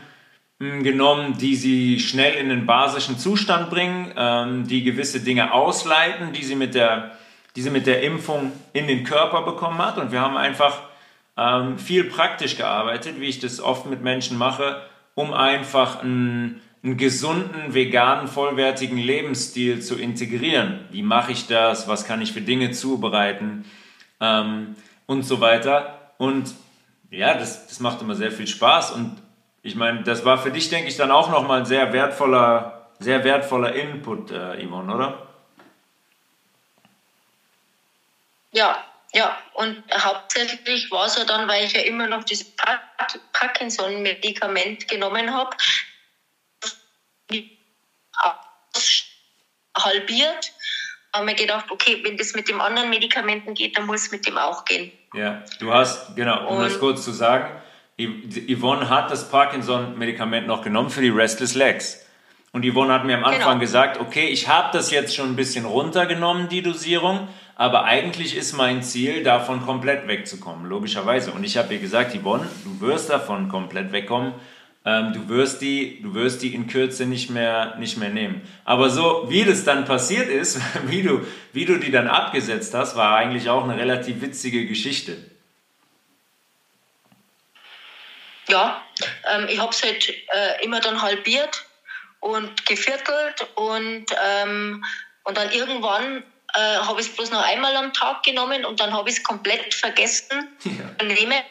genommen, 0.82 1.38
die 1.38 1.56
sie 1.56 1.98
schnell 1.98 2.34
in 2.34 2.48
den 2.48 2.66
basischen 2.66 3.18
Zustand 3.18 3.70
bringen, 3.70 4.12
ähm, 4.16 4.66
die 4.66 4.84
gewisse 4.84 5.20
Dinge 5.20 5.52
ausleiten, 5.52 6.32
die 6.32 6.44
sie 6.44 6.54
mit 6.54 6.74
der, 6.74 7.12
die 7.56 7.62
sie 7.62 7.70
mit 7.70 7.86
der 7.86 8.02
Impfung 8.02 8.52
in 8.72 8.86
den 8.86 9.04
Körper 9.04 9.42
bekommen 9.42 9.78
hat. 9.78 9.98
Und 9.98 10.12
wir 10.12 10.20
haben 10.20 10.36
einfach 10.36 10.82
ähm, 11.36 11.78
viel 11.78 12.04
praktisch 12.04 12.56
gearbeitet, 12.56 13.20
wie 13.20 13.26
ich 13.26 13.40
das 13.40 13.60
oft 13.60 13.86
mit 13.86 14.02
Menschen 14.02 14.38
mache, 14.38 14.82
um 15.14 15.32
einfach 15.32 16.02
einen, 16.02 16.60
einen 16.82 16.96
gesunden, 16.96 17.74
veganen, 17.74 18.28
vollwertigen 18.28 18.98
Lebensstil 18.98 19.80
zu 19.80 19.96
integrieren. 19.96 20.80
Wie 20.90 21.02
mache 21.02 21.32
ich 21.32 21.46
das? 21.46 21.88
Was 21.88 22.06
kann 22.06 22.22
ich 22.22 22.32
für 22.32 22.40
Dinge 22.40 22.70
zubereiten? 22.70 23.64
Ähm, 24.20 24.76
und 25.06 25.24
so 25.24 25.40
weiter. 25.40 26.12
Und 26.18 26.54
ja, 27.10 27.34
das, 27.34 27.66
das 27.66 27.80
macht 27.80 28.00
immer 28.00 28.14
sehr 28.14 28.32
viel 28.32 28.46
Spaß. 28.46 28.92
Und 28.92 29.21
ich 29.62 29.76
meine, 29.76 30.02
das 30.02 30.24
war 30.24 30.38
für 30.38 30.50
dich, 30.50 30.68
denke 30.70 30.88
ich, 30.88 30.96
dann 30.96 31.10
auch 31.10 31.30
nochmal 31.30 31.60
ein 31.60 31.66
sehr 31.66 31.92
wertvoller, 31.92 32.90
sehr 32.98 33.22
wertvoller 33.24 33.72
Input, 33.74 34.30
äh, 34.30 34.66
Yvonne, 34.66 34.94
oder? 34.94 35.28
Ja, 38.50 38.84
ja, 39.14 39.38
und 39.54 39.82
hauptsächlich 39.92 40.90
war 40.90 41.06
es 41.06 41.16
ja 41.16 41.24
dann, 41.24 41.48
weil 41.48 41.64
ich 41.64 41.72
ja 41.72 41.82
immer 41.82 42.06
noch 42.06 42.24
dieses 42.24 42.50
Parkinson-Medikament 43.32 44.88
genommen 44.88 45.32
habe, 45.32 45.56
halbiert, 49.76 50.52
haben 51.14 51.26
wir 51.26 51.34
gedacht, 51.34 51.70
okay, 51.70 52.00
wenn 52.04 52.16
das 52.16 52.34
mit 52.34 52.48
dem 52.48 52.60
anderen 52.60 52.90
Medikamenten 52.90 53.54
geht, 53.54 53.76
dann 53.76 53.86
muss 53.86 54.06
es 54.06 54.12
mit 54.12 54.26
dem 54.26 54.38
auch 54.38 54.64
gehen. 54.64 54.92
Ja, 55.14 55.44
du 55.58 55.72
hast, 55.72 56.16
genau, 56.16 56.48
um 56.48 56.56
und, 56.56 56.64
das 56.64 56.78
kurz 56.78 57.04
zu 57.04 57.12
sagen, 57.12 57.62
Yvonne 57.98 58.88
hat 58.88 59.10
das 59.10 59.28
Parkinson-Medikament 59.30 60.46
noch 60.46 60.62
genommen 60.62 60.90
für 60.90 61.02
die 61.02 61.10
Restless 61.10 61.54
Legs. 61.54 62.06
Und 62.52 62.66
Yvonne 62.66 62.92
hat 62.92 63.04
mir 63.04 63.16
am 63.16 63.24
Anfang 63.24 63.52
genau. 63.52 63.60
gesagt, 63.60 64.00
okay, 64.00 64.28
ich 64.28 64.48
habe 64.48 64.68
das 64.72 64.90
jetzt 64.90 65.14
schon 65.14 65.30
ein 65.30 65.36
bisschen 65.36 65.64
runtergenommen, 65.64 66.48
die 66.48 66.62
Dosierung, 66.62 67.28
aber 67.56 67.84
eigentlich 67.84 68.36
ist 68.36 68.54
mein 68.54 68.82
Ziel, 68.82 69.22
davon 69.22 69.64
komplett 69.64 70.06
wegzukommen, 70.06 70.66
logischerweise. 70.66 71.32
Und 71.32 71.44
ich 71.44 71.56
habe 71.56 71.72
ihr 71.74 71.80
gesagt, 71.80 72.14
Yvonne, 72.14 72.46
du 72.64 72.86
wirst 72.86 73.08
davon 73.08 73.48
komplett 73.48 73.92
wegkommen. 73.92 74.34
Ähm, 74.84 75.12
du, 75.12 75.28
wirst 75.28 75.62
die, 75.62 76.02
du 76.02 76.12
wirst 76.14 76.42
die 76.42 76.54
in 76.54 76.66
Kürze 76.66 77.06
nicht 77.06 77.30
mehr, 77.30 77.76
nicht 77.78 77.98
mehr 77.98 78.08
nehmen. 78.08 78.42
Aber 78.64 78.90
so, 78.90 79.26
wie 79.28 79.44
das 79.44 79.64
dann 79.64 79.84
passiert 79.84 80.28
ist, 80.28 80.60
wie 80.86 81.02
du, 81.02 81.20
wie 81.52 81.64
du 81.64 81.78
die 81.78 81.90
dann 81.90 82.08
abgesetzt 82.08 82.74
hast, 82.74 82.96
war 82.96 83.16
eigentlich 83.16 83.48
auch 83.48 83.64
eine 83.64 83.76
relativ 83.76 84.20
witzige 84.20 84.66
Geschichte. 84.66 85.16
Ja, 88.48 88.82
ähm, 89.32 89.46
ich 89.48 89.58
habe 89.60 89.70
es 89.70 89.82
halt 89.82 90.08
äh, 90.08 90.64
immer 90.64 90.80
dann 90.80 91.00
halbiert 91.00 91.64
und 92.20 92.66
geviertelt 92.66 93.46
und, 93.54 94.06
ähm, 94.24 94.84
und 95.24 95.36
dann 95.36 95.50
irgendwann 95.52 96.24
äh, 96.54 96.76
habe 96.78 97.00
ich 97.00 97.08
es 97.08 97.16
bloß 97.16 97.30
noch 97.30 97.44
einmal 97.44 97.74
am 97.76 97.92
Tag 97.92 98.22
genommen 98.22 98.64
und 98.64 98.80
dann 98.80 98.92
habe 98.92 99.08
ich 99.08 99.16
es 99.16 99.22
komplett 99.22 99.74
vergessen. 99.74 100.56
Ja. 100.64 101.04
Nehme 101.04 101.42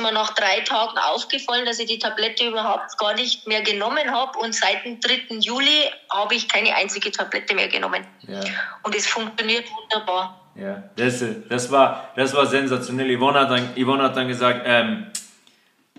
mir 0.00 0.12
nach 0.12 0.34
drei 0.34 0.60
Tagen 0.60 0.96
aufgefallen, 0.98 1.66
dass 1.66 1.78
ich 1.78 1.86
die 1.86 1.98
Tablette 1.98 2.46
überhaupt 2.46 2.96
gar 2.98 3.14
nicht 3.14 3.46
mehr 3.46 3.62
genommen 3.62 4.10
habe 4.10 4.38
und 4.38 4.54
seit 4.54 4.84
dem 4.84 5.00
3. 5.00 5.36
Juli 5.40 5.90
habe 6.12 6.34
ich 6.34 6.48
keine 6.48 6.74
einzige 6.74 7.10
Tablette 7.10 7.54
mehr 7.54 7.68
genommen. 7.68 8.06
Ja. 8.26 8.40
Und 8.82 8.94
es 8.94 9.06
funktioniert 9.06 9.64
wunderbar. 9.70 10.52
Ja, 10.54 10.84
das, 10.96 11.24
das, 11.48 11.70
war, 11.70 12.12
das 12.16 12.34
war 12.34 12.46
sensationell. 12.46 13.16
Yvonne 13.16 13.40
hat 13.40 13.50
dann, 13.50 13.74
Yvonne 13.76 14.04
hat 14.04 14.16
dann 14.16 14.28
gesagt, 14.28 14.62
ähm, 14.64 15.10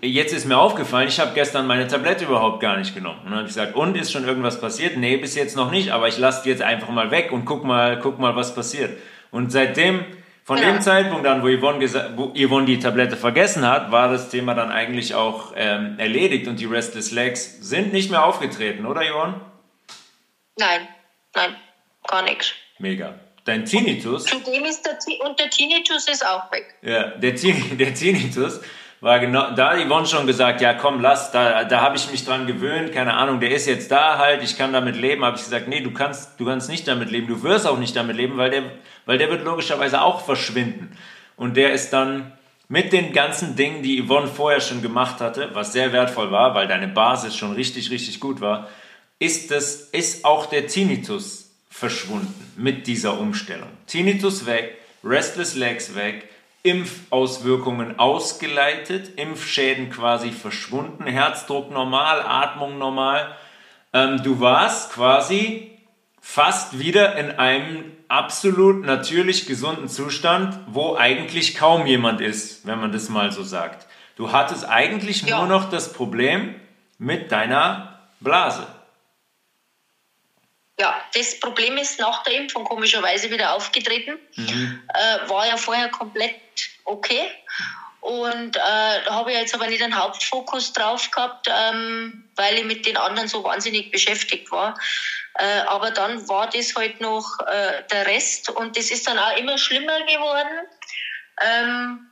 Jetzt 0.02 0.32
ist 0.32 0.46
mir 0.46 0.56
aufgefallen, 0.56 1.08
ich 1.08 1.20
habe 1.20 1.32
gestern 1.34 1.66
meine 1.66 1.86
Tablette 1.86 2.24
überhaupt 2.24 2.60
gar 2.60 2.78
nicht 2.78 2.94
genommen. 2.94 3.18
Und 3.18 3.26
dann 3.26 3.40
habe 3.40 3.48
ich 3.48 3.54
gesagt, 3.54 3.74
und 3.74 3.96
ist 3.96 4.12
schon 4.12 4.24
irgendwas 4.24 4.60
passiert? 4.60 4.96
Nee, 4.96 5.18
bis 5.18 5.34
jetzt 5.34 5.56
noch 5.56 5.70
nicht, 5.70 5.90
aber 5.90 6.08
ich 6.08 6.16
lasse 6.16 6.42
die 6.42 6.48
jetzt 6.48 6.62
einfach 6.62 6.88
mal 6.88 7.10
weg 7.10 7.32
und 7.32 7.44
guck 7.44 7.64
mal, 7.64 7.98
guck 7.98 8.18
mal, 8.18 8.34
was 8.34 8.54
passiert. 8.54 8.98
Und 9.30 9.52
seitdem, 9.52 10.04
von 10.44 10.56
ja. 10.56 10.72
dem 10.72 10.80
Zeitpunkt 10.80 11.26
an, 11.26 11.42
wo 11.42 11.48
Yvonne, 11.48 11.86
wo 12.16 12.32
Yvonne 12.34 12.66
die 12.66 12.78
Tablette 12.78 13.16
vergessen 13.16 13.68
hat, 13.68 13.92
war 13.92 14.10
das 14.10 14.30
Thema 14.30 14.54
dann 14.54 14.70
eigentlich 14.70 15.14
auch 15.14 15.52
ähm, 15.54 15.98
erledigt 15.98 16.48
und 16.48 16.58
die 16.58 16.66
Restless 16.66 17.10
Legs 17.10 17.58
sind 17.60 17.92
nicht 17.92 18.10
mehr 18.10 18.24
aufgetreten, 18.24 18.86
oder 18.86 19.02
Yvonne? 19.02 19.40
Nein, 20.56 20.88
nein, 21.34 21.56
gar 22.08 22.22
nichts. 22.22 22.52
Mega. 22.78 23.14
Dein 23.44 23.64
Tinnitus? 23.64 24.24
Zudem 24.24 24.64
ist 24.64 24.84
der, 24.84 24.98
und 25.26 25.38
der 25.38 25.50
Tinnitus 25.50 26.08
ist 26.08 26.26
auch 26.26 26.50
weg. 26.52 26.74
Ja, 26.82 27.08
der, 27.08 27.32
der 27.72 27.94
Tinnitus 27.94 28.60
war 29.00 29.18
genau, 29.18 29.52
da 29.52 29.76
Yvonne 29.76 30.06
schon 30.06 30.26
gesagt, 30.26 30.60
ja 30.60 30.74
komm, 30.74 31.00
lass, 31.00 31.30
da, 31.32 31.64
da 31.64 31.80
habe 31.80 31.96
ich 31.96 32.10
mich 32.10 32.24
dran 32.24 32.46
gewöhnt, 32.46 32.92
keine 32.92 33.14
Ahnung, 33.14 33.40
der 33.40 33.50
ist 33.50 33.66
jetzt 33.66 33.90
da 33.90 34.18
halt, 34.18 34.42
ich 34.42 34.58
kann 34.58 34.72
damit 34.72 34.96
leben, 34.96 35.24
habe 35.24 35.36
ich 35.36 35.44
gesagt, 35.44 35.68
nee, 35.68 35.80
du 35.80 35.90
kannst, 35.90 36.38
du 36.38 36.44
kannst 36.44 36.68
nicht 36.68 36.86
damit 36.86 37.10
leben, 37.10 37.26
du 37.26 37.42
wirst 37.42 37.66
auch 37.66 37.78
nicht 37.78 37.96
damit 37.96 38.16
leben, 38.16 38.36
weil 38.36 38.50
der, 38.50 38.62
weil 39.06 39.16
der 39.16 39.30
wird 39.30 39.44
logischerweise 39.44 40.02
auch 40.02 40.20
verschwinden. 40.20 40.96
Und 41.36 41.56
der 41.56 41.72
ist 41.72 41.90
dann 41.90 42.32
mit 42.68 42.92
den 42.92 43.12
ganzen 43.12 43.56
Dingen, 43.56 43.82
die 43.82 44.04
Yvonne 44.04 44.28
vorher 44.28 44.60
schon 44.60 44.82
gemacht 44.82 45.20
hatte, 45.20 45.50
was 45.54 45.72
sehr 45.72 45.92
wertvoll 45.92 46.30
war, 46.30 46.54
weil 46.54 46.68
deine 46.68 46.88
Basis 46.88 47.34
schon 47.34 47.52
richtig, 47.52 47.90
richtig 47.90 48.20
gut 48.20 48.40
war, 48.40 48.68
ist, 49.18 49.50
das, 49.50 49.76
ist 49.92 50.24
auch 50.24 50.46
der 50.46 50.66
Tinnitus 50.66 51.50
verschwunden 51.70 52.52
mit 52.56 52.86
dieser 52.86 53.18
Umstellung. 53.18 53.68
Tinnitus 53.86 54.44
weg, 54.44 54.76
Restless 55.02 55.54
Legs 55.54 55.94
weg, 55.94 56.28
Impfauswirkungen 56.62 57.98
ausgeleitet, 57.98 59.18
Impfschäden 59.18 59.90
quasi 59.90 60.30
verschwunden, 60.30 61.06
Herzdruck 61.06 61.70
normal, 61.70 62.20
Atmung 62.22 62.78
normal. 62.78 63.34
Ähm, 63.92 64.22
du 64.22 64.40
warst 64.40 64.92
quasi 64.92 65.78
fast 66.20 66.78
wieder 66.78 67.16
in 67.16 67.30
einem 67.32 67.92
absolut 68.08 68.84
natürlich 68.84 69.46
gesunden 69.46 69.88
Zustand, 69.88 70.58
wo 70.66 70.96
eigentlich 70.96 71.54
kaum 71.54 71.86
jemand 71.86 72.20
ist, 72.20 72.66
wenn 72.66 72.78
man 72.78 72.92
das 72.92 73.08
mal 73.08 73.32
so 73.32 73.42
sagt. 73.42 73.86
Du 74.16 74.32
hattest 74.32 74.68
eigentlich 74.68 75.22
ja. 75.22 75.38
nur 75.38 75.46
noch 75.46 75.70
das 75.70 75.92
Problem 75.92 76.54
mit 76.98 77.32
deiner 77.32 78.00
Blase. 78.20 78.66
ja, 80.80 80.98
das 81.14 81.38
Problem 81.38 81.76
ist 81.76 82.00
nach 82.00 82.22
der 82.24 82.34
Impfung 82.34 82.64
komischerweise 82.64 83.30
wieder 83.30 83.54
aufgetreten. 83.54 84.18
Mhm. 84.36 84.82
Äh, 84.88 85.28
war 85.28 85.46
ja 85.46 85.56
vorher 85.56 85.90
komplett 85.90 86.34
okay. 86.90 87.30
Und 88.00 88.56
äh, 88.56 89.04
da 89.04 89.10
habe 89.10 89.30
ich 89.30 89.38
jetzt 89.38 89.54
aber 89.54 89.66
nicht 89.66 89.82
einen 89.82 89.98
Hauptfokus 89.98 90.72
drauf 90.72 91.10
gehabt, 91.10 91.48
ähm, 91.48 92.30
weil 92.36 92.54
ich 92.54 92.64
mit 92.64 92.86
den 92.86 92.96
anderen 92.96 93.28
so 93.28 93.44
wahnsinnig 93.44 93.90
beschäftigt 93.90 94.50
war. 94.50 94.74
Äh, 95.34 95.60
aber 95.66 95.90
dann 95.90 96.26
war 96.28 96.48
das 96.48 96.74
halt 96.74 97.00
noch 97.00 97.38
äh, 97.46 97.82
der 97.90 98.06
Rest 98.06 98.50
und 98.50 98.76
das 98.76 98.90
ist 98.90 99.06
dann 99.06 99.18
auch 99.18 99.36
immer 99.36 99.58
schlimmer 99.58 100.00
geworden. 100.00 100.66
Ähm, 101.42 102.06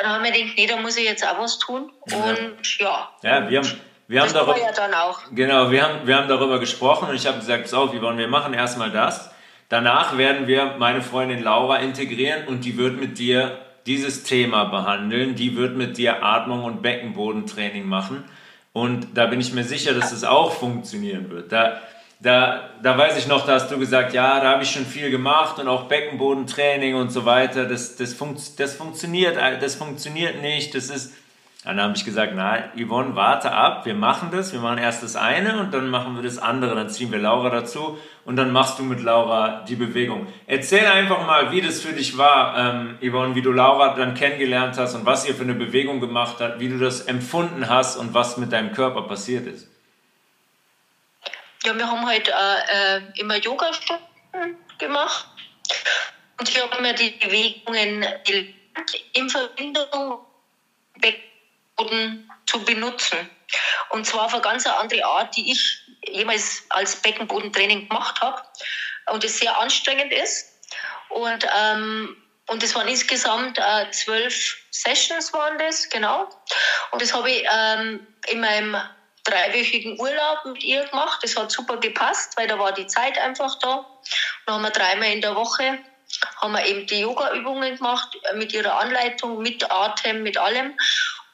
da 0.00 0.08
haben 0.08 0.24
wir 0.24 0.32
gedacht, 0.32 0.54
nee, 0.56 0.66
da 0.66 0.76
muss 0.76 0.96
ich 0.96 1.04
jetzt 1.04 1.26
auch 1.26 1.38
was 1.38 1.58
tun. 1.58 1.92
Und 2.10 2.78
ja. 2.78 3.10
Ja, 3.22 3.48
wir 3.48 3.58
haben 3.58 3.80
wir 4.08 4.20
haben 4.20 4.32
darüber, 4.32 4.58
ja 4.58 4.72
dann 4.72 4.92
auch. 4.94 5.20
Genau, 5.30 5.70
wir 5.70 5.82
haben, 5.82 6.06
wir 6.06 6.16
haben 6.16 6.28
darüber 6.28 6.58
gesprochen 6.58 7.08
und 7.08 7.14
ich 7.14 7.26
habe 7.26 7.38
gesagt, 7.38 7.68
so, 7.68 7.92
wie 7.92 8.02
wollen 8.02 8.18
wir 8.18 8.28
machen? 8.28 8.52
Erstmal 8.52 8.90
das. 8.90 9.30
Danach 9.68 10.18
werden 10.18 10.46
wir 10.46 10.76
meine 10.78 11.00
Freundin 11.00 11.42
Laura 11.42 11.78
integrieren 11.78 12.46
und 12.46 12.62
die 12.64 12.76
wird 12.76 13.00
mit 13.00 13.18
dir 13.18 13.58
dieses 13.86 14.22
Thema 14.22 14.64
behandeln. 14.64 15.34
Die 15.34 15.56
wird 15.56 15.76
mit 15.76 15.96
dir 15.96 16.22
Atmung 16.22 16.64
und 16.64 16.82
Beckenbodentraining 16.82 17.86
machen. 17.86 18.24
Und 18.72 19.08
da 19.14 19.26
bin 19.26 19.40
ich 19.40 19.52
mir 19.52 19.64
sicher, 19.64 19.94
dass 19.94 20.12
es 20.12 20.24
auch 20.24 20.52
funktionieren 20.52 21.30
wird. 21.30 21.52
Da, 21.52 21.80
da, 22.20 22.70
da 22.82 22.96
weiß 22.96 23.18
ich 23.18 23.26
noch, 23.26 23.44
da 23.44 23.54
hast 23.54 23.70
du 23.70 23.78
gesagt, 23.78 24.14
ja, 24.14 24.40
da 24.40 24.52
habe 24.52 24.62
ich 24.62 24.70
schon 24.70 24.86
viel 24.86 25.10
gemacht 25.10 25.58
und 25.58 25.68
auch 25.68 25.88
Beckenbodentraining 25.88 26.94
und 26.94 27.10
so 27.10 27.24
weiter. 27.24 27.66
Das, 27.66 27.96
das, 27.96 28.14
funkt, 28.14 28.58
das 28.58 28.74
funktioniert, 28.74 29.36
das 29.60 29.74
funktioniert 29.74 30.40
nicht. 30.40 30.74
Das 30.74 30.88
ist, 30.88 31.12
dann 31.64 31.80
habe 31.80 31.96
ich 31.96 32.04
gesagt, 32.04 32.32
na, 32.34 32.72
Yvonne, 32.76 33.14
warte 33.14 33.52
ab, 33.52 33.86
wir 33.86 33.94
machen 33.94 34.30
das, 34.32 34.52
wir 34.52 34.58
machen 34.58 34.78
erst 34.78 35.04
das 35.04 35.14
eine 35.14 35.60
und 35.60 35.72
dann 35.72 35.90
machen 35.90 36.16
wir 36.16 36.22
das 36.22 36.38
andere, 36.38 36.74
dann 36.74 36.90
ziehen 36.90 37.12
wir 37.12 37.20
Laura 37.20 37.50
dazu 37.50 37.98
und 38.24 38.34
dann 38.34 38.50
machst 38.50 38.80
du 38.80 38.82
mit 38.82 39.00
Laura 39.00 39.64
die 39.68 39.76
Bewegung. 39.76 40.26
Erzähl 40.48 40.84
einfach 40.86 41.24
mal, 41.24 41.52
wie 41.52 41.60
das 41.60 41.80
für 41.80 41.92
dich 41.92 42.18
war, 42.18 42.58
ähm, 42.58 42.98
Yvonne, 43.00 43.36
wie 43.36 43.42
du 43.42 43.52
Laura 43.52 43.94
dann 43.94 44.14
kennengelernt 44.14 44.76
hast 44.76 44.96
und 44.96 45.06
was 45.06 45.24
ihr 45.28 45.36
für 45.36 45.44
eine 45.44 45.54
Bewegung 45.54 46.00
gemacht 46.00 46.38
habt, 46.40 46.58
wie 46.58 46.68
du 46.68 46.78
das 46.78 47.02
empfunden 47.02 47.68
hast 47.68 47.96
und 47.96 48.12
was 48.12 48.38
mit 48.38 48.52
deinem 48.52 48.72
Körper 48.72 49.02
passiert 49.02 49.46
ist. 49.46 49.68
Ja, 51.64 51.76
wir 51.76 51.88
haben 51.88 52.04
halt 52.04 52.28
äh, 52.28 52.96
äh 52.96 53.20
immer 53.20 53.36
Yoga-Stunden 53.36 54.02
gemacht 54.78 55.28
und 56.40 56.48
ich 56.48 56.60
habe 56.60 56.82
mir 56.82 56.94
die 56.94 57.10
Bewegungen 57.10 58.04
in 59.12 59.30
Verbindung 59.30 60.18
mit 61.00 61.31
Beckenboden 61.76 62.30
zu 62.46 62.64
benutzen. 62.64 63.30
Und 63.90 64.06
zwar 64.06 64.26
auf 64.26 64.32
eine 64.32 64.42
ganz 64.42 64.66
andere 64.66 65.04
Art, 65.04 65.36
die 65.36 65.52
ich 65.52 65.78
jemals 66.08 66.64
als 66.70 66.96
Beckenbodentraining 66.96 67.88
gemacht 67.88 68.20
habe 68.20 68.42
und 69.10 69.22
es 69.24 69.38
sehr 69.38 69.58
anstrengend 69.58 70.12
ist. 70.12 70.46
Und, 71.10 71.46
ähm, 71.54 72.16
und 72.46 72.62
das 72.62 72.74
waren 72.74 72.88
insgesamt 72.88 73.58
äh, 73.58 73.90
zwölf 73.90 74.58
Sessions 74.70 75.32
waren 75.32 75.58
das, 75.58 75.88
genau. 75.90 76.28
Und 76.90 77.02
das 77.02 77.12
habe 77.12 77.30
ich 77.30 77.46
ähm, 77.52 78.06
in 78.28 78.40
meinem 78.40 78.76
dreiwöchigen 79.24 80.00
Urlaub 80.00 80.44
mit 80.46 80.64
ihr 80.64 80.84
gemacht. 80.86 81.20
Das 81.22 81.36
hat 81.36 81.52
super 81.52 81.76
gepasst, 81.76 82.36
weil 82.36 82.48
da 82.48 82.58
war 82.58 82.72
die 82.72 82.86
Zeit 82.86 83.18
einfach 83.18 83.58
da. 83.60 83.76
Und 83.76 83.86
dann 84.46 84.54
haben 84.56 84.62
wir 84.62 84.70
dreimal 84.70 85.12
in 85.12 85.20
der 85.20 85.36
Woche 85.36 85.78
haben 86.40 86.52
wir 86.52 86.64
eben 86.66 86.86
die 86.86 87.00
Yoga-Übungen 87.00 87.76
gemacht 87.76 88.16
mit 88.34 88.52
ihrer 88.52 88.78
Anleitung, 88.78 89.40
mit 89.40 89.70
Atem, 89.70 90.22
mit 90.22 90.36
allem 90.36 90.76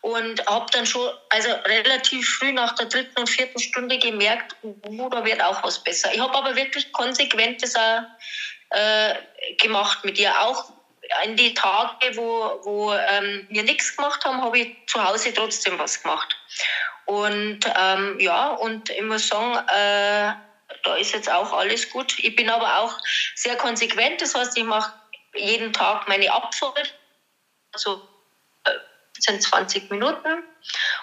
und 0.00 0.46
habe 0.46 0.66
dann 0.72 0.86
schon 0.86 1.10
also 1.30 1.50
relativ 1.64 2.28
früh 2.36 2.52
nach 2.52 2.74
der 2.76 2.86
dritten 2.86 3.18
und 3.18 3.28
vierten 3.28 3.58
Stunde 3.58 3.98
gemerkt, 3.98 4.56
oh, 4.62 5.08
da 5.08 5.24
wird 5.24 5.42
auch 5.42 5.62
was 5.62 5.82
besser. 5.82 6.12
Ich 6.12 6.20
habe 6.20 6.34
aber 6.34 6.56
wirklich 6.56 6.92
konsequent 6.92 7.62
das 7.62 7.74
auch, 7.74 8.02
äh, 8.70 9.14
gemacht 9.56 10.04
mit 10.04 10.18
ihr. 10.18 10.32
Auch 10.40 10.72
in 11.24 11.36
die 11.36 11.54
Tage, 11.54 12.16
wo, 12.16 12.60
wo 12.62 12.92
ähm, 12.92 13.46
wir 13.50 13.62
nichts 13.62 13.96
gemacht 13.96 14.24
haben, 14.24 14.42
habe 14.42 14.58
ich 14.58 14.76
zu 14.86 15.02
Hause 15.02 15.32
trotzdem 15.32 15.78
was 15.78 16.02
gemacht. 16.02 16.36
Und 17.06 17.60
ähm, 17.74 18.20
ja, 18.20 18.50
und 18.50 18.90
ich 18.90 19.02
muss 19.02 19.28
sagen, 19.28 19.56
äh, 19.68 20.34
da 20.84 20.96
ist 20.96 21.14
jetzt 21.14 21.30
auch 21.30 21.52
alles 21.52 21.88
gut. 21.90 22.18
Ich 22.18 22.36
bin 22.36 22.50
aber 22.50 22.80
auch 22.80 22.94
sehr 23.34 23.56
konsequent, 23.56 24.20
das 24.20 24.34
heißt, 24.34 24.56
ich 24.58 24.64
mache 24.64 24.92
jeden 25.34 25.72
Tag 25.72 26.06
meine 26.08 26.30
Abfahrt. 26.30 26.94
Also 27.72 28.02
sind 29.18 29.42
20 29.42 29.90
Minuten 29.90 30.42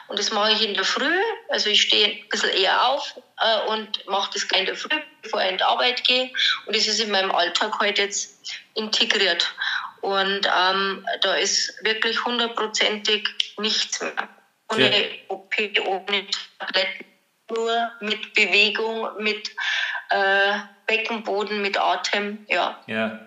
und 0.07 0.19
das 0.19 0.31
mache 0.31 0.53
ich 0.53 0.67
in 0.67 0.73
der 0.73 0.83
Früh. 0.83 1.19
Also 1.49 1.69
ich 1.69 1.81
stehe 1.81 2.07
ein 2.07 2.29
bisschen 2.29 2.49
eher 2.51 2.87
auf 2.87 3.19
äh, 3.39 3.69
und 3.69 4.05
mache 4.07 4.31
das 4.33 4.47
gleich 4.47 4.61
in 4.61 4.67
der 4.67 4.75
Früh, 4.75 4.99
bevor 5.21 5.41
ich 5.41 5.51
in 5.51 5.57
die 5.57 5.63
Arbeit 5.63 6.03
gehe. 6.03 6.31
Und 6.65 6.75
das 6.75 6.87
ist 6.87 6.99
in 6.99 7.11
meinem 7.11 7.31
Alltag 7.31 7.79
heute 7.79 8.03
jetzt 8.03 8.41
integriert. 8.75 9.53
Und 10.01 10.47
ähm, 10.57 11.05
da 11.21 11.33
ist 11.35 11.73
wirklich 11.83 12.23
hundertprozentig 12.23 13.27
nichts 13.57 14.01
mehr. 14.01 14.13
Ohne 14.71 14.89
ja. 14.89 15.07
OP, 15.29 15.55
ohne 15.85 16.25
Tabletten, 16.59 17.05
nur 17.49 17.91
mit 18.01 18.33
Bewegung, 18.33 19.09
mit 19.19 19.49
äh, 20.09 20.59
Beckenboden, 20.87 21.61
mit 21.61 21.77
Atem, 21.79 22.45
ja. 22.47 22.79
Ja, 22.87 23.19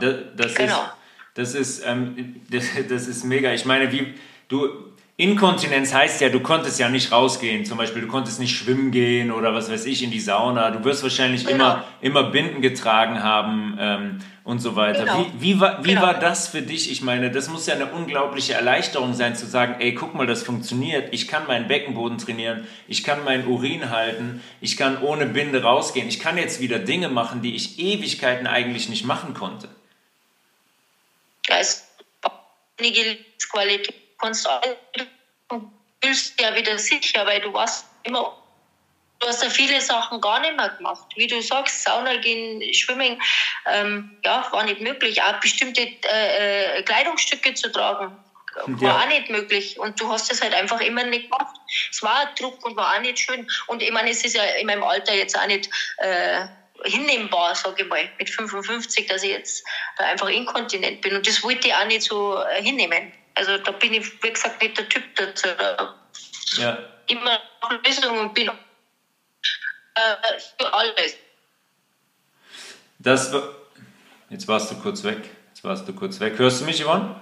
das, 0.00 0.16
das 0.36 0.54
genau. 0.54 0.82
ist 0.82 0.90
das 1.34 1.54
ist, 1.54 1.86
ähm, 1.86 2.42
das, 2.50 2.64
das, 2.88 3.06
ist 3.06 3.24
mega. 3.24 3.52
Ich 3.52 3.64
meine, 3.64 3.90
wie, 3.92 4.14
du, 4.50 4.68
Inkontinenz 5.20 5.92
heißt 5.92 6.22
ja, 6.22 6.30
du 6.30 6.40
konntest 6.40 6.78
ja 6.78 6.88
nicht 6.88 7.12
rausgehen. 7.12 7.66
Zum 7.66 7.76
Beispiel, 7.76 8.00
du 8.00 8.08
konntest 8.08 8.40
nicht 8.40 8.56
schwimmen 8.56 8.90
gehen 8.90 9.30
oder 9.30 9.54
was 9.54 9.70
weiß 9.70 9.84
ich, 9.84 10.02
in 10.02 10.10
die 10.10 10.20
Sauna. 10.20 10.70
Du 10.70 10.82
wirst 10.84 11.02
wahrscheinlich 11.02 11.46
genau. 11.46 11.72
immer, 11.72 11.84
immer 12.00 12.22
Binden 12.30 12.62
getragen 12.62 13.22
haben 13.22 13.76
ähm, 13.78 14.18
und 14.44 14.60
so 14.60 14.76
weiter. 14.76 15.04
Genau. 15.04 15.26
Wie, 15.38 15.56
wie, 15.56 15.60
war, 15.60 15.84
wie 15.84 15.90
genau. 15.90 16.02
war 16.02 16.14
das 16.14 16.48
für 16.48 16.62
dich? 16.62 16.90
Ich 16.90 17.02
meine, 17.02 17.30
das 17.30 17.50
muss 17.50 17.66
ja 17.66 17.74
eine 17.74 17.86
unglaubliche 17.86 18.54
Erleichterung 18.54 19.12
sein, 19.12 19.36
zu 19.36 19.44
sagen, 19.44 19.76
ey, 19.78 19.94
guck 19.94 20.14
mal, 20.14 20.26
das 20.26 20.42
funktioniert. 20.42 21.12
Ich 21.12 21.28
kann 21.28 21.46
meinen 21.46 21.68
Beckenboden 21.68 22.16
trainieren. 22.16 22.66
Ich 22.88 23.04
kann 23.04 23.22
meinen 23.22 23.46
Urin 23.46 23.90
halten. 23.90 24.42
Ich 24.62 24.78
kann 24.78 25.02
ohne 25.02 25.26
Binde 25.26 25.62
rausgehen. 25.62 26.08
Ich 26.08 26.18
kann 26.18 26.38
jetzt 26.38 26.60
wieder 26.60 26.78
Dinge 26.78 27.10
machen, 27.10 27.42
die 27.42 27.54
ich 27.54 27.78
Ewigkeiten 27.78 28.46
eigentlich 28.46 28.88
nicht 28.88 29.04
machen 29.04 29.34
konnte. 29.34 29.68
Da 31.46 31.58
ist 31.58 31.88
einige 32.78 33.18
Qualität 33.50 34.09
kannst 34.20 34.46
du 34.46 35.70
fühlst 36.02 36.40
ja 36.40 36.54
wieder 36.54 36.78
sicher, 36.78 37.26
weil 37.26 37.40
du 37.40 37.52
warst 37.52 37.86
immer, 38.04 38.36
du 39.20 39.28
hast 39.28 39.42
ja 39.42 39.50
viele 39.50 39.80
Sachen 39.80 40.20
gar 40.20 40.40
nicht 40.40 40.56
mehr 40.56 40.70
gemacht. 40.70 41.06
Wie 41.16 41.26
du 41.26 41.40
sagst, 41.42 41.82
Sauna 41.82 42.16
gehen, 42.16 42.62
Schwimmen, 42.74 43.20
ähm, 43.66 44.16
ja, 44.24 44.46
war 44.50 44.64
nicht 44.64 44.80
möglich. 44.80 45.22
Auch 45.22 45.38
bestimmte 45.40 45.82
äh, 45.82 46.78
äh 46.78 46.82
Kleidungsstücke 46.82 47.54
zu 47.54 47.70
tragen, 47.70 48.16
war 48.66 48.82
ja. 48.82 49.00
auch 49.00 49.08
nicht 49.08 49.30
möglich. 49.30 49.78
Und 49.78 50.00
du 50.00 50.10
hast 50.10 50.32
es 50.32 50.42
halt 50.42 50.54
einfach 50.54 50.80
immer 50.80 51.04
nicht 51.04 51.30
gemacht. 51.30 51.56
Es 51.90 52.02
war 52.02 52.20
ein 52.20 52.34
Druck 52.38 52.64
und 52.64 52.76
war 52.76 52.96
auch 52.96 53.00
nicht 53.00 53.18
schön. 53.18 53.46
Und 53.66 53.82
ich 53.82 53.92
meine, 53.92 54.10
es 54.10 54.24
ist 54.24 54.36
ja 54.36 54.42
in 54.42 54.66
meinem 54.66 54.82
Alter 54.82 55.14
jetzt 55.14 55.38
auch 55.38 55.46
nicht 55.46 55.68
äh, 55.98 56.46
hinnehmbar, 56.84 57.54
sage 57.54 57.82
ich 57.82 57.88
mal, 57.88 58.08
mit 58.18 58.30
55, 58.30 59.06
dass 59.06 59.22
ich 59.22 59.30
jetzt 59.30 59.64
da 59.98 60.06
einfach 60.06 60.28
inkontinent 60.28 61.02
bin. 61.02 61.14
Und 61.14 61.26
das 61.26 61.42
wollte 61.42 61.68
ich 61.68 61.74
auch 61.74 61.84
nicht 61.84 62.02
so 62.02 62.42
äh, 62.42 62.62
hinnehmen. 62.62 63.12
Also 63.40 63.56
da 63.56 63.72
bin 63.72 63.94
ich, 63.94 64.22
wie 64.22 64.30
gesagt, 64.30 64.60
nicht 64.60 64.76
der 64.76 64.86
Typ 64.86 65.02
dazu. 65.16 65.48
Ja. 66.58 66.78
Immer 67.06 67.40
nach 67.62 67.82
Lösungen 67.82 68.18
und 68.20 68.34
bin 68.34 68.48
äh, 68.48 68.52
für 70.58 70.70
alles. 70.70 71.16
Das 72.98 73.32
Jetzt 74.28 74.46
warst 74.46 74.70
du 74.70 74.74
kurz 74.76 75.02
weg. 75.04 75.22
Jetzt 75.48 75.64
warst 75.64 75.88
du 75.88 75.94
kurz 75.94 76.20
weg. 76.20 76.34
Hörst 76.36 76.60
du 76.60 76.66
mich, 76.66 76.84
Yvonne? 76.84 77.16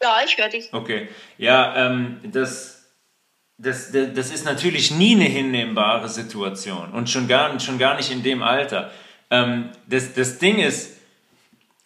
Ja, 0.00 0.20
ich 0.24 0.38
höre 0.38 0.50
dich. 0.50 0.72
Okay. 0.72 1.08
Ja, 1.36 1.86
ähm, 1.86 2.20
das, 2.22 2.88
das, 3.56 3.90
das, 3.90 4.14
das 4.14 4.30
ist 4.30 4.44
natürlich 4.44 4.92
nie 4.92 5.16
eine 5.16 5.24
hinnehmbare 5.24 6.08
Situation 6.08 6.92
und 6.92 7.10
schon 7.10 7.26
gar, 7.26 7.58
schon 7.58 7.80
gar 7.80 7.96
nicht 7.96 8.12
in 8.12 8.22
dem 8.22 8.44
Alter. 8.44 8.92
Ähm, 9.30 9.72
das, 9.88 10.14
das 10.14 10.38
Ding 10.38 10.60
ist, 10.60 10.97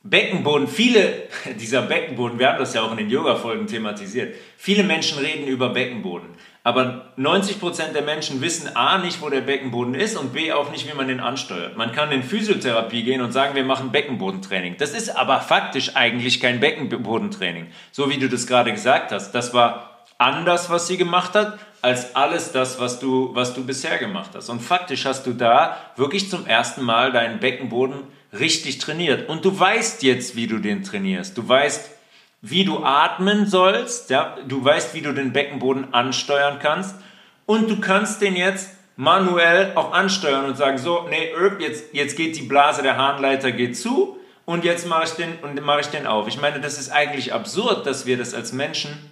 Beckenboden, 0.05 0.67
viele 0.67 1.29
dieser 1.61 1.83
Beckenboden, 1.83 2.39
wir 2.39 2.49
haben 2.49 2.59
das 2.59 2.75
ja 2.75 2.83
auch 2.83 2.91
in 2.91 2.97
den 2.97 3.11
Yoga-Folgen 3.11 3.67
thematisiert, 3.67 4.35
viele 4.57 4.83
Menschen 4.83 5.19
reden 5.19 5.47
über 5.47 5.69
Beckenboden. 5.71 6.29
Aber 6.65 7.13
90% 7.19 7.93
der 7.93 8.03
Menschen 8.03 8.41
wissen 8.41 8.77
A 8.77 8.99
nicht, 8.99 9.21
wo 9.21 9.29
der 9.29 9.41
Beckenboden 9.41 9.95
ist 9.95 10.17
und 10.17 10.33
B 10.33 10.53
auch 10.53 10.71
nicht, 10.71 10.89
wie 10.89 10.97
man 10.97 11.09
den 11.09 11.19
ansteuert. 11.19 11.77
Man 11.77 11.91
kann 11.91 12.13
in 12.13 12.23
Physiotherapie 12.23 13.03
gehen 13.03 13.21
und 13.21 13.33
sagen, 13.33 13.57
wir 13.57 13.65
machen 13.65 13.91
Beckenbodentraining. 13.91 14.77
Das 14.79 14.91
ist 14.91 15.17
aber 15.17 15.41
faktisch 15.41 15.97
eigentlich 15.97 16.41
kein 16.41 16.61
Beckenbodentraining. 16.61 17.67
So 17.91 18.11
wie 18.11 18.19
du 18.19 18.29
das 18.29 18.47
gerade 18.47 18.71
gesagt 18.71 19.11
hast. 19.11 19.33
Das 19.33 19.53
war 19.55 20.05
anders, 20.19 20.71
was 20.71 20.87
sie 20.87 20.97
gemacht 20.97 21.35
hat, 21.35 21.59
als 21.81 22.15
alles 22.15 22.53
das, 22.53 22.79
was 22.79 23.01
du, 23.01 23.35
was 23.35 23.55
du 23.55 23.67
bisher 23.67 23.99
gemacht 23.99 24.31
hast. 24.35 24.49
Und 24.49 24.61
faktisch 24.61 25.05
hast 25.05 25.27
du 25.27 25.33
da 25.33 25.77
wirklich 25.97 26.31
zum 26.31 26.47
ersten 26.47 26.83
Mal 26.83 27.11
deinen 27.11 27.41
Beckenboden 27.41 28.05
richtig 28.33 28.79
trainiert. 28.79 29.29
Und 29.29 29.45
du 29.45 29.59
weißt 29.59 30.03
jetzt, 30.03 30.37
wie 30.37 30.47
du 30.47 30.59
den 30.59 30.83
trainierst. 30.83 31.37
Du 31.37 31.49
weißt, 31.49 31.91
wie 32.41 32.65
du 32.65 32.85
atmen 32.85 33.47
sollst. 33.47 34.11
Ja? 34.11 34.37
Du 34.47 34.65
weißt, 34.65 34.95
wie 34.95 35.03
du 35.03 35.13
den 35.13 35.33
Beckenboden 35.33 35.93
ansteuern 35.95 36.59
kannst. 36.61 36.97
Und 37.47 37.71
du 37.71 37.81
kannst 37.81 38.23
den 38.23 38.37
jetzt 38.37 38.71
manuell 38.97 39.73
auch 39.75 39.93
ansteuern 39.93 40.45
und 40.45 40.57
sagen, 40.57 40.79
so, 40.79 41.07
nee, 41.09 41.33
jetzt, 41.59 41.93
jetzt 41.93 42.17
geht 42.17 42.37
die 42.37 42.43
Blase 42.43 42.83
der 42.83 42.97
Harnleiter 42.97 43.53
geht 43.53 43.77
zu 43.77 44.19
und 44.45 44.65
jetzt 44.65 44.87
mache 44.87 45.05
ich, 45.05 45.11
den, 45.13 45.39
ich 45.81 45.87
den 45.87 46.07
auf. 46.07 46.29
Ich 46.29 46.41
meine, 46.41 46.61
das 46.61 46.79
ist 46.79 46.91
eigentlich 46.91 47.33
absurd, 47.33 47.87
dass 47.87 48.07
wir 48.07 48.17
das 48.17 48.35
als 48.35 48.53
Menschen 48.53 49.11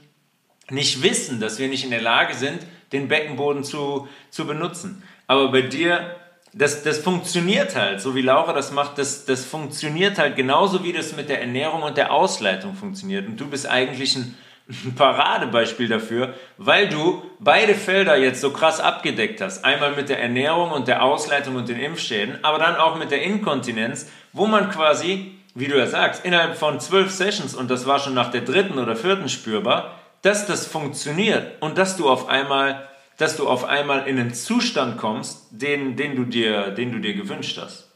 nicht 0.71 1.03
wissen, 1.03 1.41
dass 1.41 1.59
wir 1.59 1.69
nicht 1.69 1.85
in 1.85 1.91
der 1.91 2.03
Lage 2.03 2.35
sind, 2.35 2.61
den 2.93 3.09
Beckenboden 3.09 3.65
zu, 3.65 4.09
zu 4.31 4.47
benutzen. 4.47 5.03
Aber 5.27 5.51
bei 5.51 5.63
dir, 5.63 6.17
das, 6.53 6.83
das 6.83 6.99
funktioniert 6.99 7.77
halt, 7.77 8.01
so 8.01 8.15
wie 8.15 8.23
Laura 8.23 8.53
das 8.53 8.73
macht, 8.73 8.99
das, 8.99 9.25
das 9.25 9.45
funktioniert 9.45 10.19
halt 10.19 10.37
genauso, 10.37 10.83
wie 10.83 10.93
das 10.93 11.17
mit 11.17 11.29
der 11.29 11.41
Ernährung 11.41 11.83
und 11.83 11.97
der 11.97 12.13
Ausleitung 12.13 12.75
funktioniert. 12.75 13.27
Und 13.27 13.41
du 13.41 13.47
bist 13.47 13.69
eigentlich 13.69 14.17
ein, 14.17 14.37
ein 14.69 14.95
Paradebeispiel 14.97 15.89
dafür, 15.89 16.35
weil 16.59 16.89
du 16.89 17.23
beide 17.39 17.75
Felder 17.75 18.17
jetzt 18.17 18.41
so 18.41 18.51
krass 18.51 18.81
abgedeckt 18.81 19.41
hast. 19.41 19.65
Einmal 19.65 19.93
mit 19.93 20.09
der 20.09 20.21
Ernährung 20.21 20.73
und 20.73 20.89
der 20.89 21.05
Ausleitung 21.05 21.55
und 21.55 21.69
den 21.69 21.79
Impfschäden, 21.79 22.39
aber 22.43 22.59
dann 22.59 22.77
auch 22.77 22.97
mit 22.97 23.13
der 23.13 23.23
Inkontinenz, 23.23 24.09
wo 24.33 24.47
man 24.47 24.71
quasi, 24.71 25.37
wie 25.55 25.69
du 25.69 25.79
ja 25.79 25.87
sagst, 25.87 26.25
innerhalb 26.25 26.57
von 26.57 26.81
zwölf 26.81 27.13
Sessions, 27.13 27.55
und 27.55 27.71
das 27.71 27.87
war 27.87 28.01
schon 28.01 28.15
nach 28.15 28.31
der 28.31 28.41
dritten 28.41 28.79
oder 28.79 28.97
vierten 28.97 29.29
spürbar, 29.29 30.01
dass 30.23 30.47
das 30.47 30.67
funktioniert 30.67 31.63
und 31.63 31.79
dass 31.79 31.97
du 31.97 32.09
auf 32.09 32.29
einmal, 32.29 32.89
dass 33.21 33.37
du 33.37 33.47
auf 33.47 33.65
einmal 33.65 34.09
in 34.09 34.19
einen 34.19 34.33
Zustand 34.33 34.97
kommst, 34.97 35.47
den, 35.51 35.95
den, 35.97 36.17
du, 36.17 36.25
dir, 36.25 36.71
den 36.71 36.91
du 36.91 37.01
dir 37.01 37.13
gewünscht 37.13 37.59
hast. 37.61 37.87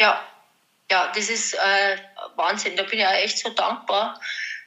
Ja, 0.00 0.20
ja, 0.90 1.12
das 1.14 1.30
ist 1.30 1.54
äh, 1.54 1.96
Wahnsinn. 2.34 2.76
Da 2.76 2.82
bin 2.82 2.98
ich 2.98 3.06
auch 3.06 3.12
echt 3.12 3.38
so 3.38 3.50
dankbar, 3.50 4.20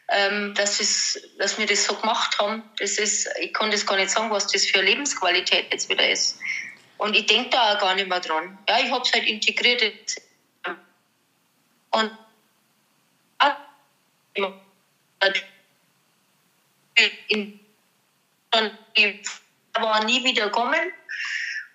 ähm, 0.08 0.54
dass, 0.56 0.80
es, 0.80 1.22
dass 1.40 1.58
wir 1.58 1.66
das 1.66 1.84
so 1.84 1.94
gemacht 1.96 2.40
haben. 2.40 2.64
Das 2.80 2.98
ist, 2.98 3.28
ich 3.42 3.54
kann 3.54 3.70
das 3.70 3.86
gar 3.86 3.98
nicht 3.98 4.12
sagen, 4.12 4.30
was 4.32 4.48
das 4.48 4.66
für 4.66 4.82
Lebensqualität 4.82 5.66
jetzt 5.74 5.90
wieder 5.90 6.10
ist. 6.10 6.40
Und 6.98 7.18
ich 7.18 7.26
denke 7.26 7.50
da 7.50 7.74
auch 7.74 7.80
gar 7.80 7.96
nicht 7.96 8.08
mehr 8.08 8.22
dran. 8.22 8.58
Ja, 8.70 8.80
ich 8.80 8.92
habe 8.92 9.04
es 9.04 9.12
halt 9.12 9.26
integriert. 9.26 9.82
Und 11.92 12.12
in, 17.28 17.61
aber 19.74 20.06
nie 20.06 20.24
wieder 20.24 20.50
kommen 20.50 20.80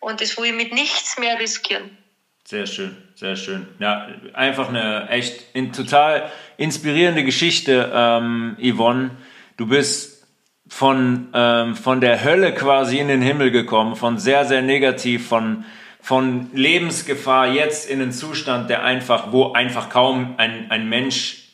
und 0.01 0.21
das 0.21 0.37
will 0.37 0.47
ich 0.47 0.55
mit 0.55 0.73
nichts 0.73 1.19
mehr 1.19 1.39
riskieren. 1.39 1.97
Sehr 2.45 2.67
schön, 2.67 2.97
sehr 3.17 3.35
schön. 3.35 3.67
Ja, 3.81 4.07
einfach 4.33 4.69
eine 4.69 5.09
echt 5.09 5.45
in, 5.53 5.73
total 5.73 6.31
inspirierende 6.57 7.25
Geschichte, 7.25 7.91
ähm, 7.93 8.57
Yvonne. 8.61 9.11
Du 9.57 9.67
bist 9.67 10.25
von, 10.69 11.29
ähm, 11.35 11.75
von 11.75 12.01
der 12.01 12.23
Hölle 12.23 12.55
quasi 12.55 12.99
in 12.99 13.09
den 13.09 13.21
Himmel 13.21 13.51
gekommen, 13.51 13.97
von 13.97 14.19
sehr, 14.19 14.45
sehr 14.45 14.63
negativ, 14.63 15.27
von, 15.27 15.65
von 16.01 16.51
Lebensgefahr 16.53 17.53
jetzt 17.53 17.91
in 17.91 18.01
einen 18.01 18.13
Zustand, 18.13 18.71
der 18.71 18.85
einfach, 18.85 19.33
wo 19.33 19.53
einfach 19.53 19.89
kaum 19.89 20.35
ein, 20.39 20.71
ein 20.71 20.89
Mensch 20.89 21.49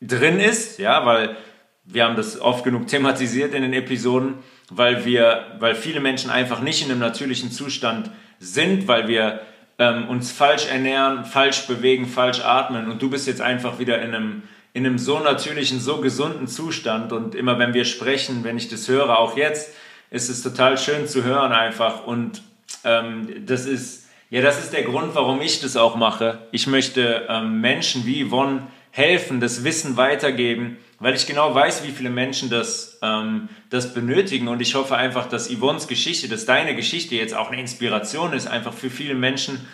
drin 0.00 0.40
ist, 0.40 0.78
ja, 0.78 1.04
weil 1.04 1.36
wir 1.84 2.04
haben 2.04 2.16
das 2.16 2.40
oft 2.40 2.64
genug 2.64 2.86
thematisiert 2.86 3.52
in 3.52 3.62
den 3.62 3.74
Episoden, 3.74 4.34
weil 4.70 5.04
wir, 5.04 5.46
weil 5.58 5.74
viele 5.74 6.00
Menschen 6.00 6.30
einfach 6.30 6.60
nicht 6.60 6.84
in 6.84 6.90
einem 6.90 7.00
natürlichen 7.00 7.50
Zustand 7.50 8.10
sind, 8.38 8.86
weil 8.88 9.08
wir 9.08 9.40
ähm, 9.78 10.08
uns 10.08 10.32
falsch 10.32 10.66
ernähren, 10.66 11.24
falsch 11.24 11.66
bewegen, 11.66 12.06
falsch 12.06 12.40
atmen 12.40 12.90
und 12.90 13.00
du 13.00 13.10
bist 13.10 13.26
jetzt 13.26 13.40
einfach 13.40 13.78
wieder 13.78 14.02
in 14.02 14.14
einem 14.14 14.42
in 14.74 14.86
einem 14.86 14.98
so 14.98 15.18
natürlichen, 15.18 15.80
so 15.80 15.96
gesunden 15.96 16.46
Zustand 16.46 17.12
und 17.12 17.34
immer 17.34 17.58
wenn 17.58 17.74
wir 17.74 17.84
sprechen, 17.84 18.44
wenn 18.44 18.58
ich 18.58 18.68
das 18.68 18.86
höre, 18.86 19.18
auch 19.18 19.36
jetzt, 19.36 19.74
ist 20.10 20.28
es 20.28 20.42
total 20.42 20.78
schön 20.78 21.08
zu 21.08 21.24
hören 21.24 21.52
einfach 21.52 22.06
und 22.06 22.42
ähm, 22.84 23.46
das 23.46 23.64
ist 23.64 24.08
ja, 24.30 24.42
das 24.42 24.62
ist 24.62 24.74
der 24.74 24.82
Grund, 24.82 25.14
warum 25.14 25.40
ich 25.40 25.62
das 25.62 25.78
auch 25.78 25.96
mache. 25.96 26.38
Ich 26.52 26.66
möchte 26.66 27.26
ähm, 27.30 27.62
Menschen 27.62 28.04
wie 28.04 28.28
Yvonne 28.28 28.66
helfen, 28.90 29.40
das 29.40 29.64
Wissen 29.64 29.96
weitergeben, 29.96 30.76
weil 31.00 31.14
ich 31.14 31.26
genau 31.26 31.54
weiß, 31.54 31.84
wie 31.84 31.92
viele 31.92 32.10
Menschen 32.10 32.50
das, 32.50 32.98
ähm, 33.02 33.48
das 33.70 33.94
benötigen. 33.94 34.48
Und 34.48 34.60
ich 34.60 34.74
hoffe 34.74 34.96
einfach, 34.96 35.28
dass 35.28 35.48
Yvonnes 35.48 35.86
Geschichte, 35.86 36.28
dass 36.28 36.44
deine 36.44 36.74
Geschichte 36.74 37.14
jetzt 37.14 37.34
auch 37.34 37.50
eine 37.50 37.60
Inspiration 37.60 38.32
ist, 38.32 38.46
einfach 38.46 38.72
für 38.72 38.90
viele 38.90 39.14
Menschen, 39.14 39.66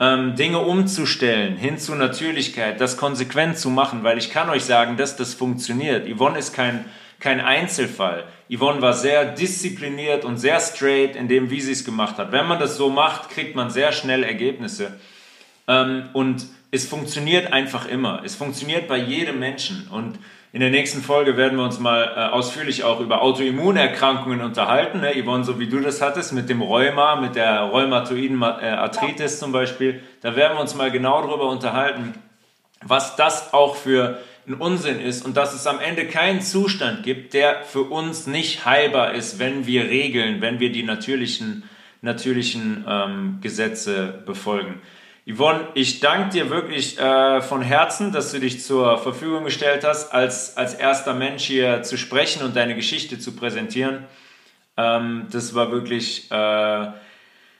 ähm, 0.00 0.36
Dinge 0.36 0.60
umzustellen, 0.60 1.56
hin 1.56 1.78
zu 1.78 1.94
Natürlichkeit, 1.96 2.80
das 2.80 2.96
konsequent 2.96 3.58
zu 3.58 3.70
machen, 3.70 4.04
weil 4.04 4.18
ich 4.18 4.30
kann 4.30 4.48
euch 4.48 4.64
sagen, 4.64 4.96
dass 4.96 5.16
das 5.16 5.34
funktioniert. 5.34 6.08
Yvonne 6.08 6.38
ist 6.38 6.54
kein, 6.54 6.84
kein 7.18 7.40
Einzelfall. 7.40 8.24
Yvonne 8.48 8.80
war 8.80 8.92
sehr 8.92 9.24
diszipliniert 9.24 10.24
und 10.24 10.36
sehr 10.36 10.60
straight 10.60 11.16
in 11.16 11.26
dem, 11.26 11.50
wie 11.50 11.60
sie 11.60 11.72
es 11.72 11.84
gemacht 11.84 12.16
hat. 12.18 12.30
Wenn 12.30 12.46
man 12.46 12.60
das 12.60 12.76
so 12.76 12.88
macht, 12.88 13.30
kriegt 13.30 13.56
man 13.56 13.70
sehr 13.70 13.90
schnell 13.90 14.22
Ergebnisse. 14.22 14.92
Ähm, 15.66 16.10
und 16.12 16.46
es 16.70 16.86
funktioniert 16.86 17.52
einfach 17.52 17.88
immer. 17.88 18.22
Es 18.24 18.36
funktioniert 18.36 18.86
bei 18.86 18.98
jedem 18.98 19.40
Menschen. 19.40 19.88
Und 19.88 20.18
in 20.50 20.60
der 20.60 20.70
nächsten 20.70 21.02
Folge 21.02 21.36
werden 21.36 21.58
wir 21.58 21.64
uns 21.64 21.78
mal 21.78 22.04
äh, 22.04 22.32
ausführlich 22.32 22.82
auch 22.82 23.00
über 23.00 23.20
Autoimmunerkrankungen 23.20 24.40
unterhalten. 24.40 25.00
Ne? 25.00 25.12
Yvonne, 25.22 25.44
so 25.44 25.60
wie 25.60 25.66
du 25.66 25.78
das 25.80 26.00
hattest, 26.00 26.32
mit 26.32 26.48
dem 26.48 26.62
Rheuma, 26.62 27.16
mit 27.16 27.36
der 27.36 27.60
rheumatoiden 27.60 28.40
äh, 28.40 28.44
Arthritis 28.44 29.38
zum 29.38 29.52
Beispiel. 29.52 30.02
Da 30.22 30.36
werden 30.36 30.56
wir 30.56 30.62
uns 30.62 30.74
mal 30.74 30.90
genau 30.90 31.20
darüber 31.20 31.50
unterhalten, 31.50 32.14
was 32.82 33.14
das 33.16 33.52
auch 33.52 33.76
für 33.76 34.18
ein 34.46 34.54
Unsinn 34.54 35.00
ist 35.00 35.26
und 35.26 35.36
dass 35.36 35.52
es 35.52 35.66
am 35.66 35.80
Ende 35.80 36.06
keinen 36.06 36.40
Zustand 36.40 37.02
gibt, 37.02 37.34
der 37.34 37.64
für 37.64 37.82
uns 37.82 38.26
nicht 38.26 38.64
heilbar 38.64 39.12
ist, 39.12 39.38
wenn 39.38 39.66
wir 39.66 39.84
regeln, 39.84 40.40
wenn 40.40 40.60
wir 40.60 40.72
die 40.72 40.82
natürlichen, 40.82 41.64
natürlichen 42.00 42.86
ähm, 42.88 43.38
Gesetze 43.42 44.22
befolgen. 44.24 44.80
Yvonne, 45.28 45.68
ich 45.74 46.00
danke 46.00 46.30
dir 46.30 46.48
wirklich 46.48 46.98
äh, 46.98 47.42
von 47.42 47.60
Herzen, 47.60 48.12
dass 48.12 48.32
du 48.32 48.40
dich 48.40 48.62
zur 48.62 48.96
Verfügung 48.96 49.44
gestellt 49.44 49.84
hast, 49.84 50.10
als, 50.10 50.56
als 50.56 50.72
erster 50.72 51.12
Mensch 51.12 51.44
hier 51.44 51.82
zu 51.82 51.98
sprechen 51.98 52.42
und 52.42 52.56
deine 52.56 52.74
Geschichte 52.74 53.18
zu 53.18 53.36
präsentieren. 53.36 54.06
Ähm, 54.78 55.26
das 55.30 55.54
war 55.54 55.70
wirklich 55.70 56.30
äh, 56.30 56.92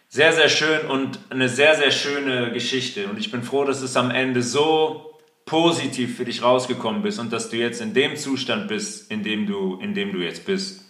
sehr, 0.09 0.33
sehr 0.33 0.49
schön 0.49 0.87
und 0.87 1.19
eine 1.29 1.51
sehr, 1.51 1.75
sehr 1.75 1.91
schöne 1.91 2.53
Geschichte. 2.53 3.07
Und 3.07 3.19
ich 3.19 3.31
bin 3.31 3.43
froh, 3.43 3.65
dass 3.65 3.83
es 3.83 3.99
am 3.99 4.11
Ende 4.11 4.43
so 4.43 5.19
positiv 5.45 6.17
für 6.17 6.25
dich 6.25 6.43
rausgekommen 6.43 7.03
bist 7.03 7.19
und 7.19 7.35
dass 7.35 7.51
du 7.51 7.59
jetzt 7.59 7.83
in 7.83 7.93
dem 7.93 8.17
Zustand 8.17 8.69
bist, 8.69 9.11
in 9.11 9.23
dem 9.23 9.47
du, 9.47 9.79
in 9.83 9.93
dem 9.93 10.13
du 10.13 10.21
jetzt 10.21 10.47
bist. 10.47 10.87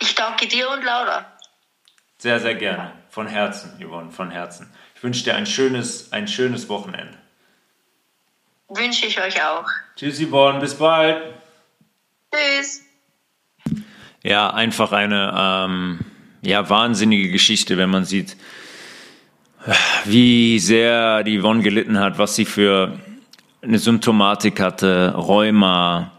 Ich 0.00 0.14
danke 0.14 0.46
dir 0.46 0.68
und 0.68 0.84
Laura. 0.84 1.24
Sehr, 2.18 2.38
sehr 2.38 2.56
gerne. 2.56 2.99
Von 3.10 3.26
Herzen, 3.26 3.72
Yvonne, 3.84 4.10
von 4.10 4.30
Herzen. 4.30 4.70
Ich 4.94 5.02
wünsche 5.02 5.24
dir 5.24 5.34
ein 5.34 5.46
schönes, 5.46 6.12
ein 6.12 6.28
schönes 6.28 6.68
Wochenende. 6.68 7.18
Wünsche 8.68 9.06
ich 9.06 9.20
euch 9.20 9.42
auch. 9.42 9.66
Tschüss, 9.96 10.20
Yvonne, 10.20 10.60
bis 10.60 10.76
bald. 10.76 11.34
Tschüss. 12.32 12.82
Ja, 14.22 14.50
einfach 14.50 14.92
eine 14.92 15.34
ähm, 15.36 16.00
ja, 16.42 16.70
wahnsinnige 16.70 17.30
Geschichte, 17.30 17.76
wenn 17.76 17.90
man 17.90 18.04
sieht, 18.04 18.36
wie 20.04 20.58
sehr 20.60 21.24
die 21.24 21.40
Yvonne 21.40 21.62
gelitten 21.62 21.98
hat, 21.98 22.18
was 22.18 22.36
sie 22.36 22.44
für 22.44 22.98
eine 23.62 23.78
Symptomatik 23.78 24.60
hatte, 24.60 25.14
Rheuma, 25.16 26.12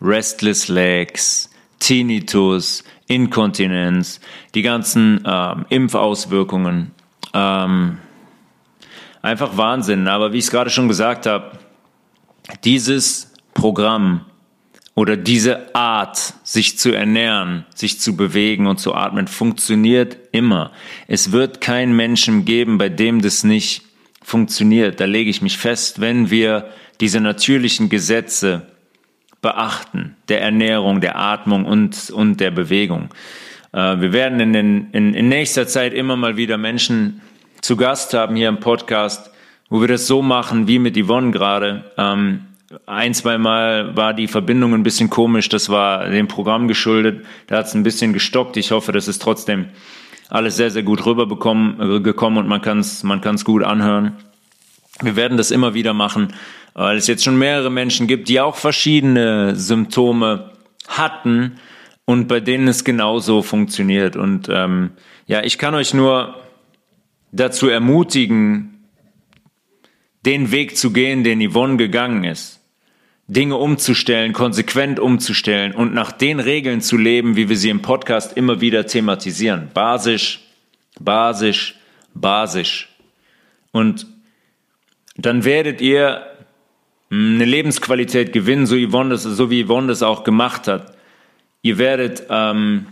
Restless 0.00 0.68
Legs, 0.68 1.50
Tinnitus, 1.80 2.84
Inkontinenz, 3.08 4.20
die 4.54 4.62
ganzen 4.62 5.22
ähm, 5.26 5.66
Impfauswirkungen. 5.68 6.92
Ähm, 7.34 7.98
einfach 9.22 9.56
Wahnsinn. 9.56 10.06
Aber 10.06 10.32
wie 10.32 10.38
ich 10.38 10.44
es 10.44 10.50
gerade 10.50 10.70
schon 10.70 10.88
gesagt 10.88 11.26
habe, 11.26 11.58
dieses 12.64 13.32
Programm 13.54 14.24
oder 14.94 15.16
diese 15.16 15.74
Art, 15.74 16.34
sich 16.42 16.78
zu 16.78 16.92
ernähren, 16.92 17.64
sich 17.74 18.00
zu 18.00 18.16
bewegen 18.16 18.66
und 18.66 18.78
zu 18.78 18.94
atmen, 18.94 19.28
funktioniert 19.28 20.18
immer. 20.32 20.72
Es 21.06 21.32
wird 21.32 21.60
keinen 21.60 21.94
Menschen 21.94 22.44
geben, 22.44 22.78
bei 22.78 22.88
dem 22.88 23.22
das 23.22 23.44
nicht 23.44 23.82
funktioniert. 24.22 25.00
Da 25.00 25.04
lege 25.04 25.30
ich 25.30 25.40
mich 25.40 25.56
fest, 25.56 26.00
wenn 26.00 26.30
wir 26.30 26.68
diese 27.00 27.20
natürlichen 27.20 27.88
Gesetze 27.88 28.66
beachten, 29.40 30.16
der 30.28 30.42
Ernährung, 30.42 31.00
der 31.00 31.18
Atmung 31.18 31.64
und, 31.64 32.10
und 32.10 32.40
der 32.40 32.50
Bewegung. 32.50 33.10
Äh, 33.72 34.00
wir 34.00 34.12
werden 34.12 34.40
in, 34.40 34.52
den, 34.52 34.90
in, 34.92 35.14
in 35.14 35.28
nächster 35.28 35.66
Zeit 35.66 35.94
immer 35.94 36.16
mal 36.16 36.36
wieder 36.36 36.58
Menschen 36.58 37.20
zu 37.60 37.76
Gast 37.76 38.14
haben 38.14 38.36
hier 38.36 38.48
im 38.48 38.60
Podcast, 38.60 39.30
wo 39.68 39.80
wir 39.80 39.88
das 39.88 40.06
so 40.06 40.22
machen 40.22 40.68
wie 40.68 40.78
mit 40.78 40.96
Yvonne 40.96 41.32
gerade. 41.32 41.84
Ähm, 41.96 42.44
ein, 42.86 43.14
zwei 43.14 43.38
Mal 43.38 43.96
war 43.96 44.14
die 44.14 44.28
Verbindung 44.28 44.74
ein 44.74 44.82
bisschen 44.82 45.10
komisch, 45.10 45.48
das 45.48 45.68
war 45.68 46.08
dem 46.08 46.28
Programm 46.28 46.68
geschuldet, 46.68 47.24
da 47.46 47.58
hat 47.58 47.66
es 47.66 47.74
ein 47.74 47.82
bisschen 47.82 48.12
gestockt. 48.12 48.56
Ich 48.56 48.70
hoffe, 48.70 48.92
das 48.92 49.08
ist 49.08 49.22
trotzdem 49.22 49.66
alles 50.28 50.56
sehr, 50.56 50.70
sehr 50.70 50.82
gut 50.82 51.04
rübergekommen 51.06 51.96
äh, 51.96 52.00
gekommen 52.00 52.38
und 52.38 52.48
man 52.48 52.60
kann 52.60 52.80
es 52.80 53.02
man 53.02 53.20
kann's 53.20 53.44
gut 53.44 53.64
anhören. 53.64 54.16
Wir 55.00 55.16
werden 55.16 55.38
das 55.38 55.50
immer 55.50 55.74
wieder 55.74 55.94
machen 55.94 56.34
weil 56.78 56.96
es 56.96 57.08
jetzt 57.08 57.24
schon 57.24 57.36
mehrere 57.36 57.70
Menschen 57.70 58.06
gibt, 58.06 58.28
die 58.28 58.40
auch 58.40 58.54
verschiedene 58.54 59.56
Symptome 59.56 60.52
hatten, 60.86 61.58
und 62.04 62.26
bei 62.26 62.40
denen 62.40 62.68
es 62.68 62.84
genauso 62.84 63.42
funktioniert. 63.42 64.16
Und 64.16 64.48
ähm, 64.48 64.92
ja, 65.26 65.42
ich 65.42 65.58
kann 65.58 65.74
euch 65.74 65.92
nur 65.92 66.36
dazu 67.32 67.68
ermutigen, 67.68 68.86
den 70.24 70.50
Weg 70.50 70.78
zu 70.78 70.90
gehen, 70.90 71.22
den 71.22 71.46
Yvonne 71.46 71.76
gegangen 71.76 72.24
ist. 72.24 72.60
Dinge 73.26 73.56
umzustellen, 73.56 74.32
konsequent 74.32 74.98
umzustellen 75.00 75.74
und 75.74 75.92
nach 75.92 76.12
den 76.12 76.40
Regeln 76.40 76.80
zu 76.80 76.96
leben, 76.96 77.36
wie 77.36 77.50
wir 77.50 77.58
sie 77.58 77.68
im 77.68 77.82
Podcast 77.82 78.38
immer 78.38 78.62
wieder 78.62 78.86
thematisieren. 78.86 79.68
Basisch, 79.74 80.40
basisch, 80.98 81.74
basisch. 82.14 82.88
Und 83.70 84.06
dann 85.16 85.44
werdet 85.44 85.82
ihr 85.82 86.27
eine 87.10 87.44
Lebensqualität 87.44 88.32
gewinnen, 88.32 88.66
so, 88.66 88.76
Yvonne 88.76 89.10
das, 89.10 89.22
so 89.22 89.50
wie 89.50 89.64
Yvonne 89.64 89.88
das 89.88 90.02
auch 90.02 90.24
gemacht 90.24 90.68
hat. 90.68 90.96
Ihr 91.62 91.78
werdet 91.78 92.24
ähm, 92.28 92.86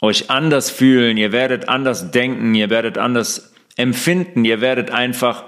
euch 0.00 0.30
anders 0.30 0.70
fühlen, 0.70 1.16
ihr 1.16 1.32
werdet 1.32 1.68
anders 1.68 2.10
denken, 2.10 2.54
ihr 2.54 2.70
werdet 2.70 2.98
anders 2.98 3.54
empfinden, 3.76 4.44
ihr 4.44 4.60
werdet 4.60 4.90
einfach 4.90 5.44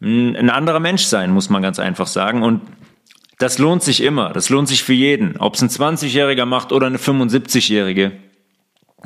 ein 0.00 0.50
anderer 0.50 0.80
Mensch 0.80 1.04
sein, 1.04 1.30
muss 1.30 1.48
man 1.48 1.62
ganz 1.62 1.78
einfach 1.78 2.08
sagen. 2.08 2.42
Und 2.42 2.62
das 3.38 3.58
lohnt 3.58 3.82
sich 3.82 4.02
immer. 4.02 4.30
Das 4.30 4.50
lohnt 4.50 4.68
sich 4.68 4.82
für 4.82 4.92
jeden. 4.92 5.36
Ob 5.36 5.54
es 5.54 5.62
ein 5.62 5.68
20-Jähriger 5.68 6.44
macht 6.44 6.72
oder 6.72 6.86
eine 6.86 6.98
75-Jährige. 6.98 8.12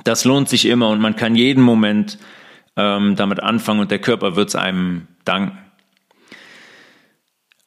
Das 0.05 0.25
lohnt 0.25 0.49
sich 0.49 0.67
immer 0.67 0.89
und 0.91 1.01
man 1.01 1.17
kann 1.17 1.37
jeden 1.37 1.63
Moment 1.63 2.19
ähm, 2.77 3.17
damit 3.17 3.43
anfangen 3.43 3.81
und 3.81 3.91
der 3.91 3.99
Körper 3.99 4.37
wird 4.37 4.49
es 4.49 4.57
einem 4.57 5.07
danken. 5.25 5.59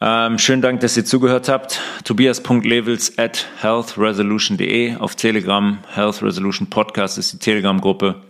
Ähm, 0.02 0.38
schönen 0.38 0.62
Dank, 0.62 0.80
dass 0.80 0.96
ihr 0.96 1.04
zugehört 1.04 1.50
habt. 1.50 1.82
Tobias.levels 2.06 3.18
at 3.18 3.48
healthresolution.de 3.60 4.96
auf 4.96 5.16
Telegram. 5.16 5.80
Health 5.94 6.24
Resolution 6.24 6.70
Podcast 6.70 7.18
ist 7.18 7.34
die 7.34 7.40
Telegram-Gruppe. 7.40 8.22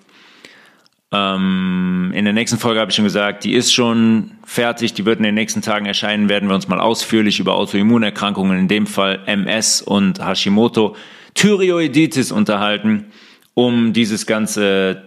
Ähm, 1.11 2.11
in 2.15 2.25
der 2.25 2.33
nächsten 2.33 2.57
Folge 2.57 2.79
habe 2.79 2.89
ich 2.89 2.95
schon 2.95 3.05
gesagt, 3.05 3.43
die 3.43 3.53
ist 3.53 3.71
schon 3.71 4.31
fertig, 4.45 4.93
die 4.93 5.05
wird 5.05 5.19
in 5.19 5.23
den 5.23 5.35
nächsten 5.35 5.61
Tagen 5.61 5.85
erscheinen, 5.85 6.27
werden 6.27 6.49
wir 6.49 6.55
uns 6.55 6.67
mal 6.67 6.79
ausführlich 6.79 7.39
über 7.39 7.53
Autoimmunerkrankungen, 7.53 8.57
in 8.57 8.67
dem 8.67 8.87
Fall 8.87 9.19
MS 9.27 9.83
und 9.83 10.25
Hashimoto, 10.25 10.95
Thyreoiditis 11.35 12.31
unterhalten, 12.31 13.11
um 13.53 13.93
dieses 13.93 14.25
ganze 14.25 15.03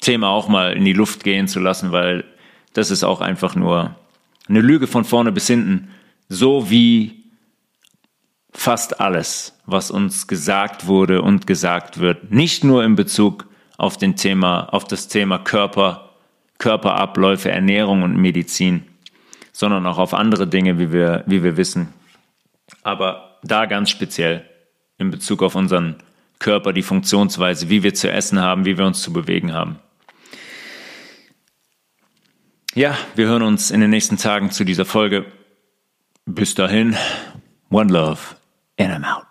Thema 0.00 0.28
auch 0.28 0.48
mal 0.48 0.72
in 0.72 0.86
die 0.86 0.94
Luft 0.94 1.24
gehen 1.24 1.46
zu 1.46 1.60
lassen, 1.60 1.92
weil 1.92 2.24
das 2.72 2.90
ist 2.90 3.04
auch 3.04 3.20
einfach 3.20 3.54
nur 3.54 3.96
eine 4.48 4.60
Lüge 4.60 4.86
von 4.86 5.04
vorne 5.04 5.32
bis 5.32 5.46
hinten, 5.46 5.88
so 6.28 6.70
wie 6.70 7.24
fast 8.52 9.00
alles, 9.00 9.58
was 9.66 9.90
uns 9.90 10.26
gesagt 10.26 10.86
wurde 10.86 11.22
und 11.22 11.46
gesagt 11.46 12.00
wird, 12.00 12.32
nicht 12.32 12.64
nur 12.64 12.84
in 12.84 12.96
Bezug 12.96 13.46
auf 13.76 13.96
den 13.96 14.16
Thema, 14.16 14.64
auf 14.72 14.84
das 14.84 15.08
Thema 15.08 15.38
Körper, 15.38 16.10
Körperabläufe, 16.58 17.50
Ernährung 17.50 18.02
und 18.02 18.16
Medizin, 18.16 18.84
sondern 19.52 19.86
auch 19.86 19.98
auf 19.98 20.14
andere 20.14 20.46
Dinge, 20.46 20.78
wie 20.78 20.92
wir, 20.92 21.22
wie 21.26 21.42
wir 21.42 21.56
wissen. 21.56 21.94
Aber 22.82 23.38
da 23.42 23.66
ganz 23.66 23.90
speziell 23.90 24.44
in 24.98 25.10
Bezug 25.10 25.42
auf 25.42 25.54
unseren 25.54 25.96
Körper, 26.38 26.72
die 26.72 26.82
Funktionsweise, 26.82 27.68
wie 27.68 27.82
wir 27.82 27.94
zu 27.94 28.10
essen 28.10 28.40
haben, 28.40 28.64
wie 28.64 28.78
wir 28.78 28.86
uns 28.86 29.02
zu 29.02 29.12
bewegen 29.12 29.52
haben. 29.52 29.78
Ja, 32.78 32.96
wir 33.16 33.26
hören 33.26 33.42
uns 33.42 33.72
in 33.72 33.80
den 33.80 33.90
nächsten 33.90 34.18
Tagen 34.18 34.52
zu 34.52 34.62
dieser 34.62 34.84
Folge. 34.84 35.26
Bis 36.26 36.54
dahin, 36.54 36.94
one 37.70 37.92
love 37.92 38.36
and 38.78 38.92
I'm 38.92 39.02
out. 39.02 39.27